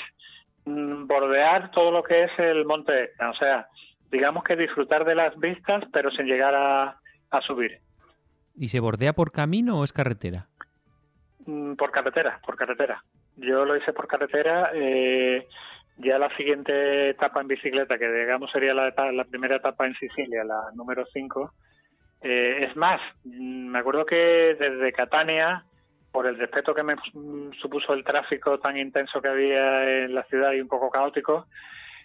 mm, 0.64 1.06
bordear 1.06 1.70
todo 1.72 1.90
lo 1.90 2.02
que 2.02 2.24
es 2.24 2.30
el 2.38 2.64
monte 2.64 3.10
o 3.18 3.34
sea, 3.34 3.66
digamos 4.10 4.44
que 4.44 4.54
disfrutar 4.56 5.04
de 5.04 5.16
las 5.16 5.36
vistas, 5.38 5.84
pero 5.92 6.10
sin 6.12 6.26
llegar 6.26 6.54
a, 6.54 7.00
subir. 7.40 7.80
¿Y 8.54 8.68
se 8.68 8.78
bordea 8.78 9.12
por 9.12 9.32
camino 9.32 9.80
o 9.80 9.82
es 9.82 9.92
carretera? 9.92 10.46
Mm, 11.46 11.74
por 11.74 11.90
carretera, 11.90 12.40
por 12.46 12.54
carretera. 12.54 13.02
Yo 13.36 13.64
lo 13.64 13.76
hice 13.76 13.92
por 13.92 14.06
carretera. 14.06 14.70
Eh, 14.72 15.48
ya 15.96 16.16
la 16.16 16.28
siguiente 16.36 17.10
etapa 17.10 17.40
en 17.40 17.48
bicicleta, 17.48 17.98
que 17.98 18.08
digamos 18.08 18.52
sería 18.52 18.72
la, 18.72 18.92
la 19.12 19.24
primera 19.24 19.56
etapa 19.56 19.84
en 19.84 19.94
Sicilia, 19.94 20.44
la 20.44 20.70
número 20.74 21.04
5, 21.12 21.52
eh, 22.24 22.64
es 22.64 22.74
más, 22.74 23.02
mm, 23.24 23.68
me 23.68 23.78
acuerdo 23.78 24.06
que 24.06 24.56
desde 24.58 24.92
Catania, 24.94 25.62
por 26.10 26.26
el 26.26 26.38
respeto 26.38 26.74
que 26.74 26.82
me 26.82 26.96
supuso 27.60 27.92
el 27.92 28.02
tráfico 28.02 28.58
tan 28.58 28.78
intenso 28.78 29.20
que 29.20 29.28
había 29.28 30.04
en 30.04 30.14
la 30.14 30.22
ciudad 30.24 30.52
y 30.52 30.60
un 30.62 30.68
poco 30.68 30.90
caótico, 30.90 31.46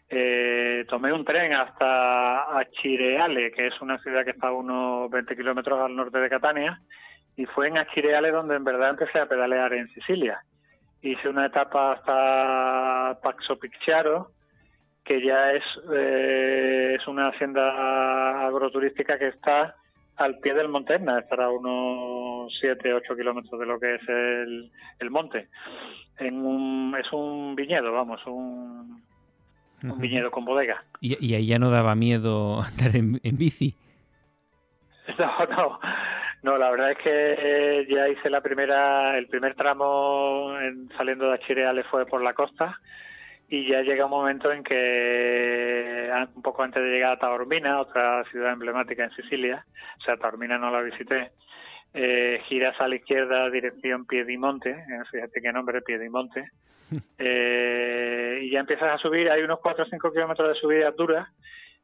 eh, 0.10 0.84
tomé 0.90 1.14
un 1.14 1.24
tren 1.24 1.54
hasta 1.54 2.60
Achireale, 2.60 3.52
que 3.52 3.68
es 3.68 3.80
una 3.80 3.98
ciudad 4.00 4.26
que 4.26 4.32
está 4.32 4.50
a 4.50 4.52
unos 4.52 5.10
20 5.10 5.38
kilómetros 5.38 5.80
al 5.80 5.96
norte 5.96 6.18
de 6.18 6.30
Catania, 6.30 6.82
y 7.38 7.46
fue 7.46 7.70
en 7.70 7.78
Achireale 7.78 8.32
donde 8.32 8.58
en 8.58 8.66
verdad 8.66 8.90
empecé 8.90 9.20
a 9.20 9.28
pedalear 9.28 9.72
en 9.74 9.88
Sicilia. 9.94 10.42
Hice 11.02 11.30
una 11.30 11.46
etapa 11.46 11.94
hasta 11.94 13.22
Paxo 13.22 13.58
que 15.06 15.22
ya 15.26 15.54
es, 15.54 15.64
eh, 15.94 16.98
es 17.00 17.08
una 17.08 17.30
hacienda 17.30 18.46
agroturística 18.46 19.18
que 19.18 19.30
está 19.30 19.76
al 20.20 20.38
pie 20.40 20.54
del 20.54 20.68
monte 20.68 20.96
Etna, 20.96 21.20
estará 21.20 21.46
a 21.46 21.52
unos 21.52 22.54
7, 22.60 22.94
8 22.94 23.16
kilómetros 23.16 23.60
de 23.60 23.66
lo 23.66 23.80
que 23.80 23.96
es 23.96 24.02
el, 24.08 24.72
el 25.00 25.10
monte. 25.10 25.48
En 26.18 26.46
un, 26.46 26.96
es 27.00 27.12
un 27.14 27.56
viñedo, 27.56 27.94
vamos, 27.94 28.20
un, 28.28 29.02
un 29.84 30.00
viñedo 30.00 30.30
con 30.30 30.44
bodega. 30.44 30.84
¿Y, 31.00 31.34
ahí 31.34 31.48
ya 31.48 31.58
no 31.58 31.70
daba 31.72 31.96
miedo 31.96 32.62
andar 32.62 32.96
en, 32.96 33.20
bici? 33.38 33.76
No, 35.18 35.46
no. 35.48 35.80
No, 36.42 36.58
la 36.58 36.70
verdad 36.72 36.92
es 36.92 36.98
que 37.00 37.88
ya 37.90 38.08
hice 38.08 38.30
la 38.30 38.40
primera, 38.40 39.18
el 39.18 39.28
primer 39.28 39.56
tramo 39.56 40.56
en, 40.62 40.88
saliendo 40.96 41.28
de 41.28 41.34
Achireales 41.34 41.86
fue 41.88 42.06
por 42.06 42.22
la 42.24 42.34
costa 42.34 42.80
y 43.50 43.68
ya 43.68 43.82
llega 43.82 44.06
un 44.06 44.12
momento 44.12 44.52
en 44.52 44.64
que 44.64 46.10
un 46.36 46.42
poco 46.42 46.64
antes 46.64 46.84
de 46.84 46.90
llegar 46.90 47.14
a 47.14 47.20
Taormina, 47.20 47.82
otra 47.82 48.24
ciudad 48.26 48.54
emblemática 48.54 49.04
en 49.04 49.12
Sicilia, 49.12 49.66
o 50.00 50.04
sea, 50.04 50.18
Taormina 50.18 50.58
no 50.58 50.70
la 50.72 50.82
visité, 50.82 51.32
eh, 51.94 52.42
giras 52.48 52.80
a 52.80 52.88
la 52.88 52.96
izquierda 52.96 53.50
dirección 53.50 54.06
Piedimonte, 54.06 54.70
eh, 54.70 55.04
fíjate 55.12 55.42
qué 55.42 55.52
nombre 55.52 55.82
Piedimonte, 55.82 56.52
eh, 57.18 58.40
y 58.44 58.52
ya 58.52 58.60
empiezas 58.60 58.94
a 58.94 58.98
subir, 59.00 59.30
hay 59.30 59.42
unos 59.42 59.60
4 59.60 59.84
o 59.84 59.88
5 59.88 60.12
kilómetros 60.12 60.50
de 60.50 60.60
subida 60.60 60.92
dura 60.92 61.32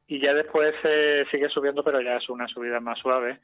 y 0.07 0.19
ya 0.21 0.33
después 0.35 0.75
eh, 0.83 1.25
sigue 1.31 1.49
subiendo, 1.49 1.83
pero 1.83 1.99
ya 1.99 2.17
es 2.17 2.29
una 2.29 2.47
subida 2.47 2.79
más 2.79 2.99
suave, 2.99 3.39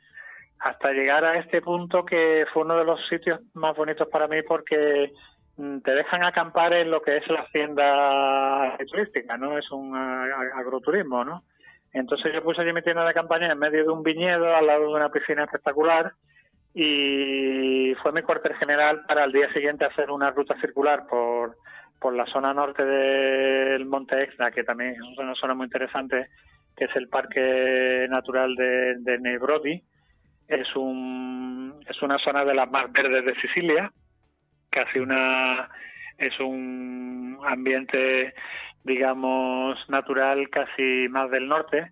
hasta 0.59 0.91
llegar 0.91 1.26
a 1.26 1.39
este 1.39 1.59
punto 1.61 2.05
que 2.05 2.45
fue 2.53 2.63
uno 2.63 2.78
de 2.78 2.86
los 2.86 2.99
sitios 3.07 3.39
más 3.55 3.76
bonitos 3.76 4.07
para 4.09 4.28
mí 4.28 4.43
porque 4.43 5.11
te 5.55 5.91
dejan 5.91 6.23
acampar 6.23 6.73
en 6.73 6.91
lo 6.91 7.01
que 7.01 7.17
es 7.17 7.27
la 7.27 7.41
hacienda 7.41 8.77
turística, 8.89 9.37
¿no? 9.37 9.57
Es 9.57 9.69
un 9.71 9.95
agroturismo, 9.95 11.23
¿no? 11.23 11.43
Entonces 11.93 12.33
yo 12.33 12.41
puse 12.43 12.61
allí 12.61 12.71
mi 12.73 12.81
tienda 12.81 13.05
de 13.05 13.13
campaña 13.13 13.51
en 13.51 13.59
medio 13.59 13.83
de 13.83 13.89
un 13.89 14.03
viñedo, 14.03 14.55
al 14.55 14.65
lado 14.65 14.87
de 14.87 14.93
una 14.93 15.09
piscina 15.09 15.43
espectacular, 15.43 16.13
y 16.73 17.93
fue 18.01 18.13
mi 18.13 18.21
cuartel 18.21 18.55
general 18.55 19.03
para 19.05 19.25
el 19.25 19.33
día 19.33 19.51
siguiente 19.51 19.85
hacer 19.85 20.09
una 20.09 20.31
ruta 20.31 20.55
circular 20.61 21.05
por, 21.07 21.57
por 21.99 22.13
la 22.13 22.25
zona 22.27 22.53
norte 22.53 22.85
del 22.85 23.85
Monte 23.85 24.23
Exna, 24.23 24.51
que 24.51 24.63
también 24.63 24.91
es 24.91 25.17
una 25.17 25.35
zona 25.35 25.53
muy 25.53 25.65
interesante, 25.65 26.27
que 26.77 26.85
es 26.85 26.95
el 26.95 27.09
Parque 27.09 28.07
Natural 28.09 28.55
de, 28.55 28.95
de 28.99 29.19
Nebrodi. 29.19 29.83
Es, 30.47 30.75
un, 30.75 31.75
es 31.87 32.01
una 32.01 32.17
zona 32.19 32.45
de 32.45 32.53
las 32.53 32.71
más 32.71 32.91
verdes 32.91 33.25
de 33.25 33.35
Sicilia, 33.35 33.91
casi 34.72 34.99
una 34.99 35.69
es 36.17 36.39
un 36.39 37.38
ambiente 37.45 38.34
digamos 38.84 39.78
natural 39.89 40.49
casi 40.49 41.07
más 41.09 41.30
del 41.30 41.47
norte 41.47 41.91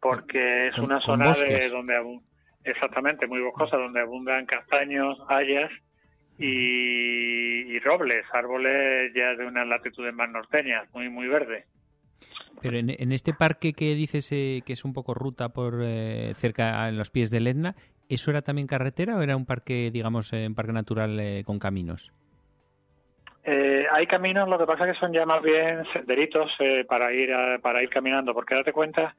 porque 0.00 0.68
es 0.68 0.78
una 0.78 1.00
zona 1.00 1.32
de 1.32 1.68
donde 1.68 1.94
Exactamente, 2.64 3.26
muy 3.26 3.40
boscosa, 3.40 3.76
donde 3.76 4.00
abundan 4.00 4.46
castaños, 4.46 5.18
hayas 5.28 5.70
y, 6.38 7.78
robles, 7.80 8.24
árboles 8.32 9.12
ya 9.14 9.34
de 9.34 9.46
unas 9.46 9.66
latitudes 9.66 10.14
más 10.14 10.30
norteñas, 10.30 10.88
muy, 10.92 11.08
muy 11.08 11.26
verde. 11.26 11.64
Pero 12.60 12.78
en, 12.78 13.12
este 13.12 13.32
parque 13.32 13.72
que 13.72 13.94
dices 13.96 14.30
eh, 14.30 14.62
que 14.64 14.74
es 14.74 14.84
un 14.84 14.92
poco 14.92 15.14
ruta 15.14 15.48
por 15.48 15.80
eh, 15.82 16.32
cerca 16.36 16.88
en 16.88 16.96
los 16.96 17.10
pies 17.10 17.30
del 17.30 17.48
Etna, 17.48 17.74
¿eso 18.08 18.30
era 18.30 18.42
también 18.42 18.66
carretera 18.66 19.16
o 19.16 19.22
era 19.22 19.36
un 19.36 19.46
parque, 19.46 19.90
digamos, 19.92 20.32
un 20.32 20.54
parque 20.54 20.72
natural 20.72 21.18
eh, 21.20 21.42
con 21.44 21.58
caminos? 21.58 22.12
hay 23.94 24.06
caminos, 24.06 24.48
lo 24.48 24.56
que 24.56 24.64
pasa 24.64 24.86
es 24.86 24.94
que 24.94 25.00
son 25.00 25.12
ya 25.12 25.26
más 25.26 25.42
bien 25.42 25.84
senderitos 25.92 26.50
para 26.88 27.12
ir 27.12 27.30
para 27.60 27.82
ir 27.82 27.90
caminando, 27.90 28.32
porque 28.32 28.54
date 28.54 28.72
cuenta 28.72 29.14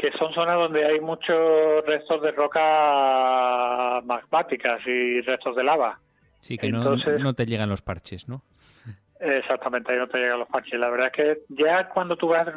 que 0.00 0.10
son 0.12 0.32
zonas 0.32 0.56
donde 0.56 0.86
hay 0.86 0.98
muchos 0.98 1.84
restos 1.84 2.22
de 2.22 2.32
roca 2.32 4.00
magmáticas 4.02 4.80
y 4.86 5.20
restos 5.20 5.54
de 5.54 5.62
lava. 5.62 5.98
Sí, 6.40 6.56
que 6.56 6.70
no, 6.70 7.34
te 7.34 7.44
llegan 7.44 7.68
los 7.68 7.82
parches, 7.82 8.26
¿no? 8.26 8.42
Exactamente, 9.20 9.92
ahí 9.92 9.98
no 9.98 10.08
te 10.08 10.16
llegan 10.16 10.38
los 10.38 10.48
parches. 10.48 10.80
La 10.80 10.88
verdad 10.88 11.08
es 11.08 11.12
que 11.12 11.38
ya 11.50 11.90
cuando 11.90 12.16
tú 12.16 12.28
vas 12.28 12.48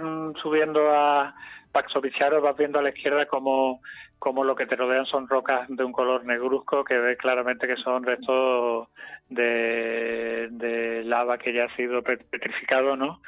subiendo 0.42 0.90
a 0.90 1.36
Paxovicharo 1.74 2.42
vas 2.42 2.56
viendo 2.56 2.80
a 2.80 2.82
la 2.82 2.90
izquierda 2.90 3.26
como, 3.26 3.82
como 4.20 4.44
lo 4.44 4.56
que 4.56 4.66
te 4.66 4.76
rodean 4.76 5.06
son 5.06 5.28
rocas 5.28 5.68
de 5.68 5.84
un 5.84 5.92
color 5.92 6.24
negruzco 6.24 6.84
que 6.84 6.98
ves 6.98 7.18
claramente 7.18 7.68
que 7.68 7.76
son 7.76 8.04
restos 8.04 8.88
de, 9.30 11.02
lava 11.04 11.38
que 11.38 11.52
ya 11.52 11.66
ha 11.66 11.76
sido 11.76 12.02
petrificado, 12.04 12.96
¿no? 12.96 13.22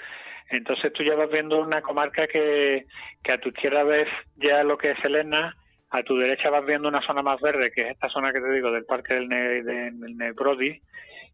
Entonces 0.49 0.93
tú 0.93 1.03
ya 1.03 1.15
vas 1.15 1.29
viendo 1.29 1.59
una 1.59 1.81
comarca 1.81 2.27
que, 2.27 2.85
que 3.23 3.31
a 3.31 3.39
tu 3.39 3.49
izquierda 3.49 3.83
ves 3.83 4.07
ya 4.35 4.63
lo 4.63 4.77
que 4.77 4.91
es 4.91 5.03
Elena, 5.03 5.55
a 5.89 6.03
tu 6.03 6.17
derecha 6.17 6.49
vas 6.49 6.65
viendo 6.65 6.87
una 6.87 7.01
zona 7.01 7.23
más 7.23 7.41
verde, 7.41 7.71
que 7.71 7.81
es 7.81 7.91
esta 7.91 8.09
zona 8.09 8.31
que 8.31 8.41
te 8.41 8.51
digo 8.51 8.71
del 8.71 8.85
Parque 8.85 9.15
del, 9.15 9.27
ne, 9.27 9.63
del 9.63 10.17
Nebrodi, 10.17 10.81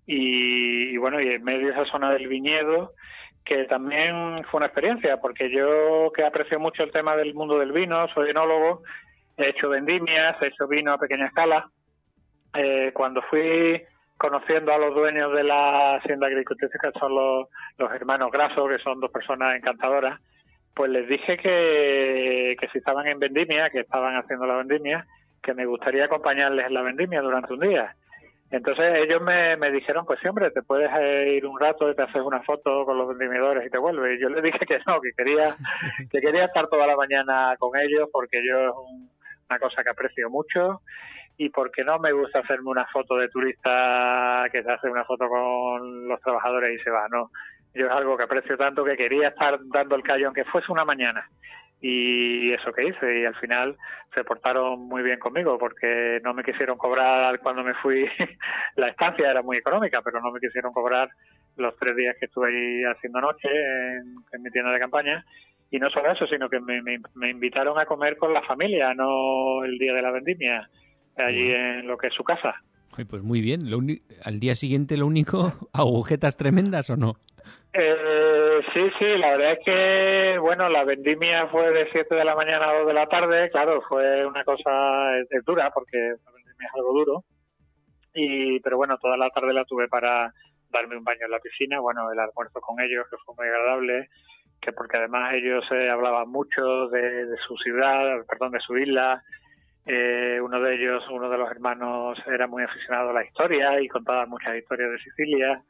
y, 0.06 0.98
bueno, 0.98 1.22
y 1.22 1.30
en 1.30 1.44
medio 1.44 1.68
de 1.68 1.74
esa 1.74 1.86
zona 1.86 2.12
del 2.12 2.28
viñedo, 2.28 2.92
que 3.46 3.66
también 3.66 4.44
fue 4.46 4.60
una 4.60 4.68
experiencia, 4.68 5.18
porque 5.18 5.50
yo 5.50 6.12
que 6.16 6.24
aprecio 6.24 6.60
mucho 6.60 6.84
el 6.84 6.92
tema 6.92 7.16
del 7.16 7.34
mundo 7.34 7.58
del 7.58 7.72
vino, 7.72 8.08
soy 8.10 8.30
enólogo, 8.30 8.84
he 9.38 9.50
hecho 9.50 9.70
vendimias, 9.70 10.42
he 10.42 10.48
hecho 10.48 10.68
vino 10.68 10.94
a 10.94 10.98
pequeña 10.98 11.28
escala. 11.28 11.70
Eh, 12.54 12.92
cuando 12.94 13.22
fui 13.24 13.82
conociendo 14.18 14.72
a 14.72 14.78
los 14.78 14.94
dueños 14.94 15.34
de 15.34 15.44
la 15.44 15.96
hacienda 15.96 16.28
agrícola, 16.28 16.60
que 16.60 17.00
son 17.00 17.16
los, 17.16 17.48
los 17.78 17.92
hermanos 17.92 18.32
Grasos, 18.32 18.70
que 18.70 18.78
son 18.84 19.00
dos 19.00 19.12
personas 19.12 19.56
encantadoras, 19.56 20.20
pues 20.76 20.92
les 20.92 21.08
dije 21.08 21.38
que, 21.38 22.56
que 22.60 22.68
si 22.70 22.78
estaban 22.78 23.08
en 23.08 23.20
vendimia, 23.20 23.70
que 23.70 23.80
estaban 23.80 24.16
haciendo 24.16 24.46
la 24.46 24.58
vendimia, 24.58 25.06
que 25.42 25.54
me 25.54 25.66
gustaría 25.66 26.06
acompañarles 26.06 26.68
en 26.68 26.74
la 26.74 26.82
vendimia 26.84 27.22
durante 27.22 27.54
un 27.54 27.62
día. 27.62 27.96
Entonces 28.52 28.94
ellos 28.98 29.22
me, 29.22 29.56
me 29.56 29.72
dijeron, 29.72 30.06
pues 30.06 30.20
sí, 30.20 30.28
hombre, 30.28 30.52
te 30.52 30.62
puedes 30.62 30.92
ir 31.34 31.46
un 31.46 31.58
rato 31.58 31.90
y 31.90 31.96
te 31.96 32.04
haces 32.04 32.22
una 32.22 32.42
foto 32.44 32.86
con 32.86 32.98
los 32.98 33.08
vendimiadores 33.08 33.66
y 33.66 33.70
te 33.70 33.78
vuelves. 33.78 34.18
Y 34.18 34.22
yo 34.22 34.30
les 34.30 34.44
dije 34.44 34.66
que 34.66 34.80
no, 34.86 35.00
que 35.00 35.12
quería, 35.16 35.56
que 36.10 36.20
quería 36.20 36.46
estar 36.46 36.68
toda 36.68 36.86
la 36.86 36.98
mañana 36.98 37.56
con 37.58 37.80
ellos 37.80 38.10
porque 38.12 38.42
yo 38.46 38.68
es 38.68 38.74
una 39.50 39.60
cosa 39.60 39.84
que 39.84 39.90
aprecio 39.90 40.30
mucho 40.30 40.82
y 41.38 41.50
porque 41.50 41.84
no 41.86 41.98
me 42.00 42.12
gusta 42.12 42.40
hacerme 42.40 42.70
una 42.70 42.86
foto 42.88 43.16
de 43.16 43.30
turista 43.30 44.46
que 44.52 44.62
se 44.62 44.72
hace 44.72 44.90
una 44.90 45.06
foto 45.06 45.30
con 45.30 46.10
los 46.10 46.20
trabajadores 46.20 46.80
y 46.80 46.84
se 46.84 46.92
va, 46.92 47.08
no. 47.10 47.32
Yo 47.74 47.86
es 47.86 47.92
algo 47.92 48.18
que 48.18 48.24
aprecio 48.24 48.58
tanto 48.58 48.84
que 48.84 48.98
quería 48.98 49.30
estar 49.30 49.58
dando 49.74 49.96
el 49.96 50.04
callo 50.04 50.28
aunque 50.28 50.44
fuese 50.44 50.72
una 50.72 50.84
mañana. 50.84 51.26
Y 51.82 52.54
eso 52.54 52.72
que 52.74 52.88
hice, 52.88 53.22
y 53.22 53.26
al 53.26 53.36
final 53.36 53.76
se 54.14 54.24
portaron 54.24 54.88
muy 54.88 55.02
bien 55.02 55.18
conmigo 55.18 55.58
porque 55.58 56.20
no 56.24 56.34
me 56.34 56.44
quisieron 56.44 56.78
cobrar 56.78 57.40
cuando 57.40 57.64
me 57.64 57.74
fui, 57.76 58.06
la 58.76 58.90
estancia 58.90 59.32
era 59.32 59.42
muy 59.42 59.58
económica, 59.58 60.02
pero 60.04 60.22
no 60.22 60.32
me 60.32 60.40
quisieron 60.40 60.74
cobrar 60.74 61.10
los 61.58 61.76
tres 61.78 61.96
días 61.96 62.16
que 62.20 62.28
estuve 62.28 62.50
ahí 62.50 62.84
haciendo 62.84 63.20
noche 63.20 63.50
en, 63.50 64.16
en 64.32 64.44
mi 64.44 64.52
tienda 64.52 64.72
de 64.72 64.80
campaña 64.80 65.26
y 65.72 65.80
no 65.80 65.90
solo 65.90 66.12
eso, 66.12 66.28
sino 66.28 66.50
que 66.50 66.60
me, 66.60 66.82
me, 66.82 67.00
me, 67.16 67.30
invitaron 67.32 67.80
a 67.80 67.86
comer 67.86 68.18
con 68.18 68.34
la 68.34 68.42
familia, 68.42 68.94
no 68.94 69.64
el 69.64 69.78
día 69.78 69.94
de 69.94 70.02
la 70.02 70.12
vendimia 70.12 70.70
allí 71.16 71.52
en 71.52 71.88
lo 71.88 71.98
que 71.98 72.08
es 72.08 72.14
su 72.14 72.24
casa. 72.24 72.56
pues 73.10 73.24
muy 73.24 73.40
bien. 73.40 73.62
al 74.24 74.40
día 74.40 74.56
siguiente 74.56 74.98
lo 74.98 75.08
único, 75.08 75.54
agujetas 75.74 76.36
tremendas 76.36 76.90
o 76.90 76.98
no? 76.98 77.16
Eh, 77.74 78.51
sí, 78.74 78.90
sí, 79.00 79.06
la 79.18 79.32
verdad 79.32 79.54
es 79.54 79.60
que, 79.66 80.38
bueno, 80.40 80.70
la 80.70 80.84
vendimia 80.84 81.48
fue 81.48 81.72
de 81.72 81.90
7 81.92 82.16
de 82.16 82.26
la 82.26 82.36
mañana 82.36 82.70
a 82.70 82.78
2 82.80 82.88
de 82.88 82.94
la 82.94 83.08
tarde, 83.08 83.50
claro, 83.50 83.82
fue 83.88 84.26
una 84.26 84.44
cosa 84.44 85.12
dura 85.46 85.72
porque 85.72 85.98
la 85.98 86.32
vendimia 86.32 86.68
es 86.68 86.76
algo 86.76 86.94
duro, 86.94 87.24
y 88.14 88.60
pero 88.60 88.78
bueno, 88.78 88.98
toda 88.98 89.18
la 89.18 89.30
tarde 89.30 89.54
la 89.54 89.66
tuve 89.66 89.88
para 89.88 90.34
darme 90.70 90.98
un 90.98 91.04
baño 91.04 91.26
en 91.26 91.32
la 91.32 91.40
piscina, 91.40 91.80
bueno, 91.80 92.12
el 92.12 92.20
almuerzo 92.20 92.60
con 92.62 92.80
ellos 92.80 93.06
que 93.10 93.18
fue 93.26 93.36
muy 93.38 93.48
agradable, 93.48 94.10
que 94.62 94.72
porque 94.74 94.98
además 94.98 95.34
ellos 95.34 95.64
eh, 95.72 95.90
hablaban 95.90 96.30
mucho 96.30 96.88
de, 96.90 97.26
de 97.26 97.38
su 97.48 97.56
ciudad, 97.58 98.26
perdón, 98.28 98.52
de 98.52 98.60
su 98.60 98.78
isla, 98.78 99.24
eh, 99.86 100.40
uno 100.42 100.60
de 100.62 100.76
ellos, 100.76 101.04
uno 101.10 101.30
de 101.30 101.38
los 101.38 101.50
hermanos, 101.50 102.18
era 102.28 102.48
muy 102.48 102.64
aficionado 102.64 103.10
a 103.10 103.14
la 103.14 103.26
historia 103.26 103.82
y 103.82 103.88
contaba 103.88 104.26
muchas 104.26 104.56
historias 104.56 104.92
de 104.92 105.00
Sicilia. 105.00 105.62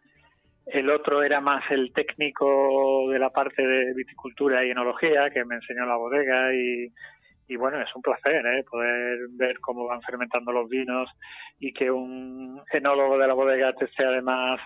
El 0.66 0.89
otro 0.89 1.24
era 1.24 1.41
más 1.41 1.64
el 1.72 1.91
técnico 1.91 3.09
de 3.09 3.20
la 3.20 3.30
parte 3.30 3.66
de 3.66 3.93
viticultura 3.93 4.64
y 4.66 4.72
enología, 4.72 5.30
que 5.30 5.43
me 5.43 5.55
enseñó 5.55 5.86
la 5.86 5.97
bodega 5.97 6.53
y, 6.53 6.91
y 7.47 7.55
bueno, 7.57 7.82
es 7.82 7.93
un 7.95 8.01
placer 8.01 8.45
¿eh? 8.45 8.64
poder 8.64 9.20
ver 9.32 9.59
cómo 9.59 9.86
van 9.86 10.01
fermentando 10.01 10.51
los 10.51 10.70
vinos 10.70 11.09
y 11.59 11.74
que 11.74 11.91
un 11.91 12.62
enólogo 12.72 13.18
de 13.18 13.28
la 13.28 13.34
bodega 13.34 13.74
te 13.74 13.86
esté 13.86 14.05
además 14.05 14.62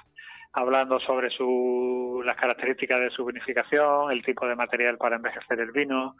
hablando 0.55 0.99
sobre 0.99 1.29
su, 1.31 2.21
las 2.25 2.37
características 2.37 3.01
de 3.01 3.09
su 3.09 3.25
vinificación, 3.25 4.11
el 4.11 4.23
tipo 4.23 4.47
de 4.47 4.55
material 4.55 4.97
para 4.97 5.17
envejecer 5.17 5.59
el 5.59 5.71
vino. 5.71 6.15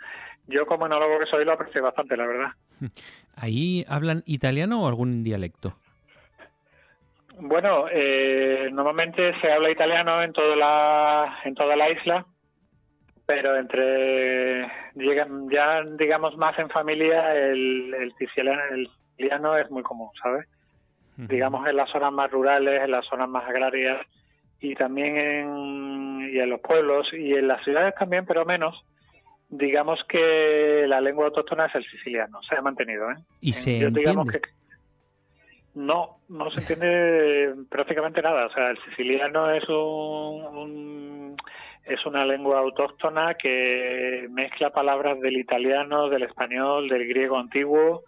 Yo 0.48 0.66
como 0.66 0.88
enólogo 0.88 1.20
que 1.20 1.26
soy 1.26 1.46
lo 1.46 1.54
aprecio 1.54 1.82
bastante, 1.82 2.18
la 2.18 2.28
verdad. 2.28 2.52
¿Ahí 3.36 3.86
hablan 3.88 4.24
italiano 4.26 4.84
o 4.84 4.88
algún 4.88 5.24
dialecto? 5.24 5.78
Bueno, 7.40 7.86
eh, 7.92 8.70
normalmente 8.72 9.34
se 9.42 9.52
habla 9.52 9.72
italiano 9.72 10.24
en 10.24 10.34
toda 10.34 10.56
la, 10.56 11.40
en 11.44 11.54
toda 11.56 11.76
la 11.76 11.90
isla, 11.90 12.26
pero 13.26 13.58
entre 13.58 14.68
ya 14.96 15.84
digamos 15.98 16.38
más 16.38 16.58
en 16.60 16.70
familia 16.70 17.36
el, 17.36 17.94
el 17.94 18.14
siciliano, 18.18 18.62
el 18.72 18.90
siciliano 19.12 19.58
es 19.58 19.70
muy 19.70 19.84
común, 19.84 20.10
¿sabes? 20.22 20.48
Digamos 21.18 21.66
en 21.68 21.78
las 21.78 21.90
zonas 21.92 22.12
más 22.12 22.30
rurales, 22.30 22.84
en 22.84 22.92
las 22.92 23.06
zonas 23.06 23.30
más 23.30 23.48
agrarias, 23.48 24.06
y 24.60 24.76
también 24.76 25.18
en, 25.18 26.30
y 26.34 26.40
en 26.40 26.50
los 26.50 26.60
pueblos 26.60 27.08
y 27.14 27.34
en 27.34 27.48
las 27.48 27.64
ciudades 27.64 27.96
también, 27.96 28.26
pero 28.26 28.46
menos, 28.46 28.84
digamos 29.50 30.00
que 30.10 30.86
la 30.88 31.02
lengua 31.02 31.28
autóctona 31.28 31.68
es 31.68 31.76
el 31.76 31.86
siciliano, 31.86 32.42
se 32.44 32.56
ha 32.56 32.62
mantenido. 32.62 33.10
¿eh? 33.12 33.16
¿Y 33.42 33.54
se 33.54 33.78
entiende? 33.78 34.42
No, 35.76 36.20
no 36.30 36.50
se 36.52 36.62
entiende 36.62 37.54
prácticamente 37.70 38.22
nada. 38.22 38.48
O 38.48 38.50
sea, 38.50 38.72
el 38.72 38.78
siciliano 38.86 39.52
es 39.52 39.68
un, 39.68 41.36
es 41.84 42.06
una 42.06 42.26
lengua 42.26 42.60
autóctona 42.60 43.36
que 43.36 44.28
mezcla 44.32 44.70
palabras 44.72 45.20
del 45.20 45.38
italiano, 45.38 46.10
del 46.10 46.24
español, 46.24 46.88
del 46.88 47.08
griego 47.08 47.38
antiguo. 47.38 48.04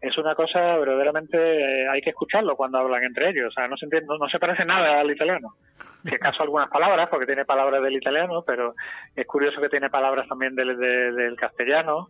Es 0.00 0.16
una 0.16 0.34
cosa 0.34 0.78
verdaderamente 0.78 1.36
eh, 1.36 1.88
hay 1.88 2.00
que 2.00 2.08
escucharlo 2.08 2.56
cuando 2.56 2.78
hablan 2.78 3.04
entre 3.04 3.28
ellos. 3.28 3.48
O 3.48 3.52
sea, 3.52 3.68
no 3.68 3.76
se 3.76 3.84
entiende, 3.84 4.08
no, 4.18 4.26
se 4.30 4.38
parece 4.38 4.64
nada 4.64 4.98
al 4.98 5.10
italiano. 5.10 5.56
Si 6.02 6.14
acaso 6.14 6.42
algunas 6.42 6.70
palabras, 6.70 7.10
porque 7.10 7.26
tiene 7.26 7.44
palabras 7.44 7.82
del 7.82 7.96
italiano, 7.96 8.42
pero 8.46 8.74
es 9.14 9.26
curioso 9.26 9.60
que 9.60 9.68
tiene 9.68 9.90
palabras 9.90 10.26
también 10.26 10.54
del, 10.54 10.78
del 10.78 11.36
castellano. 11.36 12.08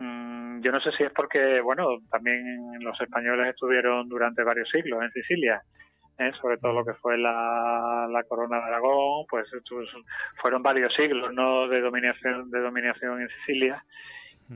Mm, 0.00 0.19
yo 0.60 0.72
no 0.72 0.80
sé 0.80 0.90
si 0.92 1.04
es 1.04 1.12
porque, 1.12 1.60
bueno, 1.60 1.98
también 2.10 2.72
los 2.80 3.00
españoles 3.00 3.48
estuvieron 3.48 4.08
durante 4.08 4.42
varios 4.42 4.68
siglos 4.70 5.02
en 5.02 5.10
Sicilia, 5.10 5.62
¿eh? 6.18 6.32
sobre 6.40 6.58
todo 6.58 6.72
lo 6.72 6.84
que 6.84 6.94
fue 6.94 7.18
la, 7.18 8.22
corona 8.28 8.58
de 8.58 8.64
Aragón, 8.64 9.26
pues 9.28 9.48
fueron 10.40 10.62
varios 10.62 10.94
siglos, 10.94 11.32
¿no?, 11.32 11.68
de 11.68 11.80
dominación, 11.80 12.50
de 12.50 12.60
dominación 12.60 13.22
en 13.22 13.28
Sicilia, 13.40 13.84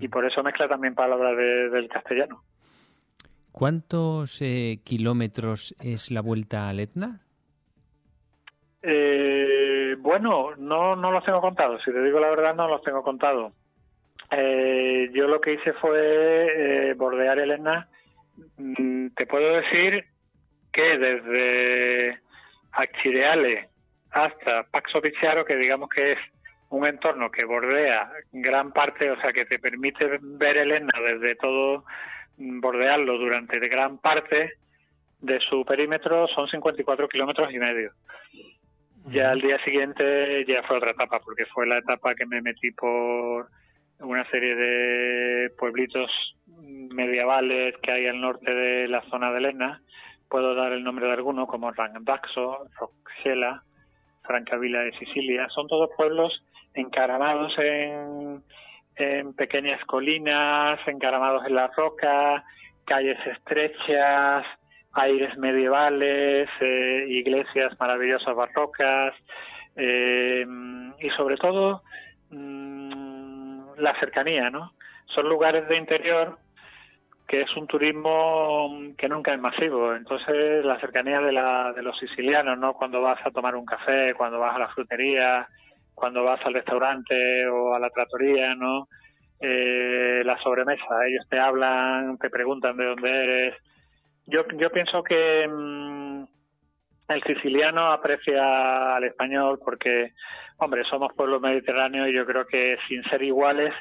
y 0.00 0.08
por 0.08 0.24
eso 0.24 0.42
mezcla 0.42 0.68
también 0.68 0.94
palabras 0.94 1.36
del 1.36 1.88
castellano. 1.88 2.42
¿Cuántos 3.52 4.42
eh, 4.42 4.80
kilómetros 4.82 5.76
es 5.80 6.10
la 6.10 6.20
vuelta 6.20 6.68
al 6.68 6.80
Etna? 6.80 7.20
Eh, 8.82 9.94
bueno, 10.00 10.56
no, 10.58 10.96
no 10.96 11.10
los 11.12 11.24
tengo 11.24 11.40
contados. 11.40 11.80
Si 11.84 11.92
te 11.92 12.02
digo 12.02 12.18
la 12.18 12.30
verdad, 12.30 12.54
no 12.54 12.66
los 12.66 12.82
tengo 12.82 13.02
contados. 13.02 13.52
Eh, 14.30 15.10
yo 15.12 15.28
lo 15.28 15.40
que 15.40 15.54
hice 15.54 15.72
fue 15.74 16.90
eh, 16.90 16.94
bordear 16.94 17.38
el 17.38 17.52
Etna. 17.52 17.88
Mm, 18.56 19.08
te 19.08 19.26
puedo 19.26 19.56
decir 19.56 20.04
que 20.72 20.98
desde 20.98 22.18
Accireale 22.72 23.68
hasta 24.10 24.64
Paxo 24.64 25.00
Picciaro, 25.00 25.44
que 25.44 25.56
digamos 25.56 25.88
que 25.88 26.12
es 26.12 26.18
un 26.70 26.86
entorno 26.86 27.30
que 27.30 27.44
bordea 27.44 28.10
gran 28.32 28.72
parte, 28.72 29.10
o 29.10 29.20
sea, 29.20 29.32
que 29.32 29.44
te 29.44 29.58
permite 29.58 30.18
ver 30.22 30.56
el 30.56 30.72
Etna 30.72 31.00
desde 31.00 31.36
todo, 31.36 31.84
mm, 32.38 32.60
bordearlo 32.60 33.18
durante 33.18 33.58
gran 33.68 33.98
parte 33.98 34.52
de 35.20 35.40
su 35.40 35.64
perímetro, 35.64 36.26
son 36.28 36.48
54 36.48 37.08
kilómetros 37.08 37.52
y 37.52 37.58
medio. 37.58 37.92
Ya 39.06 39.30
al 39.30 39.40
día 39.40 39.62
siguiente 39.64 40.44
ya 40.46 40.62
fue 40.62 40.78
otra 40.78 40.92
etapa, 40.92 41.20
porque 41.20 41.44
fue 41.46 41.66
la 41.66 41.78
etapa 41.78 42.14
que 42.14 42.26
me 42.26 42.40
metí 42.40 42.70
por 42.70 43.48
una 44.00 44.28
serie 44.30 44.54
de 44.54 45.50
pueblitos 45.58 46.10
medievales 46.56 47.74
que 47.82 47.90
hay 47.90 48.06
al 48.06 48.20
norte 48.20 48.52
de 48.52 48.88
la 48.88 49.02
zona 49.10 49.32
de 49.32 49.40
Lena. 49.40 49.82
Puedo 50.28 50.54
dar 50.54 50.72
el 50.72 50.84
nombre 50.84 51.06
de 51.06 51.12
algunos 51.12 51.48
como 51.48 51.70
Randaxo, 51.70 52.66
Roxela, 52.78 53.62
Francavilla 54.22 54.80
de 54.80 54.92
Sicilia. 54.98 55.48
Son 55.50 55.66
todos 55.68 55.90
pueblos 55.96 56.44
encaramados 56.74 57.52
en, 57.58 58.42
en 58.96 59.34
pequeñas 59.34 59.84
colinas, 59.84 60.80
encaramados 60.86 61.44
en 61.46 61.54
la 61.54 61.68
roca, 61.68 62.44
calles 62.84 63.18
estrechas, 63.26 64.44
aires 64.92 65.36
medievales, 65.38 66.48
eh, 66.60 67.06
iglesias 67.08 67.78
maravillosas 67.78 68.34
barrocas 68.34 69.14
eh, 69.76 70.46
y 71.00 71.10
sobre 71.10 71.36
todo 71.36 71.82
mm, 72.30 72.73
la 73.78 73.98
cercanía, 73.98 74.50
¿no? 74.50 74.72
Son 75.06 75.28
lugares 75.28 75.68
de 75.68 75.76
interior 75.76 76.38
que 77.26 77.40
es 77.40 77.56
un 77.56 77.66
turismo 77.66 78.70
que 78.98 79.08
nunca 79.08 79.32
es 79.32 79.40
masivo. 79.40 79.94
Entonces, 79.94 80.64
la 80.64 80.78
cercanía 80.78 81.20
de, 81.20 81.32
la, 81.32 81.72
de 81.72 81.82
los 81.82 81.98
sicilianos, 81.98 82.58
¿no? 82.58 82.74
Cuando 82.74 83.00
vas 83.00 83.18
a 83.24 83.30
tomar 83.30 83.56
un 83.56 83.64
café, 83.64 84.14
cuando 84.14 84.38
vas 84.38 84.54
a 84.54 84.58
la 84.58 84.68
frutería, 84.68 85.48
cuando 85.94 86.22
vas 86.24 86.44
al 86.44 86.54
restaurante 86.54 87.46
o 87.48 87.74
a 87.74 87.78
la 87.78 87.90
tratoría, 87.90 88.54
¿no? 88.54 88.88
Eh, 89.40 90.22
la 90.24 90.38
sobremesa, 90.38 91.06
ellos 91.06 91.26
te 91.28 91.38
hablan, 91.38 92.18
te 92.18 92.30
preguntan 92.30 92.76
de 92.76 92.84
dónde 92.84 93.10
eres. 93.10 93.54
Yo, 94.26 94.42
yo 94.56 94.70
pienso 94.70 95.02
que 95.02 95.48
mm, 95.48 96.24
el 97.08 97.22
siciliano 97.22 97.92
aprecia 97.92 98.96
al 98.96 99.04
español 99.04 99.60
porque 99.64 100.12
Hombre, 100.58 100.84
somos 100.84 101.12
pueblos 101.14 101.40
mediterráneos 101.40 102.08
y 102.08 102.14
yo 102.14 102.24
creo 102.24 102.46
que 102.46 102.76
sin 102.88 103.02
ser 103.04 103.22
iguales 103.22 103.74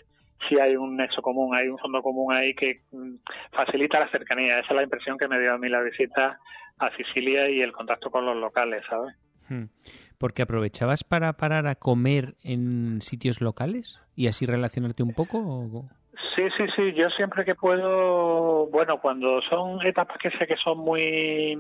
sí 0.50 0.60
hay 0.60 0.76
un 0.76 0.98
nexo 0.98 1.22
común, 1.22 1.56
hay 1.56 1.68
un 1.68 1.78
fondo 1.78 2.02
común 2.02 2.34
ahí 2.34 2.54
que 2.56 2.82
mm, 2.92 3.16
facilita 3.52 4.00
la 4.00 4.10
cercanía. 4.10 4.60
Esa 4.60 4.70
es 4.70 4.76
la 4.76 4.84
impresión 4.84 5.18
que 5.18 5.28
me 5.28 5.40
dio 5.40 5.54
a 5.54 5.58
mí 5.58 5.70
la 5.70 5.82
visita 5.82 6.40
a 6.80 6.96
Sicilia 6.98 7.50
y 7.50 7.62
el 7.62 7.72
contacto 7.72 8.10
con 8.10 8.26
los 8.26 8.36
locales, 8.36 8.84
¿sabes? 8.90 9.16
Hmm. 9.48 9.66
Porque 10.18 10.42
aprovechabas 10.42 11.04
para 11.04 11.34
parar 11.34 11.68
a 11.68 11.76
comer 11.76 12.34
en 12.44 13.02
sitios 13.02 13.40
locales 13.40 14.00
y 14.16 14.28
así 14.28 14.46
relacionarte 14.46 15.04
un 15.04 15.14
poco. 15.14 15.86
Sí, 16.36 16.44
sí, 16.58 16.64
sí. 16.76 16.94
Yo 16.94 17.10
siempre 17.12 17.46
que 17.46 17.56
puedo, 17.56 18.68
bueno, 18.68 19.00
cuando 19.00 19.42
son 19.44 19.86
etapas 19.86 20.18
que 20.18 20.32
sé 20.32 20.48
que 20.48 20.56
son 20.58 20.80
muy 20.80 21.56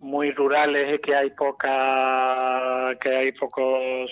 muy 0.00 0.32
rurales 0.32 1.00
que 1.02 1.14
hay 1.14 1.30
poca 1.30 2.94
que 3.00 3.16
hay 3.16 3.32
pocos 3.32 4.10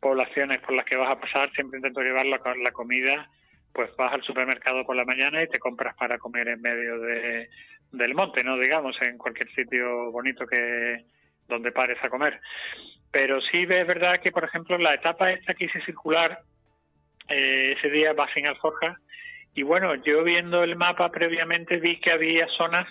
poblaciones 0.00 0.60
por 0.60 0.74
las 0.74 0.84
que 0.84 0.96
vas 0.96 1.10
a 1.10 1.20
pasar 1.20 1.50
siempre 1.52 1.78
intento 1.78 2.00
llevar 2.00 2.26
la, 2.26 2.40
la 2.62 2.72
comida 2.72 3.28
pues 3.72 3.94
vas 3.96 4.12
al 4.12 4.22
supermercado 4.22 4.84
por 4.84 4.96
la 4.96 5.04
mañana 5.04 5.42
y 5.42 5.48
te 5.48 5.60
compras 5.60 5.94
para 5.96 6.18
comer 6.18 6.48
en 6.48 6.60
medio 6.60 6.98
de, 6.98 7.48
del 7.92 8.14
monte 8.14 8.42
no 8.42 8.58
digamos 8.58 9.00
en 9.00 9.16
cualquier 9.16 9.48
sitio 9.54 10.10
bonito 10.10 10.44
que 10.46 11.04
donde 11.46 11.72
pares 11.72 11.98
a 12.02 12.10
comer. 12.10 12.40
Pero 13.10 13.40
sí 13.40 13.62
es 13.62 13.86
verdad 13.86 14.20
que 14.20 14.32
por 14.32 14.44
ejemplo 14.44 14.76
la 14.76 14.94
etapa 14.94 15.30
esta 15.30 15.54
que 15.54 15.66
hice 15.66 15.80
circular 15.82 16.40
eh, 17.28 17.74
ese 17.78 17.90
día 17.90 18.12
va 18.12 18.32
sin 18.34 18.46
alforja 18.46 18.98
y 19.54 19.62
bueno 19.62 19.94
yo 19.94 20.24
viendo 20.24 20.64
el 20.64 20.74
mapa 20.74 21.10
previamente 21.10 21.76
vi 21.76 22.00
que 22.00 22.10
había 22.10 22.48
zonas 22.56 22.88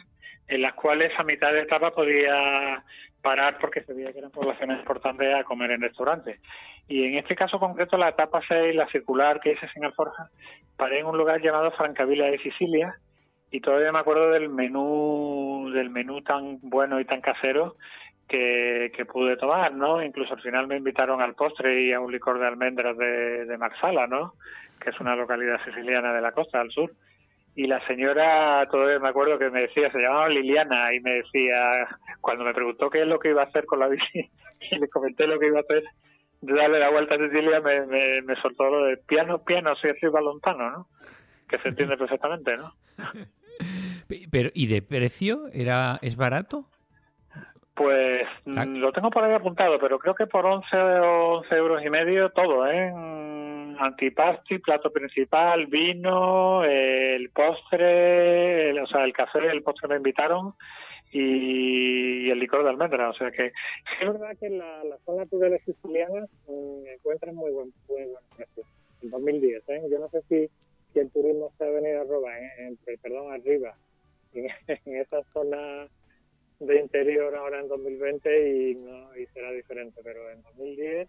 en 0.48 0.62
las 0.62 0.74
cuales 0.74 1.12
a 1.18 1.24
mitad 1.24 1.52
de 1.52 1.62
etapa 1.62 1.92
podía 1.92 2.84
parar 3.22 3.58
porque 3.60 3.82
se 3.82 3.94
veía 3.94 4.14
que 4.14 4.20
eran 4.20 4.32
poblaciones 4.32 4.80
importantes 4.80 5.34
a 5.36 5.44
comer 5.44 5.72
en 5.72 5.82
restaurantes. 5.82 6.40
Y 6.88 7.06
en 7.06 7.18
este 7.18 7.36
caso 7.36 7.60
concreto, 7.60 7.98
la 7.98 8.10
etapa 8.10 8.42
6, 8.48 8.76
la 8.76 8.88
circular 8.88 9.42
que 9.42 9.52
hice 9.52 9.68
en 9.76 9.86
Alforja, 9.86 10.30
paré 10.78 11.00
en 11.00 11.08
un 11.08 11.18
lugar 11.18 11.42
llamado 11.42 11.72
Francavilla 11.72 12.28
de 12.28 12.40
Sicilia 12.40 12.96
y 13.52 13.60
todavía 13.60 13.92
me 13.92 14.00
acuerdo 14.00 14.32
del 14.32 14.50
menú, 14.50 15.70
del 15.74 15.90
menú 15.90 16.22
tan 16.22 16.60
bueno 16.62 17.00
y 17.00 17.06
tan 17.06 17.20
casero 17.20 17.76
que, 18.28 18.92
que 18.96 19.06
pude 19.06 19.38
tomar, 19.38 19.74
¿no? 19.74 20.02
Incluso 20.02 20.34
al 20.34 20.42
final 20.42 20.68
me 20.68 20.78
invitaron 20.78 21.22
al 21.22 21.36
postre 21.36 21.82
y 21.82 21.94
a 21.94 22.00
un 22.00 22.12
licor 22.12 22.40
de 22.40 22.48
almendras 22.48 22.98
de, 22.98 23.46
de 23.46 23.58
Marsala, 23.58 24.08
¿no? 24.08 24.34
Que 24.80 24.92
es 24.92 25.00
una 25.00 25.16
localidad 25.16 25.64
siciliana 25.66 26.14
de 26.14 26.22
la 26.22 26.32
costa, 26.32 26.62
al 26.62 26.72
sur 26.72 26.92
y 27.58 27.66
la 27.66 27.84
señora, 27.88 28.68
todavía 28.70 29.00
me 29.00 29.10
acuerdo 29.10 29.40
que 29.40 29.50
me 29.50 29.62
decía, 29.62 29.92
se 29.92 29.98
llamaba 29.98 30.30
Liliana 30.30 30.94
y 30.94 31.00
me 31.00 31.16
decía, 31.16 31.88
cuando 32.22 32.44
me 32.44 32.54
preguntó 32.54 32.88
qué 32.92 33.02
es 33.02 33.08
lo 33.08 33.18
que 33.18 33.30
iba 33.30 33.42
a 33.42 33.46
hacer 33.46 33.66
con 33.66 33.80
la 33.80 33.88
bici 33.88 34.30
y 34.72 34.78
le 34.78 34.88
comenté 34.88 35.26
lo 35.26 35.40
que 35.40 35.48
iba 35.48 35.58
a 35.58 35.62
hacer, 35.62 35.84
de 36.42 36.54
darle 36.54 36.78
la 36.78 36.92
vuelta 36.92 37.16
a 37.16 37.18
Sicilia, 37.18 37.60
me, 37.60 38.22
me, 38.22 38.36
soltó 38.44 38.70
lo 38.70 38.86
de 38.86 38.98
piano, 38.98 39.44
piano, 39.44 39.76
si 39.78 39.88
soy 40.00 40.10
balontano, 40.10 40.70
¿no? 40.70 40.88
Que 41.50 41.58
se 41.58 41.70
entiende 41.70 41.98
perfectamente, 41.98 42.58
¿no? 42.58 42.76
Pero, 44.30 44.52
¿y 44.54 44.68
de 44.68 44.84
precio? 44.84 45.48
era 45.52 45.98
¿Es 46.04 46.16
barato? 46.16 46.66
Pues 47.78 48.28
ah. 48.48 48.66
lo 48.66 48.92
tengo 48.92 49.12
por 49.12 49.24
ahí 49.24 49.34
apuntado, 49.34 49.78
pero 49.80 50.00
creo 50.00 50.16
que 50.16 50.26
por 50.26 50.44
11 50.44 50.76
o 50.76 51.38
11 51.38 51.56
euros 51.56 51.86
y 51.86 51.90
medio 51.92 52.32
todo, 52.32 52.66
¿eh? 52.66 52.92
antipasti, 53.80 54.58
plato 54.58 54.92
principal, 54.92 55.68
vino, 55.68 56.64
el 56.64 57.30
postre, 57.30 58.82
o 58.82 58.88
sea, 58.88 59.04
el 59.04 59.14
café, 59.14 59.46
el 59.52 59.62
postre 59.62 59.90
me 59.90 59.98
invitaron 59.98 60.56
y, 61.12 62.32
el 62.32 62.40
licor 62.40 62.64
de 62.64 62.72
almendra. 62.72 63.12
O 63.12 63.14
sea 63.14 63.30
que 63.30 63.48
es 64.02 64.08
verdad 64.08 64.36
que 64.40 64.48
en 64.48 64.58
la, 64.58 64.84
la 64.84 64.98
zona 65.06 65.26
de 65.26 65.60
sicilianas 65.60 66.28
me 66.48 66.94
encuentran 66.94 67.36
muy 67.36 67.52
buen, 67.52 67.72
muy 67.88 68.06
buen 68.06 68.24
precio. 68.36 68.64
En 69.04 69.12
2010, 69.12 69.70
¿eh? 69.70 69.82
Yo 69.92 70.00
no 70.00 70.10
sé 70.10 70.24
si, 70.28 70.50
si 70.94 71.00
el 71.00 71.12
turismo 71.12 71.52
se 71.60 71.64
ha 71.64 71.70
venido 71.70 72.02
a 72.02 72.06
robar, 72.06 72.42
¿eh? 72.42 72.76
perdón, 73.04 73.32
arriba, 73.32 73.76
en, 74.34 74.48
en 74.68 74.98
esa 74.98 75.22
zona 75.32 75.88
de 76.60 76.80
interior 76.80 77.36
ahora 77.36 77.60
en 77.60 77.68
2020 77.68 78.50
y, 78.50 78.76
no, 78.76 79.16
y 79.16 79.26
será 79.28 79.52
diferente, 79.52 80.02
pero 80.04 80.30
en 80.32 80.42
2010 80.42 81.08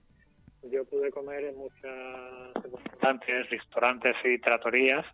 yo 0.64 0.84
pude 0.84 1.10
comer 1.10 1.44
en 1.44 1.56
muchas 1.56 2.52
restaurantes, 2.54 3.50
restaurantes 3.50 4.16
y 4.24 4.38
tratorías, 4.38 5.06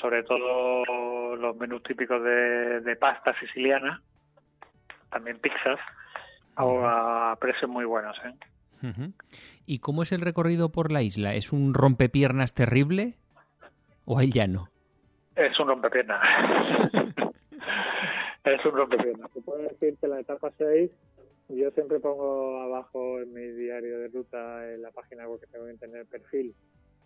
sobre 0.00 0.22
todo 0.22 1.36
los 1.36 1.56
menús 1.56 1.82
típicos 1.82 2.22
de, 2.22 2.96
pasta 2.98 3.34
siciliana, 3.40 4.00
también 5.10 5.38
pizzas, 5.40 5.80
a, 6.56 7.36
precios 7.40 7.68
muy 7.68 7.84
buenos. 7.84 8.16
¿eh? 8.24 9.10
¿Y 9.66 9.80
cómo 9.80 10.02
es 10.04 10.12
el 10.12 10.20
recorrido 10.20 10.70
por 10.70 10.92
la 10.92 11.02
isla? 11.02 11.34
¿Es 11.34 11.52
un 11.52 11.74
rompepiernas 11.74 12.54
terrible 12.54 13.14
o 14.04 14.18
hay 14.18 14.30
llano? 14.30 14.68
Es 15.34 15.58
un 15.58 15.68
rompepiernas. 15.68 16.20
Es 18.44 18.64
un 18.64 18.72
rompepiernas. 18.72 19.30
Te 19.32 19.40
puedo 19.40 19.62
decir 19.62 19.96
que 19.98 20.06
la 20.06 20.20
etapa 20.20 20.52
6, 20.58 20.90
yo 21.48 21.70
siempre 21.70 21.98
pongo 21.98 22.60
abajo 22.60 23.20
en 23.20 23.32
mi 23.32 23.46
diario 23.46 23.98
de 24.00 24.08
ruta, 24.08 24.70
en 24.72 24.82
la 24.82 24.90
página 24.90 25.26
web 25.26 25.40
que 25.40 25.46
tengo 25.46 25.66
en 25.66 25.78
tener 25.78 26.04
perfil, 26.06 26.54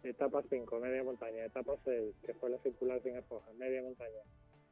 etapa 0.03 0.43
5, 0.49 0.81
media 0.81 1.05
montaña, 1.05 1.45
etapa 1.45 1.75
6, 1.85 2.15
que 2.27 2.35
fue 2.35 2.51
la 2.51 2.59
circular 2.59 3.01
sin 3.03 3.17
esposa, 3.17 3.47
media 3.57 3.83
montaña, 3.83 4.21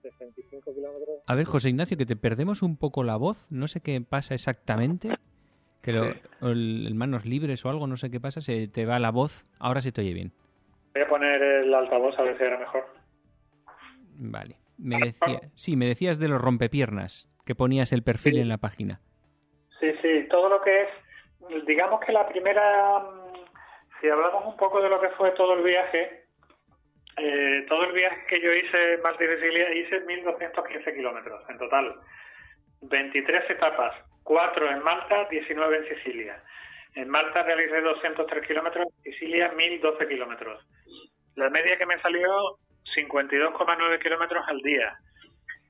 65 0.03 0.75
kilómetros. 0.75 1.19
A 1.27 1.35
ver, 1.37 1.47
José 1.47 1.71
Ignacio, 1.71 1.97
que 1.97 2.07
te 2.07 2.17
perdemos 2.17 2.63
un 2.63 2.77
poco 2.77 3.05
la 3.05 3.17
voz, 3.17 3.47
no 3.51 3.69
sé 3.69 3.81
qué 3.81 4.01
pasa 4.01 4.35
exactamente. 4.35 5.11
Que 5.83 5.93
lo, 5.93 6.05
el, 6.43 6.93
manos 6.97 7.27
libres 7.27 7.65
o 7.65 7.71
algo, 7.71 7.87
no 7.87 7.97
sé 7.97 8.11
qué 8.11 8.19
pasa, 8.19 8.41
se 8.41 8.67
te 8.67 8.87
va 8.87 8.99
la 8.99 9.13
voz. 9.13 9.47
Ahora 9.61 9.83
se 9.83 9.93
te 9.93 10.01
oye 10.01 10.15
bien. 10.15 10.33
Voy 10.95 11.05
a 11.05 11.09
poner 11.09 11.41
el 11.41 11.73
altavoz 11.73 12.19
a 12.19 12.23
ver 12.23 12.37
si 12.37 12.43
era 12.43 12.59
mejor. 12.59 12.85
Vale. 14.19 14.57
Me 14.79 14.99
decía, 14.99 15.41
sí, 15.55 15.77
me 15.77 15.87
decías 15.87 16.19
de 16.19 16.29
los 16.29 16.41
rompepiernas, 16.41 17.29
que 17.45 17.55
ponías 17.55 17.93
el 17.93 18.03
perfil 18.03 18.39
en 18.39 18.49
la 18.49 18.59
página. 18.59 19.01
Sí, 19.81 19.93
sí, 20.03 20.27
todo 20.31 20.49
lo 20.49 20.61
que 20.63 20.83
es, 20.83 20.89
digamos 21.67 22.01
que 22.01 22.13
la 22.13 22.29
primera, 22.29 22.99
mm, 22.99 24.01
si 24.01 24.09
hablamos 24.09 24.45
un 24.47 24.57
poco 24.57 24.81
de 24.83 24.89
lo 24.89 25.01
que 25.01 25.11
fue 25.11 25.31
todo 25.33 25.55
el 25.55 25.63
viaje, 25.63 26.25
eh, 27.17 27.65
todo 27.69 27.85
el 27.85 27.93
viaje 27.93 28.27
que 28.29 28.41
yo 28.41 28.53
hice 28.53 28.99
más 28.99 29.17
de 29.19 29.37
Sicilia 29.37 29.73
hice 29.75 30.05
1.215 30.05 30.95
kilómetros 30.95 31.43
en 31.49 31.59
total. 31.59 31.95
23 32.83 33.51
etapas, 33.51 33.95
4 34.23 34.71
en 34.71 34.83
Malta, 34.83 35.27
19 35.31 35.77
en 35.77 35.97
Sicilia. 35.97 36.43
En 36.95 37.09
Malta 37.09 37.43
realicé 37.43 37.81
203 37.81 38.47
kilómetros, 38.47 38.87
en 39.05 39.13
Sicilia 39.13 39.53
1.012 39.53 40.09
kilómetros. 40.09 40.67
La 41.37 41.51
media 41.51 41.77
que 41.79 41.87
me 41.87 42.01
salió 42.01 42.59
52,9 42.95 44.03
kilómetros 44.03 44.45
al 44.49 44.61
día. 44.61 44.97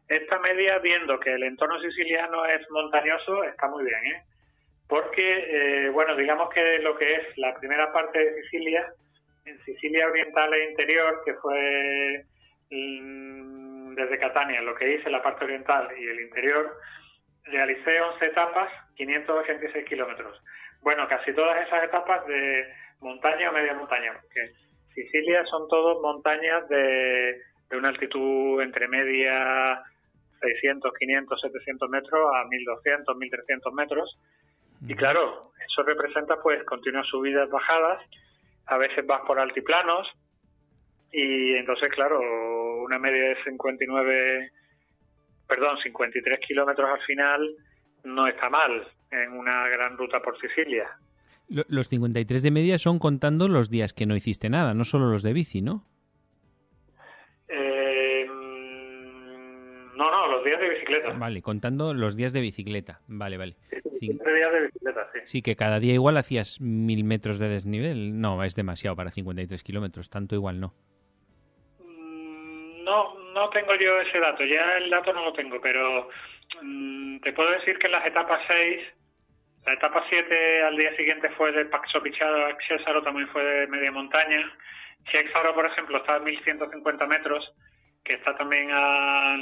Esta 0.08 0.38
media, 0.38 0.78
viendo 0.78 1.18
que 1.18 1.34
el 1.34 1.42
entorno 1.42 1.80
siciliano 1.80 2.44
es 2.46 2.68
montañoso, 2.70 3.42
está 3.44 3.68
muy 3.68 3.84
bien, 3.84 4.06
¿eh? 4.06 4.22
Porque, 4.88 5.86
eh, 5.86 5.88
bueno, 5.90 6.14
digamos 6.14 6.48
que 6.50 6.78
lo 6.78 6.96
que 6.96 7.14
es 7.14 7.38
la 7.38 7.54
primera 7.54 7.92
parte 7.92 8.18
de 8.18 8.42
Sicilia, 8.42 8.86
en 9.44 9.58
Sicilia 9.64 10.06
Oriental 10.06 10.52
e 10.54 10.70
Interior, 10.70 11.22
que 11.24 11.34
fue 11.34 12.24
mm, 12.70 13.94
desde 13.94 14.18
Catania, 14.18 14.60
lo 14.62 14.74
que 14.76 14.94
hice 14.94 15.10
la 15.10 15.22
parte 15.22 15.44
oriental 15.44 15.88
y 15.98 16.06
el 16.06 16.20
interior, 16.20 16.78
realicé 17.44 18.00
11 18.00 18.26
etapas, 18.26 18.70
586 18.96 19.84
kilómetros. 19.86 20.40
Bueno, 20.82 21.08
casi 21.08 21.32
todas 21.32 21.66
esas 21.66 21.84
etapas 21.84 22.26
de 22.26 22.72
montaña 23.00 23.50
o 23.50 23.52
media 23.52 23.74
montaña, 23.74 24.12
porque 24.20 24.52
Sicilia 24.96 25.44
son 25.44 25.68
todos 25.68 26.00
montañas 26.00 26.66
de, 26.70 27.42
una 27.72 27.90
altitud 27.90 28.62
entre 28.62 28.88
media 28.88 29.82
600, 30.40 30.90
500, 30.98 31.38
700 31.38 31.90
metros 31.90 32.30
a 32.34 32.48
1200, 32.48 33.14
1300 33.14 33.74
metros. 33.74 34.18
Y 34.88 34.94
claro, 34.94 35.52
eso 35.66 35.82
representa 35.82 36.40
pues 36.42 36.64
continuas 36.64 37.06
subidas, 37.08 37.50
bajadas, 37.50 38.02
a 38.66 38.78
veces 38.78 39.06
vas 39.06 39.20
por 39.26 39.38
altiplanos 39.38 40.08
y 41.12 41.54
entonces 41.56 41.90
claro, 41.92 42.18
una 42.82 42.98
media 42.98 43.28
de 43.28 43.44
59, 43.44 44.50
perdón, 45.46 45.76
53 45.82 46.40
kilómetros 46.40 46.88
al 46.88 47.04
final 47.04 47.54
no 48.04 48.26
está 48.26 48.48
mal 48.48 48.88
en 49.10 49.32
una 49.32 49.68
gran 49.68 49.98
ruta 49.98 50.20
por 50.20 50.40
Sicilia. 50.40 50.88
Los 51.48 51.88
53 51.88 52.42
de 52.42 52.50
media 52.50 52.78
son 52.78 52.98
contando 52.98 53.48
los 53.48 53.70
días 53.70 53.92
que 53.92 54.06
no 54.06 54.16
hiciste 54.16 54.50
nada, 54.50 54.74
no 54.74 54.84
solo 54.84 55.10
los 55.10 55.22
de 55.22 55.32
bici, 55.32 55.62
¿no? 55.62 55.84
Eh, 57.48 58.26
no, 59.94 60.10
no, 60.10 60.26
los 60.26 60.44
días 60.44 60.60
de 60.60 60.68
bicicleta. 60.70 61.12
Vale, 61.12 61.42
contando 61.42 61.94
los 61.94 62.16
días 62.16 62.32
de 62.32 62.40
bicicleta. 62.40 63.00
Vale, 63.06 63.36
vale. 63.36 63.56
Sí, 64.00 64.08
días 64.08 64.52
de 64.52 64.60
bicicleta, 64.66 65.08
sí. 65.12 65.20
Sí, 65.24 65.42
que 65.42 65.54
cada 65.54 65.78
día 65.78 65.94
igual 65.94 66.16
hacías 66.16 66.60
mil 66.60 67.04
metros 67.04 67.38
de 67.38 67.48
desnivel. 67.48 68.20
No, 68.20 68.42
es 68.42 68.56
demasiado 68.56 68.96
para 68.96 69.12
53 69.12 69.62
kilómetros, 69.62 70.10
tanto 70.10 70.34
igual 70.34 70.58
no. 70.58 70.74
No, 71.78 73.18
no 73.34 73.50
tengo 73.50 73.74
yo 73.74 74.00
ese 74.00 74.18
dato, 74.18 74.44
ya 74.44 74.78
el 74.78 74.90
dato 74.90 75.12
no 75.12 75.24
lo 75.24 75.32
tengo, 75.32 75.60
pero 75.60 76.08
mm, 76.62 77.18
te 77.20 77.32
puedo 77.32 77.50
decir 77.52 77.78
que 77.78 77.86
en 77.86 77.92
las 77.92 78.06
etapas 78.06 78.40
6 78.48 78.80
la 79.66 79.72
etapa 79.72 80.04
7 80.08 80.62
al 80.62 80.76
día 80.76 80.94
siguiente 80.96 81.28
fue 81.30 81.50
de 81.50 81.64
Paxo 81.66 82.00
Pichado 82.00 82.46
a 82.46 82.56
Césaro, 82.68 83.02
también 83.02 83.28
fue 83.28 83.42
de 83.42 83.66
media 83.66 83.90
montaña. 83.90 84.52
Césaro, 85.10 85.54
por 85.54 85.66
ejemplo, 85.66 85.98
está 85.98 86.14
a 86.14 86.20
1150 86.20 87.06
metros, 87.06 87.52
que 88.04 88.14
está 88.14 88.36
también 88.36 88.68
a 88.72 89.36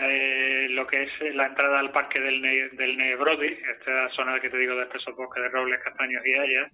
eh, 0.00 0.68
lo 0.70 0.86
que 0.86 1.02
es 1.02 1.34
la 1.34 1.46
entrada 1.46 1.80
al 1.80 1.90
parque 1.90 2.20
del, 2.20 2.40
ne 2.42 2.68
del 2.72 2.96
Nebrodi, 2.96 3.46
esta 3.46 4.08
zona 4.10 4.38
que 4.40 4.50
te 4.50 4.58
digo 4.58 4.76
de 4.76 4.82
espeso 4.82 5.14
bosque 5.16 5.40
de 5.40 5.48
robles, 5.48 5.82
castaños 5.82 6.24
y 6.24 6.34
hayas. 6.34 6.72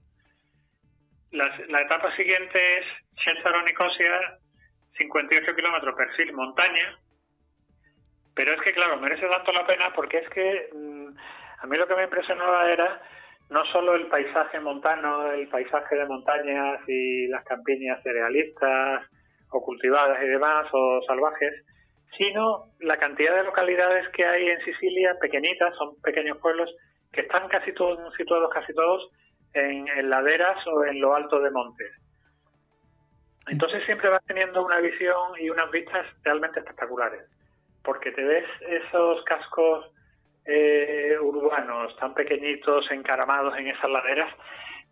La, 1.31 1.81
etapa 1.81 2.15
siguiente 2.15 2.79
es 2.79 2.85
Césaro 3.25 3.63
Nicosia, 3.63 4.37
58 4.99 5.55
kilómetros, 5.57 5.97
perfil 5.97 6.35
montaña. 6.35 6.99
Pero 8.35 8.53
es 8.53 8.61
que, 8.61 8.75
claro, 8.75 8.99
merece 8.99 9.27
tanto 9.27 9.51
la 9.53 9.67
pena 9.67 9.93
porque 9.95 10.19
es 10.19 10.29
que. 10.29 10.69
A 11.63 11.67
mí 11.67 11.77
lo 11.77 11.87
que 11.87 11.95
me 11.95 12.05
impresionaba 12.05 12.69
era 12.71 13.01
no 13.49 13.65
solo 13.67 13.95
el 13.95 14.09
paisaje 14.09 14.59
montano, 14.59 15.31
el 15.31 15.47
paisaje 15.49 15.95
de 15.95 16.07
montañas 16.07 16.81
y 16.89 17.29
las 17.29 17.45
campiñas 17.45 18.03
cerealistas 18.03 19.07
o 19.51 19.63
cultivadas 19.63 20.21
y 20.25 20.27
demás 20.27 20.67
o 20.73 21.01
salvajes, 21.07 21.65
sino 22.17 22.65
la 22.81 22.97
cantidad 22.97 23.37
de 23.37 23.45
localidades 23.45 24.09
que 24.09 24.27
hay 24.27 24.49
en 24.49 24.61
Sicilia, 24.65 25.15
pequeñitas, 25.21 25.77
son 25.77 25.95
pequeños 26.03 26.39
pueblos, 26.39 26.75
que 27.13 27.21
están 27.21 27.47
casi 27.49 27.73
todos 27.75 28.13
situados, 28.15 28.51
casi 28.53 28.75
todos, 28.75 29.11
en, 29.55 29.87
en 29.87 30.11
laderas 30.11 30.67
o 30.67 30.85
en 30.85 31.01
lo 31.01 31.15
alto 31.15 31.41
de 31.41 31.51
montes. 31.51 31.93
Entonces 33.47 33.85
siempre 33.85 34.09
vas 34.09 34.25
teniendo 34.27 34.65
una 34.65 34.81
visión 34.81 35.33
y 35.39 35.49
unas 35.49 35.71
vistas 35.71 36.07
realmente 36.25 36.59
espectaculares, 36.59 37.23
porque 37.85 38.11
te 38.11 38.25
ves 38.25 38.47
esos 38.67 39.23
cascos 39.25 39.93
eh, 40.47 41.17
urbanos 41.21 41.97
tan 41.97 42.15
pequeñitos, 42.15 42.91
encaramados 42.91 43.57
en 43.59 43.69
esas 43.69 43.91
laderas, 43.91 44.33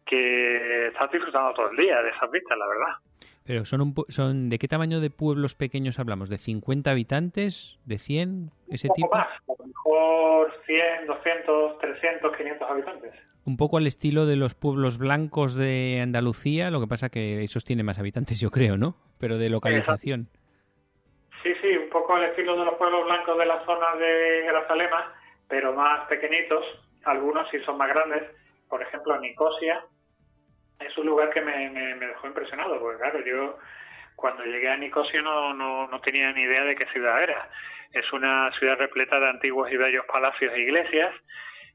que 0.06 0.88
estás 0.88 1.10
disfrutando 1.10 1.54
todo 1.54 1.70
el 1.70 1.76
día 1.76 2.02
de 2.02 2.10
esas 2.10 2.30
vistas, 2.30 2.58
la 2.58 2.66
verdad. 2.66 2.96
Pero 3.44 3.64
son, 3.64 3.94
son 4.08 4.48
¿de 4.48 4.58
qué 4.58 4.68
tamaño 4.68 5.00
de 5.00 5.10
pueblos 5.10 5.54
pequeños 5.54 5.98
hablamos? 5.98 6.28
¿De 6.28 6.38
50 6.38 6.90
habitantes? 6.90 7.78
¿De 7.84 7.98
100? 7.98 8.50
¿Ese 8.68 8.88
un 8.88 8.94
tipo? 8.94 9.10
Más, 9.10 9.26
a 9.26 9.52
lo 9.58 9.66
mejor 9.66 10.52
100, 10.66 11.06
200, 11.06 11.78
300, 11.78 12.36
500 12.36 12.70
habitantes. 12.70 13.12
Un 13.44 13.56
poco 13.56 13.78
al 13.78 13.86
estilo 13.86 14.26
de 14.26 14.36
los 14.36 14.54
pueblos 14.54 14.98
blancos 14.98 15.54
de 15.54 16.00
Andalucía, 16.02 16.70
lo 16.70 16.80
que 16.80 16.86
pasa 16.86 17.08
que 17.08 17.42
esos 17.42 17.64
tienen 17.64 17.86
más 17.86 17.98
habitantes, 17.98 18.38
yo 18.40 18.50
creo, 18.50 18.76
¿no? 18.76 18.94
Pero 19.18 19.38
de 19.38 19.48
localización. 19.48 20.28
Sí, 21.42 21.52
sí, 21.62 21.76
un 21.76 21.88
poco 21.88 22.14
al 22.14 22.24
estilo 22.24 22.56
de 22.56 22.66
los 22.66 22.74
pueblos 22.74 23.04
blancos 23.06 23.38
de 23.38 23.46
la 23.46 23.64
zona 23.64 23.96
de 23.96 24.42
Grazalema, 24.46 25.14
pero 25.50 25.74
más 25.74 26.06
pequeñitos, 26.06 26.64
algunos 27.04 27.50
sí 27.50 27.58
son 27.66 27.76
más 27.76 27.88
grandes. 27.88 28.22
Por 28.68 28.80
ejemplo, 28.80 29.18
Nicosia 29.18 29.84
es 30.78 30.96
un 30.96 31.06
lugar 31.06 31.30
que 31.30 31.40
me, 31.40 31.70
dejó 31.96 32.28
impresionado, 32.28 32.78
porque 32.78 32.98
claro, 32.98 33.20
yo 33.26 33.58
cuando 34.14 34.44
llegué 34.44 34.70
a 34.70 34.76
Nicosia 34.76 35.20
no, 35.20 35.52
no, 35.52 35.88
no, 35.88 36.00
tenía 36.00 36.32
ni 36.32 36.42
idea 36.42 36.64
de 36.64 36.76
qué 36.76 36.86
ciudad 36.86 37.22
era. 37.22 37.50
Es 37.92 38.10
una 38.12 38.50
ciudad 38.58 38.78
repleta 38.78 39.18
de 39.18 39.28
antiguos 39.28 39.70
y 39.72 39.76
bellos 39.76 40.06
palacios 40.06 40.54
e 40.54 40.60
iglesias 40.60 41.12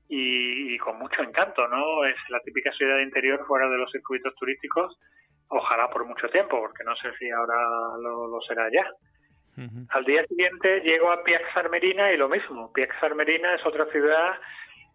y, 0.08 0.78
con 0.78 0.98
mucho 0.98 1.22
encanto, 1.22 1.68
¿no? 1.68 2.06
Es 2.06 2.16
la 2.30 2.40
típica 2.40 2.72
ciudad 2.72 2.96
de 2.98 3.04
interior 3.04 3.46
fuera 3.46 3.68
de 3.68 3.78
los 3.78 3.92
circuitos 3.92 4.34
turísticos, 4.36 4.98
ojalá 5.50 5.90
por 5.90 6.06
mucho 6.06 6.30
tiempo, 6.30 6.60
porque 6.62 6.84
no 6.86 6.96
sé 6.96 7.12
si 7.18 7.30
ahora 7.30 7.56
lo, 8.02 8.28
lo 8.28 8.40
será 8.42 8.70
ya. 8.72 8.90
Al 9.90 10.04
día 10.04 10.26
siguiente 10.28 10.82
llego 10.82 11.12
a 11.12 11.24
Piazza 11.24 11.62
Armerina 11.62 12.12
y 12.12 12.18
lo 12.18 12.28
mismo. 12.28 12.74
Piazza 12.74 13.06
Armerina 13.06 13.56
es 13.56 13.66
otra 13.66 13.86
ciudad. 13.86 14.34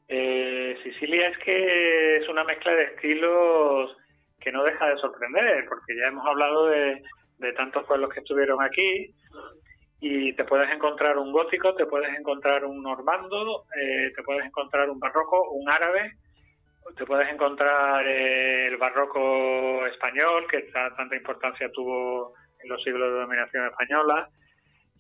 Eh, 0.09 0.77
Sicilia 0.83 1.29
es 1.29 1.39
que 1.39 2.17
es 2.19 2.29
una 2.29 2.45
mezcla 2.45 2.75
de 2.75 2.85
estilos 2.85 3.97
que 4.41 4.53
no 4.53 4.65
deja 4.65 4.89
de 4.89 4.97
sorprender, 4.99 5.67
porque 5.69 5.97
ya 5.97 6.09
hemos 6.09 6.27
hablado 6.27 6.67
de, 6.67 7.03
tantos 7.57 7.87
pueblos 7.87 8.11
que 8.13 8.21
estuvieron 8.21 8.63
aquí 8.63 9.15
y 10.01 10.33
te 10.35 10.45
puedes 10.45 10.71
encontrar 10.71 11.17
un 11.19 11.33
gótico, 11.33 11.75
te 11.75 11.87
puedes 11.87 12.13
encontrar 12.19 12.65
un 12.65 12.83
normando, 12.83 13.65
eh, 13.81 14.11
te 14.15 14.23
puedes 14.23 14.45
encontrar 14.45 14.91
un 14.91 14.99
barroco, 14.99 15.51
un 15.53 15.69
árabe, 15.69 16.13
te 16.97 17.05
puedes 17.05 17.29
encontrar 17.33 18.07
eh, 18.07 18.67
el 18.67 18.77
barroco 18.79 19.87
español, 19.87 20.47
que 20.51 20.63
tanta 20.73 21.17
importancia 21.17 21.71
tuvo 21.73 22.35
en 22.63 22.69
los 22.69 22.83
siglos 22.83 23.13
de 23.13 23.21
dominación 23.21 23.67
española, 23.67 24.29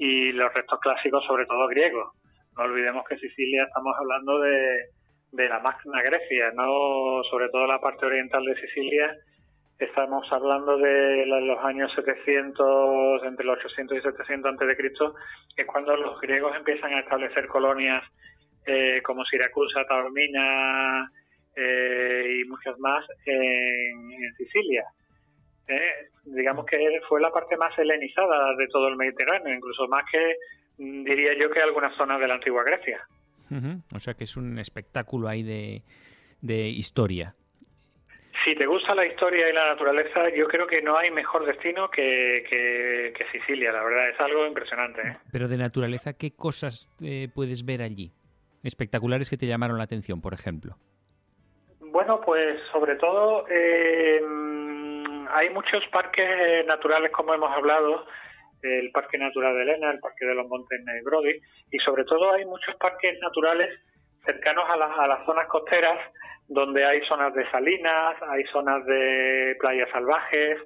y 0.01 0.33
los 0.33 0.53
restos 0.53 0.81
clásicos, 0.81 1.25
sobre 1.27 1.47
todo 1.47 1.69
griegos. 1.69 2.13
No 2.57 2.65
olvidemos 2.65 3.05
que 3.09 3.19
Sicilia 3.19 3.65
estamos 3.65 3.95
hablando 3.97 4.41
de, 4.41 4.87
de 5.33 5.49
la 5.49 5.61
Magna 5.61 6.03
Grecia, 6.03 6.51
no 6.55 7.23
sobre 7.31 7.49
todo 7.51 7.67
la 7.67 7.79
parte 7.81 8.07
oriental 8.07 8.45
de 8.45 8.61
Sicilia 8.61 9.17
estamos 9.81 10.31
hablando 10.31 10.77
de 10.77 11.25
los 11.27 11.59
años 11.65 11.91
700, 11.95 13.25
entre 13.25 13.47
los 13.47 13.59
800 13.59 13.99
y 13.99 14.03
700 14.03 14.51
antes 14.53 14.69
de 14.69 14.77
Cristo, 14.77 15.15
es 15.57 15.67
cuando 15.67 15.97
los 15.97 16.21
griegos 16.21 16.55
empiezan 16.55 16.93
a 16.93 17.01
establecer 17.01 17.47
colonias 17.49 18.03
eh, 18.67 19.01
como 19.03 19.25
Siracusa, 19.25 19.87
Taormina 19.87 21.11
eh, 21.57 22.41
y 22.41 22.49
muchas 22.49 22.79
más 22.79 23.05
en, 23.25 24.35
Sicilia. 24.37 24.85
Eh, 25.71 26.09
digamos 26.25 26.67
que 26.67 27.01
fue 27.09 27.21
la 27.21 27.31
parte 27.31 27.57
más 27.57 27.79
helenizada 27.79 28.55
de 28.57 28.67
todo 28.69 28.89
el 28.89 28.97
Mediterráneo, 28.97 29.55
incluso 29.55 29.87
más 29.87 30.05
que, 30.11 30.37
mm, 30.79 31.05
diría 31.05 31.35
yo, 31.39 31.51
que 31.51 31.61
algunas 31.61 31.97
zonas 31.97 32.21
de 32.21 32.29
la 32.29 32.35
antigua 32.35 32.65
Grecia. 32.65 33.01
O 33.95 33.99
sea 33.99 34.15
que 34.15 34.25
es 34.25 34.37
un 34.37 34.59
espectáculo 34.61 35.27
ahí 35.27 35.43
de, 35.43 35.83
de 36.41 36.69
historia. 36.69 37.35
Si 38.45 38.55
te 38.55 38.65
gusta 38.65 38.95
la 38.95 39.07
historia 39.07 39.49
y 39.51 39.53
la 39.53 39.67
naturaleza, 39.67 40.31
yo 40.35 40.47
creo 40.47 40.67
que 40.67 40.81
no 40.81 40.97
hay 40.97 41.11
mejor 41.11 41.45
destino 41.45 41.91
que, 41.91 42.45
que, 42.49 43.25
Sicilia, 43.33 43.71
la 43.71 43.83
verdad, 43.83 44.09
es 44.09 44.21
algo 44.21 44.47
impresionante. 44.47 45.03
¿eh? 45.03 45.17
Pero 45.31 45.47
de 45.47 45.57
naturaleza, 45.57 46.15
¿qué 46.15 46.31
cosas 46.31 46.89
eh, 47.03 47.29
puedes 47.35 47.65
ver 47.65 47.83
allí? 47.83 48.13
Espectaculares 48.63 49.29
que 49.29 49.37
te 49.37 49.47
llamaron 49.47 49.79
la 49.79 49.85
atención, 49.85 50.21
por 50.21 50.33
ejemplo. 50.33 50.77
Bueno, 51.81 52.21
pues 52.25 52.61
sobre 52.73 52.97
todo 52.97 53.47
eh, 53.51 54.21
hay 55.33 55.51
muchos 55.51 55.87
parques 55.89 56.67
naturales, 56.67 57.11
como 57.13 57.35
hemos 57.35 57.51
hablado, 57.53 58.07
el 58.63 58.91
Parque 58.93 59.19
Natural 59.19 59.55
de 59.55 59.63
Elena, 59.63 59.91
el 59.91 60.01
Parque 60.01 60.27
de 60.27 60.35
los 60.35 60.47
Montes 60.49 60.81
Brody, 61.05 61.41
y 61.71 61.79
sobre 61.79 62.05
todo 62.05 62.33
hay 62.33 62.45
muchos 62.45 62.75
parques 62.77 63.19
naturales 63.21 63.81
cercanos 64.25 64.65
a, 64.69 64.75
a 64.75 65.07
las 65.07 65.25
zonas 65.25 65.47
costeras 65.49 65.99
donde 66.49 66.85
hay 66.85 67.01
zonas 67.07 67.33
de 67.33 67.49
salinas, 67.51 68.17
hay 68.29 68.45
zonas 68.53 68.85
de 68.85 69.57
playas 69.61 69.89
salvajes, 69.91 70.59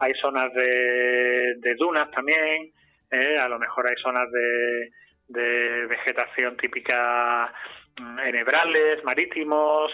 hay 0.00 0.12
zonas 0.14 0.52
de, 0.52 1.74
dunas 1.78 2.10
también, 2.10 2.72
eh, 3.10 3.38
a 3.38 3.48
lo 3.48 3.58
mejor 3.58 3.86
hay 3.86 3.96
zonas 4.02 4.28
de, 4.30 5.86
vegetación 5.88 6.56
típica 6.56 7.52
mm, 8.00 8.18
enebrales, 8.18 9.04
marítimos, 9.04 9.92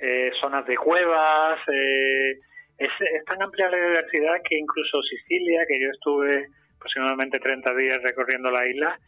eh, 0.00 0.30
zonas 0.40 0.64
de 0.66 0.76
cuevas. 0.76 1.58
Eh, 1.68 2.38
es, 2.78 2.90
tan 3.24 3.42
amplia 3.42 3.70
la 3.70 3.76
diversidad 3.76 4.42
que 4.48 4.58
incluso 4.58 5.02
Sicilia, 5.02 5.64
que 5.66 5.80
yo 5.80 5.90
estuve 5.90 6.48
aproximadamente 6.76 7.38
30 7.38 7.74
días 7.74 8.02
recorriendo 8.02 8.50
la 8.50 8.66
isla, 8.66 8.98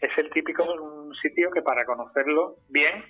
es 0.00 0.10
el 0.16 0.30
típico 0.30 0.64
sitio 1.20 1.50
que 1.50 1.62
para 1.62 1.84
conocerlo 1.84 2.56
bien 2.68 3.04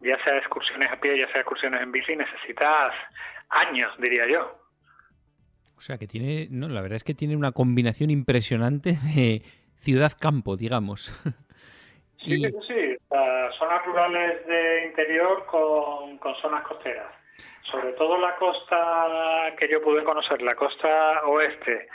ya 0.00 0.22
sea 0.24 0.36
excursiones 0.38 0.90
a 0.92 1.00
pie, 1.00 1.18
ya 1.18 1.30
sea 1.32 1.40
excursiones 1.40 1.82
en 1.82 1.92
bici, 1.92 2.14
necesitas 2.14 2.94
años, 3.48 3.92
diría 3.98 4.26
yo. 4.30 4.58
O 5.76 5.80
sea 5.80 5.98
que 5.98 6.06
tiene, 6.06 6.48
no, 6.50 6.68
la 6.68 6.82
verdad 6.82 6.96
es 6.96 7.04
que 7.04 7.14
tiene 7.14 7.36
una 7.36 7.52
combinación 7.52 8.10
impresionante 8.10 8.96
de 9.14 9.42
ciudad-campo, 9.76 10.56
digamos. 10.56 11.12
Sí, 12.24 12.36
sí, 12.36 12.52
sí. 12.66 12.96
zonas 13.58 13.86
rurales 13.86 14.44
de 14.46 14.86
interior 14.86 15.46
con, 15.46 16.18
con 16.18 16.34
zonas 16.42 16.66
costeras. 16.66 17.14
Sobre 17.70 17.92
todo 17.92 18.18
la 18.18 18.34
costa 18.36 19.54
que 19.58 19.68
yo 19.68 19.82
pude 19.82 20.04
conocer, 20.04 20.40
la 20.42 20.54
costa 20.54 21.22
oeste, 21.26 21.88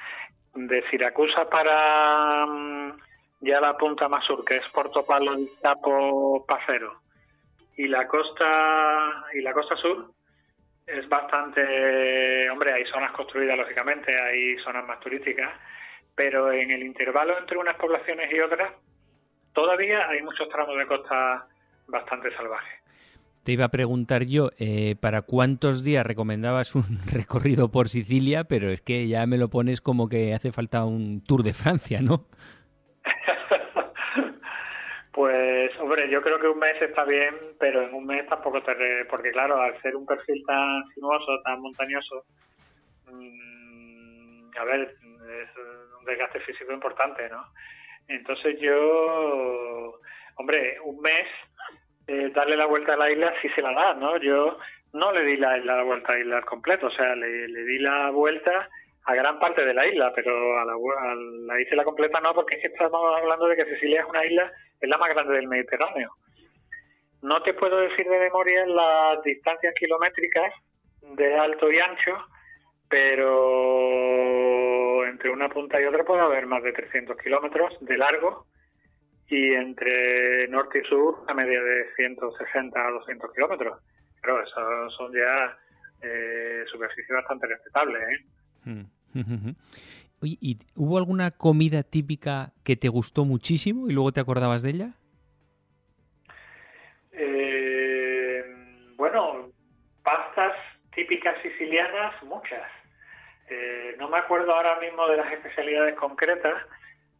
de 0.53 0.84
Siracusa 0.89 1.49
para 1.49 2.45
mm, 2.45 2.99
ya 3.41 3.59
la 3.59 3.76
punta 3.76 4.07
más 4.07 4.24
sur, 4.26 4.45
que 4.45 4.57
es 4.57 4.67
Porto 4.71 5.03
Palo 5.05 5.38
y 5.39 5.49
Tapo 5.61 6.45
Pacero 6.45 7.03
y 7.76 7.88
la 7.88 8.07
costa 8.07 9.26
y 9.34 9.41
la 9.41 9.53
costa 9.53 9.76
sur 9.76 10.11
es 10.86 11.07
bastante, 11.07 12.49
hombre, 12.49 12.74
hay 12.74 12.86
zonas 12.86 13.11
construidas 13.13 13.57
lógicamente, 13.57 14.19
hay 14.19 14.57
zonas 14.57 14.86
más 14.86 14.99
turísticas, 14.99 15.49
pero 16.13 16.51
en 16.51 16.71
el 16.71 16.84
intervalo 16.84 17.38
entre 17.38 17.57
unas 17.57 17.78
poblaciones 17.78 18.32
y 18.32 18.39
otras 18.39 18.74
todavía 19.53 20.07
hay 20.09 20.21
muchos 20.21 20.49
tramos 20.49 20.78
de 20.78 20.86
costa 20.86 21.47
bastante 21.88 22.36
salvajes. 22.36 22.83
Te 23.44 23.52
iba 23.52 23.66
a 23.66 23.72
preguntar 23.72 24.24
yo, 24.24 24.52
eh, 24.58 24.96
¿para 25.02 25.22
cuántos 25.22 25.84
días 25.84 26.06
recomendabas 26.06 26.76
un 26.76 27.00
recorrido 27.14 27.70
por 27.72 27.89
Sicilia? 27.89 28.46
Pero 28.46 28.70
es 28.70 28.82
que 28.82 29.08
ya 29.08 29.26
me 29.26 29.38
lo 29.38 29.50
pones 29.50 29.82
como 29.82 30.08
que 30.08 30.34
hace 30.34 30.54
falta 30.54 30.86
un 30.86 31.22
Tour 31.26 31.44
de 31.44 31.54
Francia, 31.54 32.02
¿no? 32.02 32.26
Pues, 35.14 35.70
hombre, 35.80 36.10
yo 36.10 36.24
creo 36.24 36.39
que 36.39 36.48
un 36.48 36.58
mes 36.58 36.82
está 36.82 37.04
bien, 37.04 37.36
pero 37.60 37.84
en 37.84 37.94
un 37.94 38.04
mes 38.04 38.28
tampoco 38.28 38.64
te... 38.64 38.74
Porque, 39.08 39.32
claro, 39.32 39.62
al 39.62 39.80
ser 39.80 39.96
un 39.96 40.08
perfil 40.08 40.44
tan 40.44 40.84
sinuoso, 40.91 41.39
tan 41.44 41.62
montañoso, 41.62 42.26
mm, 43.12 44.50
a 44.60 44.64
ver, 44.64 44.82
es 44.82 45.50
un 46.00 46.06
desgaste 46.06 46.39
físico 46.39 46.74
importante, 46.74 47.30
¿no? 47.30 47.46
Entonces 48.08 48.60
yo, 48.60 50.00
hombre, 50.38 50.80
un 50.84 51.00
mes, 51.00 51.28
eh, 52.08 52.32
darle 52.34 52.58
la 52.58 52.66
vuelta 52.66 52.93
a 52.93 52.97
la 52.97 53.12
isla 53.12 53.34
sí 53.41 53.49
se 53.49 53.62
la 53.62 53.74
da, 53.74 53.93
¿no? 53.93 54.18
Yo 54.18 54.58
no 54.93 55.12
le 55.12 55.24
di 55.26 55.38
la, 55.38 55.58
la 55.58 55.84
vuelta 55.84 56.12
a 56.12 56.16
la 56.16 56.22
isla 56.22 56.38
al 56.38 56.45
completo, 56.45 56.88
o 56.88 56.91
sea, 56.91 57.16
le, 57.16 57.47
le 57.47 57.64
di 57.64 57.80
la 57.80 58.10
vuelta 58.12 58.70
a 59.06 59.16
gran 59.16 59.39
parte 59.39 59.66
de 59.66 59.74
la 59.74 59.86
isla, 59.88 60.12
pero 60.16 60.60
a 60.60 60.66
la, 60.66 60.74
a 60.74 61.16
la 61.16 61.62
isla 61.62 61.84
completa 61.84 62.20
no, 62.20 62.34
porque 62.34 62.56
es 62.56 62.62
que 62.62 62.68
estamos 62.68 63.01
hablando 63.18 63.47
de 63.47 63.56
que 63.56 63.66
Sicilia 63.66 64.01
es 64.01 64.08
una 64.08 64.26
isla, 64.26 64.51
es 64.80 64.89
la 64.89 64.97
más 64.97 65.10
grande 65.10 65.34
del 65.36 65.47
Mediterráneo. 65.47 66.12
No 67.22 67.41
te 67.41 67.54
puedo 67.54 67.78
decir 67.78 68.08
de 68.08 68.20
memoria 68.20 68.66
las 68.66 69.24
distancias 69.24 69.74
kilométricas 69.76 70.54
de 71.01 71.38
alto 71.38 71.72
y 71.72 71.80
ancho, 71.80 72.18
pero 72.89 74.26
entre 75.06 75.30
una 75.30 75.49
punta 75.49 75.82
y 75.82 75.86
otra 75.86 76.04
puede 76.04 76.22
haber 76.22 76.45
más 76.47 76.64
de 76.64 76.74
300 76.74 77.18
kilómetros 77.18 77.78
de 77.82 77.97
largo 77.97 78.45
y 79.34 79.52
entre 79.56 80.48
norte 80.50 80.80
y 80.84 80.88
sur 80.88 81.24
a 81.28 81.34
media 81.34 81.60
de 81.60 81.92
160 81.96 82.80
a 82.80 82.92
200 82.92 83.34
kilómetros. 83.34 83.80
Pero 84.22 84.44
eso 84.44 84.90
son 84.92 85.12
ya 85.12 85.58
eh, 86.04 86.64
superficies 86.72 87.10
bastante 87.10 87.48
respetables. 87.48 88.04
¿eh? 88.04 88.26
Mm. 88.66 89.52
¿y 90.22 90.60
hubo 90.76 91.00
alguna 91.00 91.32
comida 91.32 91.82
típica 91.82 92.54
que 92.64 92.76
te 92.76 92.90
gustó 92.90 93.26
muchísimo 93.26 93.90
y 93.90 93.94
luego 93.94 94.12
te 94.12 94.22
acordabas 94.22 94.62
de 94.62 94.70
ella? 94.70 94.90
Eh, 97.12 98.46
bueno, 98.96 99.50
pastas 100.04 100.54
típicas 100.94 101.42
sicilianas, 101.42 102.22
muchas. 102.24 102.70
Eh, 103.50 103.96
no 103.98 104.10
me 104.10 104.20
acuerdo 104.20 104.54
ahora 104.54 104.80
mismo 104.80 105.08
de 105.08 105.18
las 105.18 105.34
especialidades 105.34 105.96
concretas. 105.96 106.56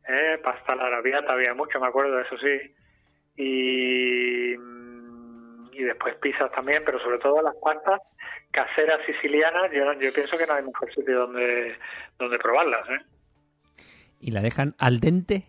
Eh, 0.07 0.39
pasta 0.43 0.75
la 0.75 0.85
arabiata 0.85 1.33
había 1.33 1.53
mucho, 1.53 1.79
me 1.79 1.87
acuerdo, 1.87 2.19
eso 2.19 2.37
sí. 2.37 2.75
Y, 3.35 4.53
y 4.53 5.83
después 5.83 6.15
pizzas 6.15 6.51
también, 6.51 6.83
pero 6.85 6.99
sobre 6.99 7.19
todo 7.19 7.41
las 7.41 7.55
pastas 7.55 8.01
caseras 8.51 8.99
sicilianas, 9.05 9.71
yo, 9.71 9.91
yo 9.93 10.13
pienso 10.13 10.37
que 10.37 10.45
no 10.45 10.53
hay 10.53 10.63
mejor 10.63 10.93
sitio 10.93 11.19
donde, 11.19 11.75
donde 12.19 12.37
probarlas. 12.37 12.87
¿eh? 12.89 13.01
¿Y 14.21 14.31
la 14.31 14.41
dejan 14.41 14.75
al 14.77 14.99
dente? 14.99 15.43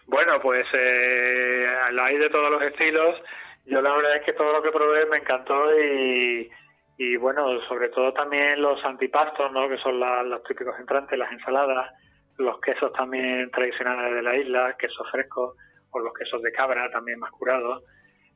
bueno, 0.06 0.40
pues 0.40 0.66
eh, 0.74 1.66
la 1.92 2.06
hay 2.06 2.18
de 2.18 2.30
todos 2.30 2.50
los 2.50 2.62
estilos. 2.62 3.22
Yo 3.66 3.80
la 3.80 3.94
verdad 3.94 4.16
es 4.16 4.24
que 4.24 4.32
todo 4.32 4.52
lo 4.52 4.62
que 4.62 4.72
probé 4.72 5.06
me 5.06 5.18
encantó 5.18 5.80
y, 5.80 6.50
y 6.96 7.16
bueno, 7.16 7.60
sobre 7.68 7.88
todo 7.88 8.12
también 8.12 8.62
los 8.62 8.84
antipastos, 8.84 9.50
¿no? 9.52 9.68
que 9.68 9.78
son 9.78 9.98
los 9.98 10.42
típicos 10.44 10.78
entrantes, 10.78 11.18
las 11.18 11.32
ensaladas, 11.32 11.92
los 12.38 12.60
quesos 12.60 12.92
también 12.92 13.50
tradicionales 13.50 14.14
de 14.14 14.22
la 14.22 14.36
isla, 14.36 14.76
quesos 14.78 15.08
frescos 15.10 15.56
o 15.90 15.98
los 15.98 16.12
quesos 16.14 16.42
de 16.42 16.52
cabra 16.52 16.90
también 16.90 17.18
más 17.18 17.30
curados 17.32 17.84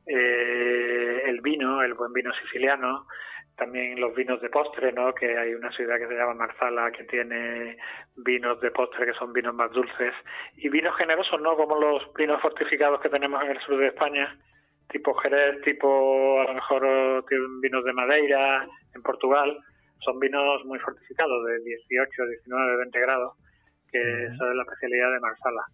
eh, 0.09 1.21
el 1.25 1.39
vino, 1.41 1.83
el 1.83 1.93
buen 1.93 2.11
vino 2.11 2.31
siciliano, 2.33 3.05
también 3.55 3.99
los 3.99 4.15
vinos 4.15 4.41
de 4.41 4.49
postre, 4.49 4.91
¿no? 4.91 5.13
Que 5.13 5.37
hay 5.37 5.53
una 5.53 5.71
ciudad 5.71 5.99
que 5.99 6.07
se 6.07 6.15
llama 6.15 6.33
Marsala 6.33 6.91
que 6.91 7.03
tiene 7.03 7.77
vinos 8.15 8.59
de 8.59 8.71
postre 8.71 9.05
que 9.05 9.13
son 9.13 9.33
vinos 9.33 9.53
más 9.53 9.71
dulces 9.71 10.13
y 10.57 10.69
vinos 10.69 10.95
generosos, 10.97 11.39
¿no? 11.41 11.55
Como 11.55 11.79
los 11.79 12.11
vinos 12.15 12.41
fortificados 12.41 13.01
que 13.01 13.09
tenemos 13.09 13.43
en 13.43 13.51
el 13.51 13.59
sur 13.59 13.77
de 13.77 13.87
España, 13.87 14.35
tipo 14.91 15.13
Jerez, 15.15 15.61
tipo 15.61 16.41
a 16.41 16.45
lo 16.45 16.53
mejor 16.55 17.25
vinos 17.61 17.83
de 17.83 17.93
Madeira, 17.93 18.67
en 18.93 19.01
Portugal, 19.01 19.57
son 19.99 20.19
vinos 20.19 20.65
muy 20.65 20.79
fortificados 20.79 21.45
de 21.45 21.59
18, 21.59 22.25
19, 22.25 22.77
20 22.77 22.99
grados, 22.99 23.37
que 23.91 23.99
esa 23.99 24.49
es 24.49 24.55
la 24.55 24.63
especialidad 24.63 25.11
de 25.13 25.19
Marsala. 25.19 25.65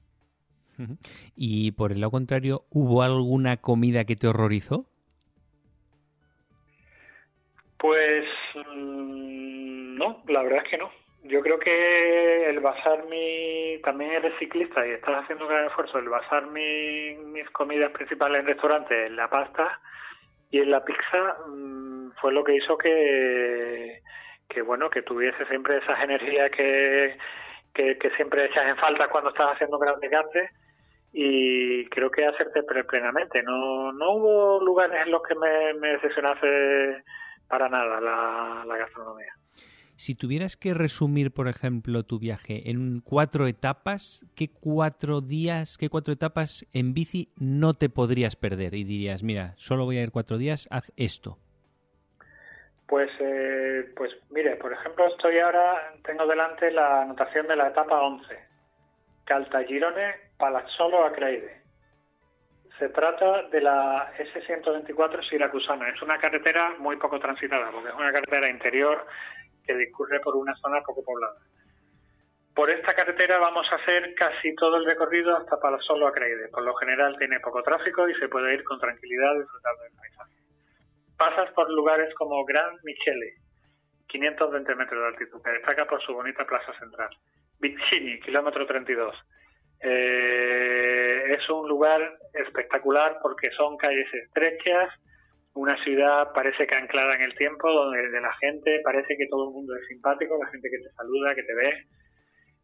Y 1.36 1.72
por 1.72 1.92
el 1.92 2.02
lado 2.02 2.12
contrario, 2.12 2.66
¿hubo 2.70 3.02
alguna 3.02 3.58
comida 3.58 4.04
que 4.06 4.16
te 4.16 4.28
horrorizó? 4.28 4.86
Pues 7.78 8.26
mm, 8.56 9.96
no, 9.96 10.24
la 10.28 10.44
verdad 10.44 10.64
es 10.66 10.70
que 10.70 10.78
no. 10.78 10.90
Yo 11.28 11.42
creo 11.42 11.60
que 11.60 12.50
el 12.50 12.60
basar 12.60 13.06
mi... 13.06 13.80
También 13.84 14.12
eres 14.12 14.38
ciclista 14.40 14.86
y 14.86 14.92
estás 14.92 15.24
haciendo 15.24 15.46
un 15.46 15.52
gran 15.52 15.66
esfuerzo. 15.66 16.00
El 16.00 16.10
basar 16.10 16.48
mi, 16.48 17.16
mis 17.16 17.50
comidas 17.50 17.92
principales 17.92 18.42
en 18.42 18.48
restaurantes 18.48 19.08
en 19.08 19.16
la 19.16 19.30
pasta, 19.30 19.80
y 20.52 20.60
en 20.60 20.72
la 20.72 20.84
pizza 20.84 21.38
mm, 21.48 22.12
fue 22.22 22.32
lo 22.32 22.44
que 22.44 22.56
hizo 22.56 22.78
que, 22.78 24.02
que 24.48 24.62
bueno, 24.62 24.90
que 24.90 25.02
tuviese 25.02 25.46
siempre 25.48 25.78
esas 25.78 26.00
energías 26.02 26.52
que, 26.52 27.18
que, 27.74 28.10
siempre 28.16 28.46
echas 28.46 28.66
en 28.68 28.78
falta 28.78 29.10
cuando 29.10 29.32
estás 29.32 29.54
haciendo 29.54 29.78
grandes 29.78 30.10
desgaste 30.10 30.50
y 31.12 31.86
creo 31.90 32.10
que 32.10 32.26
hacerte 32.26 32.64
plenamente. 32.86 33.42
No, 33.44 33.92
no 33.92 34.12
hubo 34.14 34.64
lugares 34.64 35.02
en 35.06 35.12
los 35.12 35.22
que 35.24 35.36
me, 35.36 35.90
decepcionase 35.90 37.04
para 37.50 37.70
nada 37.70 38.00
la 38.66 38.78
gastronomía. 38.78 39.34
Si 39.98 40.14
tuvieras 40.14 40.58
que 40.58 40.74
resumir, 40.74 41.32
por 41.32 41.48
ejemplo, 41.48 42.04
tu 42.04 42.20
viaje 42.20 42.70
en 42.70 43.00
cuatro 43.00 43.48
etapas, 43.48 44.26
¿qué 44.36 44.50
cuatro 44.50 45.22
días, 45.22 45.78
qué 45.78 45.90
cuatro 45.90 46.14
etapas 46.14 46.66
en 46.74 46.94
bici 46.94 47.30
no 47.38 47.76
te 47.76 47.88
podrías 47.88 48.36
perder? 48.36 48.74
Y 48.76 48.84
dirías, 48.84 49.24
mira, 49.24 49.54
solo 49.56 49.86
voy 49.86 49.98
a 49.98 50.04
ir 50.04 50.12
cuatro 50.12 50.38
días, 50.38 50.68
haz 50.70 50.92
esto. 50.98 51.38
Pues, 52.88 53.10
eh, 53.20 53.90
pues 53.96 54.12
mire, 54.32 54.58
por 54.58 54.74
ejemplo, 54.74 55.08
estoy 55.08 55.40
ahora, 55.40 55.94
tengo 56.04 56.28
delante 56.28 56.72
la 56.72 57.04
anotación 57.04 57.48
de 57.48 57.56
la 57.56 57.70
etapa 57.70 58.02
11. 58.02 58.38
Caltagirone, 59.24 60.16
Palazzolo, 60.38 61.06
Acreide. 61.06 61.62
Se 62.78 62.90
trata 62.90 63.44
de 63.44 63.62
la 63.62 64.12
S124 64.18 65.30
siracusana. 65.30 65.90
Es 65.90 66.02
una 66.02 66.20
carretera 66.20 66.76
muy 66.80 66.98
poco 66.98 67.18
transitada, 67.18 67.72
porque 67.72 67.88
es 67.88 67.96
una 67.96 68.12
carretera 68.12 68.50
interior 68.50 69.08
que 69.66 69.76
discurre 69.76 70.20
por 70.20 70.36
una 70.36 70.56
zona 70.56 70.82
poco 70.82 71.04
poblada. 71.04 71.36
Por 72.56 72.70
esta 72.70 72.96
carretera 72.96 73.38
vamos 73.38 73.68
a 73.70 73.76
hacer 73.76 74.16
casi 74.16 74.56
todo 74.56 74.78
el 74.78 74.86
recorrido 74.86 75.36
hasta 75.36 75.60
Palazzolo 75.60 76.08
Acreide. 76.08 76.48
Por 76.48 76.64
lo 76.64 76.74
general 76.76 77.18
tiene 77.18 77.42
poco 77.42 77.62
tráfico 77.62 78.08
y 78.08 78.16
se 78.16 78.30
puede 78.30 78.54
ir 78.54 78.64
con 78.64 78.80
tranquilidad 78.80 79.36
disfrutando 79.38 79.84
del 79.84 79.92
paisaje. 79.92 80.34
Pasas 81.18 81.52
por 81.54 81.70
lugares 81.70 82.14
como 82.16 82.46
Gran 82.46 82.78
Michele, 82.84 83.34
520 84.08 84.76
metros 84.76 85.02
de 85.02 85.08
altitud, 85.08 85.42
que 85.44 85.52
destaca 85.52 85.86
por 85.86 86.02
su 86.02 86.14
bonita 86.14 86.46
plaza 86.46 86.72
central. 86.80 87.10
Vicini, 87.60 88.20
kilómetro 88.22 88.66
32. 88.66 89.16
Eh, 89.82 91.36
es 91.38 91.50
un 91.50 91.68
lugar 91.68 92.18
espectacular 92.34 93.18
porque 93.22 93.52
son 93.52 93.76
calles 93.78 94.08
estrechas, 94.14 94.94
una 95.56 95.82
ciudad 95.84 96.32
parece 96.34 96.68
que 96.68 96.76
anclada 96.76 97.16
en 97.16 97.22
el 97.22 97.36
tiempo, 97.36 97.72
donde 97.72 98.10
de 98.10 98.22
la 98.22 98.34
gente 98.36 98.82
parece 98.84 99.16
que 99.18 99.28
todo 99.28 99.48
el 99.48 99.54
mundo 99.54 99.74
es 99.76 99.88
simpático, 99.88 100.38
la 100.38 100.52
gente 100.52 100.70
que 100.70 100.80
te 100.80 100.94
saluda, 100.96 101.34
que 101.34 101.44
te 101.44 101.54
ve. 101.56 101.86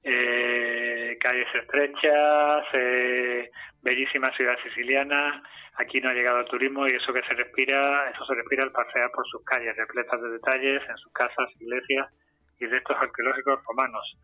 Eh, 0.03 1.17
calles 1.19 1.47
estrechas, 1.55 2.65
eh, 2.73 3.49
bellísima 3.81 4.35
ciudad 4.35 4.57
siciliana. 4.63 5.41
Aquí 5.75 6.01
no 6.01 6.09
ha 6.09 6.13
llegado 6.13 6.39
el 6.41 6.47
turismo 6.47 6.85
y 6.85 6.95
eso 6.95 7.13
que 7.13 7.23
se 7.23 7.33
respira, 7.33 8.09
eso 8.09 8.25
se 8.25 8.35
respira 8.35 8.63
al 8.63 8.73
pasear 8.73 9.09
por 9.11 9.25
sus 9.27 9.43
calles 9.45 9.75
repletas 9.77 10.21
de 10.21 10.29
detalles, 10.29 10.81
en 10.89 10.97
sus 10.97 11.13
casas, 11.13 11.49
iglesias 11.61 12.09
y 12.59 12.65
restos 12.65 12.97
arqueológicos 12.99 13.63
romanos. 13.65 14.17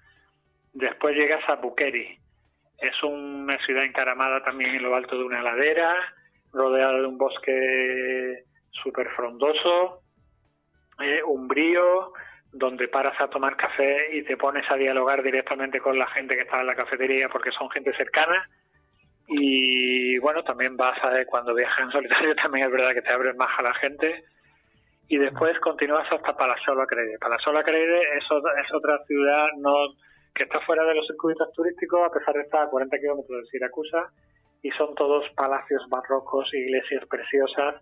Después 0.74 1.16
llegas 1.16 1.48
a 1.48 1.56
Buqueri. 1.56 2.18
Es 2.80 3.02
una 3.02 3.58
ciudad 3.66 3.86
encaramada 3.86 4.44
también 4.44 4.76
en 4.76 4.84
lo 4.84 4.94
alto 4.94 5.18
de 5.18 5.24
una 5.24 5.42
ladera, 5.42 5.96
rodeada 6.52 7.00
de 7.00 7.06
un 7.06 7.18
bosque 7.18 8.44
súper 8.84 9.10
frondoso, 9.10 10.02
eh, 11.00 11.22
umbrío, 11.24 12.14
donde 12.52 12.88
paras 12.88 13.20
a 13.20 13.30
tomar 13.30 13.56
café 13.56 14.16
y 14.16 14.24
te 14.24 14.38
pones 14.38 14.70
a 14.72 14.76
dialogar 14.76 15.22
directamente 15.22 15.80
con 15.80 15.98
la 15.98 16.08
gente 16.08 16.36
que 16.36 16.42
está 16.42 16.62
en 16.62 16.68
la 16.68 16.76
cafetería 16.76 17.30
porque 17.30 17.52
son 17.52 17.70
gente 17.70 17.94
cercana. 17.96 18.48
Y 19.28 20.18
bueno, 20.20 20.44
también 20.44 20.78
vas 20.78 20.98
a, 21.04 21.26
cuando 21.26 21.54
viajas 21.54 21.80
en 21.86 21.92
solitario, 21.92 22.36
también 22.42 22.66
es 22.66 22.72
verdad 22.72 22.94
que 22.94 23.02
te 23.02 23.12
abres 23.12 23.36
más 23.36 23.52
a 23.60 23.64
la 23.64 23.74
gente. 23.76 24.24
Y 25.10 25.18
después 25.18 25.58
continúas 25.60 26.12
hasta 26.12 26.36
Palazzolo 26.36 26.82
Acreide. 26.82 27.18
Palazzolo 27.20 27.60
Acreide 27.60 28.18
es, 28.18 28.24
es 28.24 28.74
otra 28.74 29.00
ciudad 29.06 29.48
no 29.58 29.74
que 30.38 30.44
está 30.44 30.60
fuera 30.62 30.84
de 30.86 30.94
los 30.94 31.08
circuitos 31.08 31.52
turísticos, 31.54 32.00
a 32.06 32.12
pesar 32.12 32.36
de 32.36 32.42
estar 32.42 32.62
a 32.62 32.70
40 32.70 32.96
kilómetros 33.00 33.42
de 33.42 33.48
Siracusa, 33.48 34.12
y 34.62 34.70
son 34.72 34.94
todos 34.94 35.28
palacios 35.36 35.84
barrocos, 35.90 36.54
iglesias 36.54 37.04
preciosas, 37.10 37.82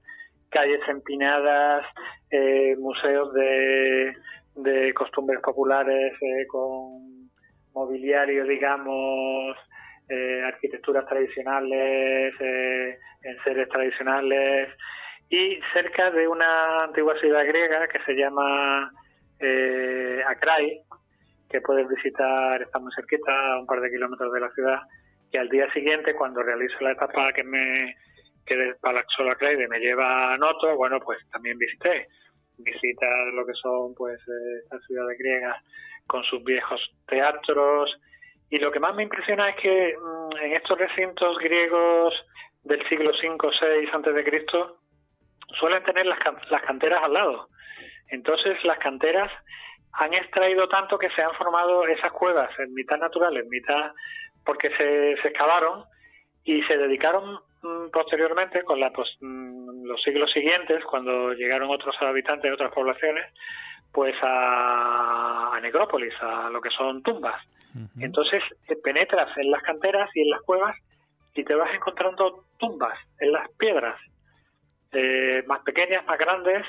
calles 0.56 0.80
empinadas, 0.88 1.86
eh, 2.32 2.78
museos 2.80 3.34
de, 3.34 4.14
de, 4.56 4.94
costumbres 4.94 5.42
populares 5.42 6.14
eh, 6.22 6.48
con 6.48 7.30
mobiliario, 7.74 8.46
digamos, 8.46 9.58
eh, 10.08 10.42
arquitecturas 10.46 11.06
tradicionales, 11.08 12.34
enseres 13.22 13.68
tradicionales. 13.68 14.70
Y 15.30 15.60
cerca 15.74 16.10
de 16.12 16.26
una 16.26 16.86
antigua 16.86 17.20
ciudad 17.20 17.46
griega 17.46 17.90
que 17.90 18.00
se 18.06 18.14
llama 18.14 18.90
eh, 19.40 20.22
Acray, 20.26 20.84
que 21.50 21.60
puedes 21.60 21.90
visitar, 21.90 22.62
está 22.62 22.80
muy 22.80 22.94
cerquita, 22.96 23.32
a 23.54 23.60
un 23.60 23.66
par 23.66 23.82
de 23.82 23.90
kilómetros 23.90 24.32
de 24.32 24.40
la 24.40 24.52
ciudad, 24.52 24.80
y 25.32 25.38
al 25.38 25.50
día 25.50 25.70
siguiente, 25.74 26.16
cuando 26.16 26.42
realizo 26.44 26.78
la 26.80 26.94
etapa 26.94 27.34
que 27.34 27.44
me 27.44 27.98
que 28.46 28.56
de 28.56 28.76
Palazzo 28.76 29.30
Acreide 29.30 29.68
me 29.68 29.80
lleva 29.80 30.34
a 30.34 30.38
Noto, 30.38 30.76
bueno, 30.76 31.00
pues 31.00 31.20
también 31.32 31.58
visité. 31.58 32.08
Visita 32.58 33.06
lo 33.34 33.46
que 33.46 33.54
son 33.54 33.94
pues 33.96 34.20
eh, 34.20 34.60
estas 34.64 34.84
ciudades 34.86 35.18
griegas 35.18 35.62
con 36.08 36.24
sus 36.24 36.44
viejos 36.44 36.80
teatros. 37.08 37.92
Y 38.50 38.60
lo 38.60 38.72
que 38.72 38.80
más 38.80 38.96
me 38.96 39.04
impresiona 39.04 39.50
es 39.50 39.56
que 39.58 39.96
mm, 39.98 40.38
en 40.38 40.54
estos 40.54 40.78
recintos 40.78 41.38
griegos 41.40 42.14
del 42.64 42.88
siglo 42.88 43.12
V, 43.12 43.38
VI 43.40 43.90
antes 43.92 44.16
de 44.16 44.24
Cristo 44.24 44.78
suelen 45.60 45.84
tener 45.84 46.06
las, 46.06 46.20
las 46.50 46.62
canteras 46.62 47.04
al 47.04 47.14
lado. 47.14 47.50
Entonces 48.10 48.64
las 48.64 48.78
canteras 48.80 49.32
han 49.94 50.14
extraído 50.14 50.68
tanto 50.68 50.98
que 50.98 51.10
se 51.12 51.22
han 51.22 51.34
formado 51.36 51.86
esas 51.88 52.12
cuevas 52.12 52.50
en 52.60 52.74
mitad 52.74 52.98
naturales, 52.98 53.44
en 53.44 53.50
mitad 53.50 53.92
porque 54.46 54.70
se, 54.78 55.18
se 55.22 55.28
excavaron 55.30 55.86
y 56.46 56.62
se 56.64 56.78
dedicaron 56.78 57.40
Mm, 57.66 57.90
posteriormente, 57.90 58.64
con 58.64 58.80
la, 58.80 58.92
mm, 58.92 59.86
los 59.86 60.02
siglos 60.04 60.32
siguientes, 60.32 60.84
cuando 60.86 61.34
llegaron 61.34 61.72
otros 61.72 61.96
habitantes 62.00 62.44
de 62.44 62.54
otras 62.54 62.72
poblaciones, 62.72 63.26
pues 63.92 64.14
a, 64.22 65.58
necrópolis, 65.64 66.14
a 66.22 66.50
lo 66.52 66.62
que 66.62 66.70
son 66.70 67.02
tumbas. 67.02 67.42
Entonces 68.00 68.42
penetras 68.84 69.36
en 69.38 69.52
las 69.52 69.62
canteras 69.62 70.10
y 70.14 70.22
en 70.22 70.30
las 70.30 70.42
cuevas 70.44 70.78
y 71.34 71.44
te 71.44 71.56
vas 71.56 71.74
encontrando 71.74 72.46
tumbas 72.58 72.98
en 73.20 73.34
las 73.34 73.50
piedras, 73.58 74.00
eh, 74.94 75.44
más 75.46 75.62
pequeñas, 75.64 76.06
más 76.06 76.18
grandes, 76.18 76.66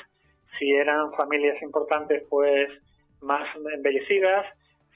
si 0.57 0.69
eran 0.69 1.13
familias 1.13 1.61
importantes, 1.61 2.25
pues 2.29 2.69
más 3.21 3.47
embellecidas, 3.73 4.47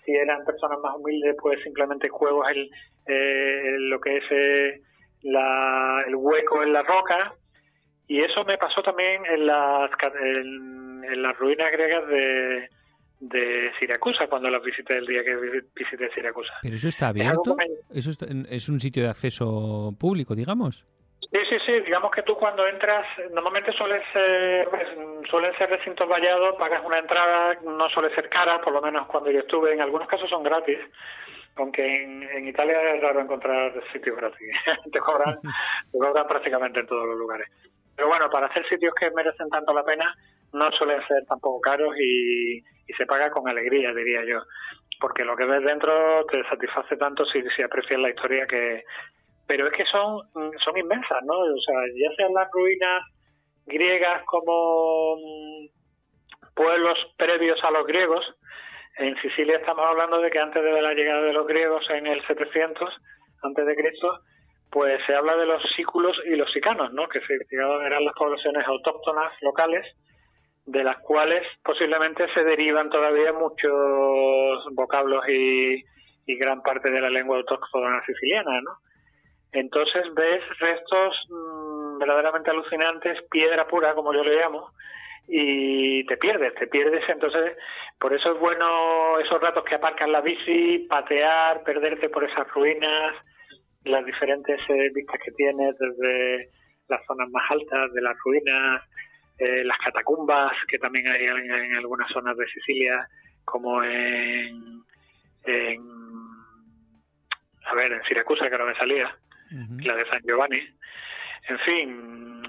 si 0.03 0.13
eran 0.13 0.43
personas 0.43 0.79
más 0.79 0.95
humildes, 0.97 1.36
pues 1.41 1.61
simplemente 1.63 2.09
juegos 2.09 2.45
en 2.49 2.69
eh, 3.12 3.76
lo 3.80 3.99
que 3.99 4.18
es 4.18 4.24
eh, 4.32 4.82
la, 5.24 6.03
el 6.07 6.16
hueco 6.16 6.64
en 6.64 6.74
la 6.74 6.84
roca 6.84 7.36
y 8.12 8.22
eso 8.22 8.43
me 8.43 8.57
pasó 8.57 8.82
también 8.84 9.26
en 9.26 9.47
las, 9.47 9.89
en, 10.22 11.22
las 11.22 11.38
ruinas 11.38 11.72
griegas 11.72 12.05
de, 12.07 12.70
de 13.22 13.72
Siracusa, 13.80 14.28
cuando 14.28 14.49
las 14.49 14.62
visité 14.62 14.97
el 14.97 15.05
día 15.05 15.24
que 15.24 15.34
visité 15.74 16.09
Siracusa. 16.14 16.53
¿Pero 16.62 16.76
eso 16.76 16.89
está 16.89 17.07
abierto? 17.07 17.55
¿Eso 17.89 18.12
es 18.49 18.68
un 18.68 18.82
sitio 18.82 19.03
de 19.03 19.09
acceso 19.09 19.95
público, 19.97 20.36
digamos? 20.36 20.86
Sí, 21.22 21.39
sí, 21.49 21.55
sí. 21.66 21.72
Digamos 21.86 22.12
que 22.12 22.24
tú 22.24 22.36
cuando 22.36 22.68
entras, 22.68 23.05
normalmente 23.32 23.72
suelen 23.72 24.01
ser, 24.12 24.68
pues, 24.68 24.88
suelen 25.30 25.57
ser 25.57 25.70
recintos 25.70 26.05
vallados, 26.09 26.57
pagas 26.59 26.84
una 26.86 26.99
entrada, 26.99 27.57
no 27.64 27.88
suele 27.91 28.14
ser 28.14 28.28
cara, 28.28 28.59
por 28.59 28.74
lo 28.74 28.82
menos 28.82 29.07
cuando 29.07 29.32
yo 29.32 29.39
estuve. 29.39 29.72
En 29.72 29.80
algunos 29.80 30.09
casos 30.09 30.30
son 30.30 30.43
gratis 30.43 30.80
aunque 31.56 32.04
en, 32.04 32.47
Italia 32.47 32.95
es 32.95 33.02
raro 33.02 33.22
encontrar 33.22 33.74
sitios 33.91 34.18
gratis. 34.18 34.49
te, 34.91 34.99
cobran, 34.99 35.39
te 35.91 35.97
cobran 35.97 36.28
prácticamente 36.28 36.80
en 36.80 36.88
todos 36.88 37.06
los 37.06 37.18
lugares. 37.18 37.47
Pero 37.95 38.08
bueno, 38.08 38.30
para 38.30 38.47
hacer 38.47 38.68
sitios 38.68 38.93
que 38.95 39.12
merecen 39.12 39.49
tanto 39.49 39.74
la 39.74 39.84
pena, 39.84 40.14
no 40.54 40.72
suelen 40.72 41.06
ser 41.08 41.26
tampoco 41.28 41.62
caros 41.62 41.95
y, 41.97 42.64
se 42.97 43.06
paga 43.06 43.32
con 43.32 43.47
alegría, 43.47 43.93
diría 43.93 44.24
yo. 44.26 44.41
Porque 44.99 45.24
lo 45.24 45.36
que 45.36 45.45
ves 45.45 45.64
dentro 45.64 46.26
te 46.26 46.43
satisface 46.43 46.97
tanto 46.97 47.26
si, 47.26 47.39
aprecias 47.62 47.99
la 47.99 48.10
historia 48.10 48.45
que... 48.47 48.84
Pero 49.47 49.68
es 49.68 49.74
que 49.74 49.86
son, 49.86 50.28
son 50.34 50.78
inmensas, 50.78 51.24
¿no? 51.24 51.34
O 51.34 51.62
sea, 51.66 51.76
ya 51.95 52.16
sean 52.16 52.34
las 52.34 52.49
ruinas 52.52 53.04
griegas 53.66 54.24
como 54.26 55.16
mm, 55.16 55.66
pueblos 56.56 56.97
previos 57.18 57.64
a 57.64 57.72
los 57.72 57.88
griegos, 57.88 58.26
en 59.02 59.16
Sicilia 59.22 59.58
estamos 59.58 59.86
hablando 59.86 60.20
de 60.22 60.30
que 60.30 60.39
antes 60.39 60.64
de 60.64 60.82
la 60.82 60.93
llegada 60.93 61.22
de 61.22 61.34
los 61.34 61.47
griegos 61.47 61.84
en 61.89 62.06
el 62.08 62.26
700 62.28 62.89
antes 63.43 63.66
de 63.66 63.76
Cristo, 63.76 64.20
pues 64.70 65.02
se 65.06 65.16
habla 65.16 65.36
de 65.36 65.47
los 65.47 65.62
sículos 65.76 66.16
y 66.26 66.36
los 66.36 66.52
sicanos, 66.52 66.93
¿no? 66.93 67.08
Que 67.10 67.20
eran 67.49 68.06
las 68.06 68.14
poblaciones 68.16 68.66
autóctonas 68.68 69.34
locales, 69.41 69.86
de 70.66 70.84
las 70.84 70.99
cuales 70.99 71.45
posiblemente 71.64 72.32
se 72.34 72.43
derivan 72.43 72.89
todavía 72.89 73.34
muchos 73.34 74.64
vocablos 74.74 75.28
y, 75.28 75.84
gran 76.39 76.62
parte 76.62 76.89
de 76.89 77.02
la 77.02 77.10
lengua 77.10 77.36
autóctona 77.36 78.02
siciliana, 78.06 78.62
¿no? 78.62 78.72
Entonces 79.52 80.04
ves 80.14 80.41
restos 80.60 81.14
mm, 81.30 81.97
verdaderamente 81.97 82.52
alucinantes, 82.52 83.22
piedra 83.30 83.68
pura, 83.68 83.93
como 83.93 84.14
yo 84.14 84.24
le 84.24 84.38
llamo, 84.38 84.70
y 85.28 86.05
te 86.05 86.17
pierdes, 86.17 86.53
te 86.55 86.67
pierdes. 86.67 87.07
Entonces, 87.07 87.57
por 87.99 88.13
eso 88.13 88.34
es 88.34 88.39
bueno 88.39 89.19
esos 89.19 89.41
ratos 89.41 89.63
que 89.63 89.76
aparcan 89.76 90.11
la 90.11 90.22
bici, 90.22 90.86
patear, 90.89 91.63
perderte 91.63 92.09
por 92.09 92.24
esas 92.24 92.47
ruinas, 92.49 93.15
las 93.86 94.05
diferentes 94.05 94.59
eh, 94.69 94.91
vistas 94.93 95.19
que 95.24 95.32
tienes 95.32 95.78
desde 95.78 96.49
las 96.88 97.05
zonas 97.05 97.30
más 97.30 97.49
altas 97.49 97.93
de 97.93 98.01
las 98.01 98.17
ruinas, 98.24 98.84
eh, 99.38 99.63
las 99.63 99.78
catacumbas 99.80 100.53
que 100.67 100.78
también 100.78 101.07
hay 101.07 101.26
en, 101.26 101.76
algunas 101.76 102.09
zonas 102.11 102.36
de 102.38 102.45
Sicilia, 102.47 103.07
como 103.45 103.84
en, 103.84 104.84
en 105.45 105.82
a 107.65 107.76
ver, 107.76 107.93
en 107.93 108.03
Siracusa, 108.03 108.49
que 108.49 108.57
no 108.57 108.65
me 108.65 108.76
salía, 108.76 109.15
la 109.84 109.95
de 109.95 110.05
San 110.09 110.22
Giovanni. 110.24 110.61
En 111.47 111.59
fin, 111.59 112.41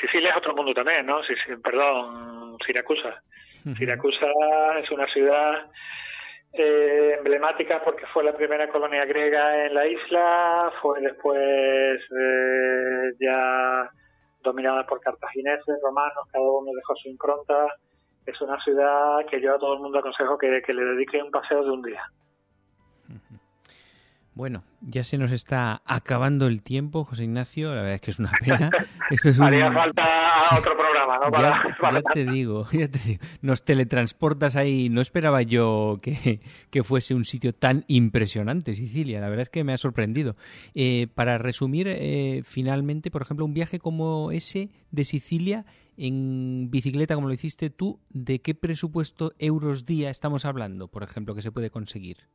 Sicilia 0.00 0.30
es 0.30 0.36
otro 0.36 0.54
mundo 0.54 0.72
también, 0.72 1.06
¿no? 1.06 1.20
Perdón, 1.62 2.56
Siracusa. 2.64 3.22
Siracusa 3.76 4.26
es 4.82 4.90
una 4.90 5.06
ciudad 5.08 5.70
eh, 6.52 7.14
emblemática 7.18 7.82
porque 7.84 8.06
fue 8.06 8.24
la 8.24 8.34
primera 8.34 8.68
colonia 8.68 9.04
griega 9.04 9.66
en 9.66 9.74
la 9.74 9.86
isla, 9.86 10.72
fue 10.80 11.00
después 11.00 11.38
eh, 11.38 13.12
ya 13.20 13.90
dominada 14.42 14.86
por 14.86 15.00
cartagineses, 15.00 15.78
romanos, 15.82 16.26
cada 16.32 16.44
uno 16.44 16.72
dejó 16.74 16.96
su 16.96 17.08
impronta. 17.08 17.66
Es 18.26 18.40
una 18.40 18.58
ciudad 18.62 19.24
que 19.30 19.40
yo 19.40 19.54
a 19.54 19.58
todo 19.58 19.74
el 19.74 19.80
mundo 19.80 19.98
aconsejo 19.98 20.38
que, 20.38 20.62
que 20.62 20.72
le 20.72 20.84
dedique 20.84 21.22
un 21.22 21.30
paseo 21.30 21.62
de 21.64 21.70
un 21.70 21.82
día. 21.82 22.02
Bueno, 24.34 24.62
ya 24.80 25.02
se 25.02 25.18
nos 25.18 25.32
está 25.32 25.82
acabando 25.84 26.46
el 26.46 26.62
tiempo, 26.62 27.04
José 27.04 27.24
Ignacio. 27.24 27.74
La 27.74 27.82
verdad 27.82 27.94
es 27.94 28.00
que 28.00 28.10
es 28.12 28.18
una 28.20 28.32
pena. 28.40 28.70
Esto 29.10 29.30
es 29.30 29.40
Haría 29.40 29.72
falta 29.72 30.02
otro 30.56 30.72
programa, 30.76 31.18
¿no? 31.18 32.00
ya, 32.00 32.02
te 32.12 32.24
digo, 32.24 32.66
ya 32.72 32.88
te 32.88 32.98
digo. 33.00 33.22
Nos 33.42 33.64
teletransportas 33.64 34.54
ahí. 34.54 34.88
No 34.88 35.00
esperaba 35.00 35.42
yo 35.42 35.98
que, 36.00 36.40
que, 36.70 36.82
fuese 36.84 37.14
un 37.14 37.24
sitio 37.24 37.52
tan 37.52 37.84
impresionante, 37.88 38.74
Sicilia. 38.74 39.20
La 39.20 39.28
verdad 39.28 39.42
es 39.42 39.48
que 39.48 39.64
me 39.64 39.72
ha 39.72 39.78
sorprendido. 39.78 40.36
Eh, 40.74 41.08
para 41.14 41.36
resumir, 41.38 41.88
eh, 41.88 42.42
finalmente, 42.44 43.10
por 43.10 43.22
ejemplo, 43.22 43.44
un 43.44 43.54
viaje 43.54 43.80
como 43.80 44.30
ese 44.30 44.70
de 44.92 45.04
Sicilia 45.04 45.66
en 45.96 46.70
bicicleta, 46.70 47.16
como 47.16 47.26
lo 47.28 47.34
hiciste 47.34 47.68
tú, 47.68 48.00
¿de 48.08 48.40
qué 48.40 48.54
presupuesto 48.54 49.32
euros 49.38 49.84
día 49.84 50.08
estamos 50.08 50.44
hablando, 50.44 50.88
por 50.88 51.02
ejemplo, 51.02 51.34
que 51.34 51.42
se 51.42 51.52
puede 51.52 51.70
conseguir? 51.70 52.28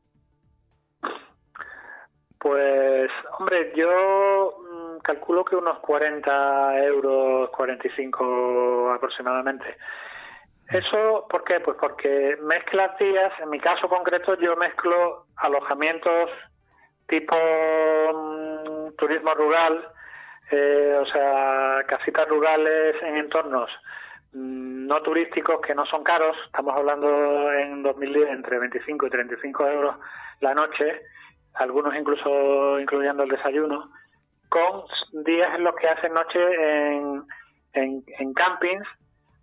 Pues, 2.46 3.10
hombre, 3.40 3.74
yo 3.76 4.54
mm, 4.60 5.00
calculo 5.00 5.44
que 5.44 5.56
unos 5.56 5.80
40 5.80 6.78
euros, 6.84 7.50
45 7.50 8.92
aproximadamente. 8.94 9.66
¿Eso 10.70 11.26
por 11.28 11.44
qué? 11.44 11.60
Pues 11.62 11.76
porque 11.82 12.38
mezclas 12.44 12.96
días, 13.00 13.34
en 13.42 13.50
mi 13.50 13.60
caso 13.60 13.90
concreto 13.90 14.36
yo 14.36 14.56
mezclo 14.58 15.26
alojamientos 15.38 16.30
tipo 17.08 17.36
mm, 17.36 18.96
turismo 18.96 19.34
rural, 19.34 19.84
eh, 20.52 21.00
o 21.02 21.06
sea, 21.08 21.84
casitas 21.88 22.30
rurales 22.30 22.96
en 23.02 23.18
entornos 23.18 23.72
mm, 24.34 24.86
no 24.86 25.02
turísticos 25.02 25.62
que 25.62 25.74
no 25.74 25.88
son 25.88 26.04
caros, 26.04 26.38
estamos 26.46 26.76
hablando 26.78 27.52
en 27.54 27.82
2010 27.82 28.30
entre 28.30 28.60
25 28.60 29.08
y 29.08 29.10
35 29.10 29.68
euros 29.68 29.96
la 30.42 30.54
noche, 30.54 31.02
algunos 31.56 31.96
incluso 31.96 32.80
incluyendo 32.80 33.24
el 33.24 33.30
desayuno, 33.30 33.90
con 34.50 34.84
días 35.26 35.56
en 35.56 35.64
los 35.64 35.76
que 35.76 35.88
hacen 35.88 36.14
noche 36.14 36.40
en, 36.40 37.24
en, 37.74 38.34
campings 38.34 38.88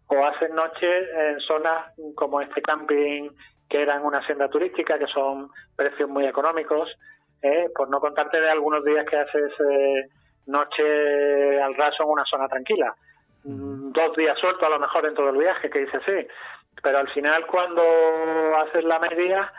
o 0.07 0.25
hacen 0.25 0.55
noche 0.55 0.87
en 0.87 1.41
zonas 1.41 1.93
como 2.15 2.41
este 2.41 2.63
camping 2.63 3.31
que 3.69 3.83
era 3.83 3.97
en 3.97 4.05
una 4.05 4.25
senda 4.27 4.49
turística, 4.49 4.99
que 4.99 5.07
son 5.07 5.49
precios 5.75 6.09
muy 6.09 6.27
económicos, 6.27 6.91
¿eh? 7.41 7.71
por 7.75 7.89
no 7.89 8.01
contarte 8.01 8.39
de 8.39 8.51
algunos 8.51 8.85
días 8.85 9.07
que 9.09 9.17
haces 9.17 9.53
eh, 9.71 10.09
noche 10.47 11.61
al 11.61 11.75
raso 11.75 12.03
en 12.03 12.11
una 12.11 12.25
zona 12.27 12.49
tranquila. 12.49 12.95
Dos 13.45 14.17
días 14.17 14.39
suelto 14.39 14.67
a 14.67 14.71
lo 14.71 14.79
mejor 14.79 15.07
en 15.07 15.15
todo 15.15 15.31
el 15.31 15.39
viaje, 15.39 15.71
que 15.71 15.81
dice 15.81 15.99
sí, 16.05 16.29
pero 16.83 16.99
al 16.99 17.09
final 17.09 17.47
cuando 17.47 17.83
haces 18.59 18.85
la 18.85 18.99
media 18.99 19.53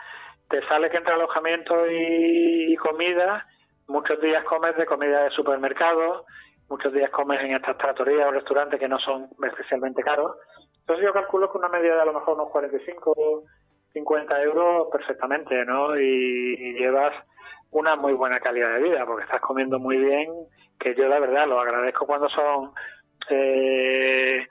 te 0.48 0.66
sale 0.66 0.90
que 0.90 0.96
entre 0.96 1.14
alojamiento 1.14 1.74
y, 1.90 2.76
comida, 2.76 3.46
muchos 3.88 4.20
días 4.20 4.44
comes 4.44 4.76
de 4.76 4.86
comida 4.86 5.24
de 5.24 5.30
supermercado, 5.30 6.26
muchos 6.68 6.92
días 6.92 7.10
comes 7.10 7.40
en 7.40 7.54
estas 7.54 7.78
tratorías 7.78 8.28
o 8.28 8.30
restaurantes 8.30 8.78
que 8.78 8.88
no 8.88 8.98
son 8.98 9.28
especialmente 9.42 10.02
caros. 10.02 10.36
Entonces 10.80 11.04
yo 11.04 11.12
calculo 11.12 11.50
que 11.50 11.58
una 11.58 11.68
media 11.68 11.94
de 11.94 12.00
a 12.02 12.04
lo 12.04 12.12
mejor 12.12 12.34
unos 12.34 12.50
45, 12.50 13.44
50 13.92 14.42
euros 14.42 14.88
perfectamente, 14.92 15.64
¿no? 15.64 15.96
Y, 15.98 16.74
llevas 16.74 17.14
una 17.70 17.96
muy 17.96 18.12
buena 18.12 18.38
calidad 18.40 18.74
de 18.74 18.82
vida 18.82 19.06
porque 19.06 19.24
estás 19.24 19.40
comiendo 19.40 19.78
muy 19.78 19.96
bien, 19.96 20.30
que 20.78 20.94
yo 20.94 21.08
la 21.08 21.18
verdad 21.18 21.46
lo 21.48 21.60
agradezco 21.60 22.06
cuando 22.06 22.28
son 22.28 22.72
eh, 23.30 24.46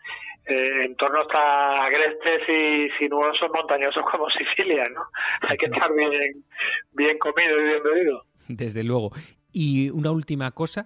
eh, 0.46 0.86
entornos 0.86 1.28
tan 1.30 1.80
agrestes 1.80 2.41
y 2.50 2.89
sinuosos, 3.00 3.50
montañosos 3.54 4.04
como 4.12 4.30
Sicilia, 4.30 4.89
¿no? 4.89 5.02
Hay 5.48 5.58
que 5.58 5.68
estar 5.68 5.94
bien, 5.94 6.44
bien 6.91 7.18
comido 7.18 7.60
y 7.60 7.64
bien 7.64 7.84
bebido. 7.84 8.24
Desde 8.50 8.84
luego. 8.84 9.12
Y 9.54 9.89
una 9.91 10.12
última 10.12 10.52
cosa, 10.52 10.86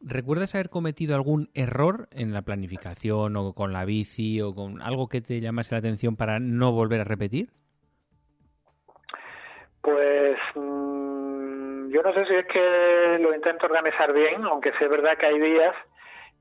¿recuerdas 0.00 0.54
haber 0.54 0.70
cometido 0.70 1.14
algún 1.14 1.50
error 1.54 2.08
en 2.10 2.32
la 2.32 2.42
planificación 2.42 3.36
o 3.36 3.52
con 3.52 3.72
la 3.72 3.84
bici 3.84 4.40
o 4.40 4.54
con 4.54 4.82
algo 4.82 5.08
que 5.08 5.20
te 5.20 5.40
llamase 5.40 5.74
la 5.74 5.78
atención 5.78 6.16
para 6.16 6.40
no 6.40 6.72
volver 6.72 7.00
a 7.00 7.04
repetir? 7.04 7.50
Pues 9.82 10.36
mm, 10.56 11.90
yo 11.90 12.02
no 12.02 12.12
sé 12.12 12.24
si 12.26 12.34
es 12.34 12.46
que 12.46 13.18
lo 13.20 13.32
intento 13.32 13.66
organizar 13.66 14.12
bien, 14.12 14.42
aunque 14.44 14.72
sí 14.72 14.78
es 14.82 14.90
verdad 14.90 15.16
que 15.16 15.26
hay 15.26 15.38
días 15.38 15.74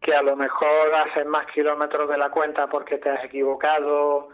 que 0.01 0.13
a 0.13 0.21
lo 0.21 0.35
mejor 0.35 0.93
haces 0.93 1.25
más 1.25 1.47
kilómetros 1.47 2.09
de 2.09 2.17
la 2.17 2.29
cuenta 2.29 2.67
porque 2.67 2.97
te 2.97 3.09
has 3.09 3.23
equivocado 3.23 4.29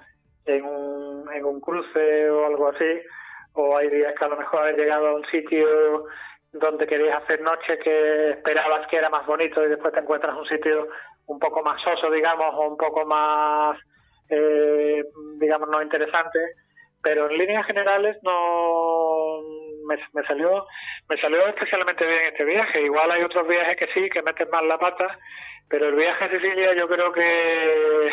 en 0.46 0.66
un, 0.66 1.32
en 1.34 1.46
un 1.46 1.62
cruce 1.62 2.30
o 2.30 2.46
algo 2.46 2.70
así, 2.70 3.02
o 3.54 3.78
hay 3.78 3.90
días 3.90 4.14
que 4.18 4.26
a 4.26 4.30
lo 4.30 4.38
mejor 4.38 4.68
has 4.68 4.78
llegado 4.78 5.08
a 5.08 5.16
un 5.16 5.26
sitio 5.26 6.06
donde 6.54 6.86
querías 6.86 7.24
hacer 7.24 7.42
noche 7.42 7.80
que 7.80 8.32
esperabas 8.32 8.88
que 8.88 8.98
era 8.98 9.10
más 9.10 9.26
bonito 9.26 9.64
y 9.64 9.70
después 9.70 9.94
te 9.94 10.02
encuentras 10.02 10.36
un 10.36 10.46
sitio 10.46 10.88
un 11.28 11.40
poco 11.40 11.64
más 11.64 11.82
soso, 11.82 12.12
digamos, 12.12 12.54
o 12.54 12.68
un 12.68 12.78
poco 12.78 13.06
más, 13.06 13.78
eh, 14.30 15.04
digamos, 15.38 15.70
no 15.70 15.82
interesante, 15.82 16.40
pero 17.02 17.30
en 17.30 17.38
líneas 17.38 17.66
generales 17.66 18.18
no 18.24 19.40
me, 20.14 20.24
salió 20.24 20.66
me 21.10 21.18
salió 21.18 21.48
especialmente 21.48 22.06
bien 22.06 22.26
este 22.26 22.46
viaje. 22.46 22.82
Igual 22.82 23.12
hay 23.12 23.24
otros 23.24 23.48
viajes 23.48 23.78
que 23.78 23.88
sí, 23.94 24.10
que 24.10 24.22
metes 24.22 24.50
más 24.50 24.64
la 24.64 24.78
pata, 24.78 25.20
pero 25.70 25.90
el 25.90 25.96
viaje 25.96 26.26
a 26.26 26.30
Sicilia 26.32 26.74
yo 26.74 26.88
creo 26.88 27.12
que 27.12 28.12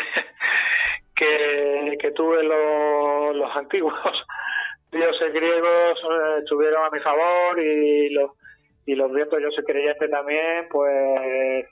que, 1.99 2.11
tuve 2.15 2.43
los, 2.43 3.35
los 3.35 3.55
antiguos 3.55 3.93
dioses 4.91 5.33
griegos 5.33 5.99
eh, 5.99 6.39
estuvieron 6.39 6.85
a 6.85 6.89
mi 6.89 6.99
favor 6.99 7.59
y 7.59 8.09
los 8.09 8.31
y 8.85 8.95
los 8.95 9.11
vientos 9.11 9.39
yo 9.39 9.51
soy 9.51 9.63
creyente 9.63 10.07
también 10.07 10.67
pues 10.69 11.65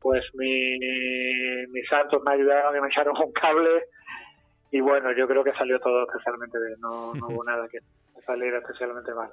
pues 0.00 0.24
mi, 0.34 0.78
mis 1.68 1.86
santos 1.88 2.22
me 2.24 2.32
ayudaron 2.32 2.76
y 2.76 2.80
me 2.80 2.88
echaron 2.88 3.14
un 3.16 3.32
cable 3.32 3.84
y 4.70 4.80
bueno 4.80 5.12
yo 5.12 5.26
creo 5.26 5.44
que 5.44 5.52
salió 5.52 5.78
todo 5.80 6.06
especialmente 6.06 6.58
bien 6.58 6.80
no, 6.80 7.12
no 7.14 7.26
hubo 7.28 7.44
nada 7.44 7.66
que 7.70 7.78
saliera 8.24 8.58
especialmente 8.58 9.12
mal 9.14 9.30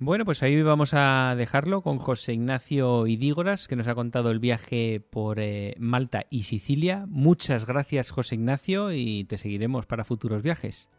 bueno, 0.00 0.24
pues 0.24 0.42
ahí 0.42 0.60
vamos 0.60 0.92
a 0.92 1.34
dejarlo 1.36 1.80
con 1.80 1.98
José 1.98 2.32
Ignacio 2.32 3.06
Idígoras, 3.06 3.68
que 3.68 3.76
nos 3.76 3.86
ha 3.86 3.94
contado 3.94 4.32
el 4.32 4.40
viaje 4.40 5.00
por 5.00 5.38
eh, 5.38 5.74
Malta 5.78 6.24
y 6.30 6.42
Sicilia. 6.42 7.04
Muchas 7.06 7.64
gracias, 7.64 8.10
José 8.10 8.34
Ignacio, 8.34 8.90
y 8.90 9.24
te 9.24 9.36
seguiremos 9.36 9.86
para 9.86 10.04
futuros 10.04 10.42
viajes. 10.42 10.90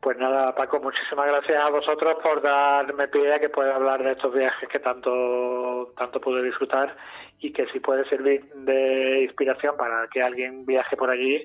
Pues 0.00 0.18
nada, 0.18 0.54
Paco, 0.54 0.80
muchísimas 0.80 1.26
gracias 1.26 1.58
a 1.58 1.70
vosotros 1.70 2.18
por 2.22 2.42
darme 2.42 3.08
pie 3.08 3.40
que 3.40 3.48
pueda 3.48 3.74
hablar 3.74 4.04
de 4.04 4.12
estos 4.12 4.34
viajes 4.34 4.68
que 4.68 4.78
tanto, 4.78 5.92
tanto 5.96 6.20
pude 6.20 6.42
disfrutar 6.42 6.94
y 7.40 7.52
que 7.52 7.66
si 7.72 7.80
puede 7.80 8.08
servir 8.08 8.44
de 8.54 9.24
inspiración 9.24 9.76
para 9.78 10.06
que 10.08 10.22
alguien 10.22 10.66
viaje 10.66 10.94
por 10.94 11.10
allí, 11.10 11.44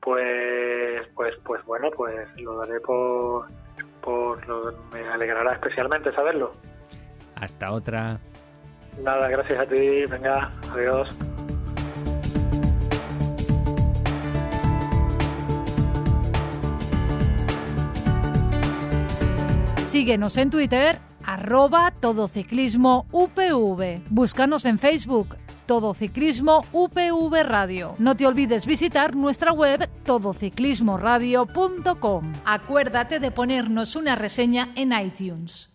pues, 0.00 1.06
pues, 1.14 1.34
pues 1.46 1.64
bueno, 1.64 1.90
pues 1.92 2.28
lo 2.42 2.56
daré 2.56 2.80
por 2.80 3.46
me 4.92 5.08
alegrará 5.08 5.52
especialmente 5.54 6.12
saberlo. 6.12 6.52
Hasta 7.36 7.72
otra. 7.72 8.18
Nada, 9.02 9.28
gracias 9.28 9.58
a 9.58 9.66
ti. 9.66 10.06
Venga, 10.06 10.50
adiós. 10.72 11.08
Síguenos 19.86 20.36
en 20.38 20.50
Twitter 20.50 20.98
arroba 21.24 21.92
todociclismo 22.00 23.06
UPV. 23.12 24.02
Búscanos 24.10 24.66
en 24.66 24.78
Facebook, 24.78 25.36
Todo 25.66 25.94
Ciclismo 25.94 26.64
UPV 26.72 27.42
Radio. 27.42 27.94
No 27.98 28.16
te 28.16 28.26
olvides 28.26 28.66
visitar 28.66 29.16
nuestra 29.16 29.50
web 29.52 29.88
todociclismoradio.com. 30.04 32.32
Acuérdate 32.44 33.18
de 33.18 33.30
ponernos 33.30 33.96
una 33.96 34.14
reseña 34.14 34.68
en 34.76 34.92
iTunes. 34.92 35.73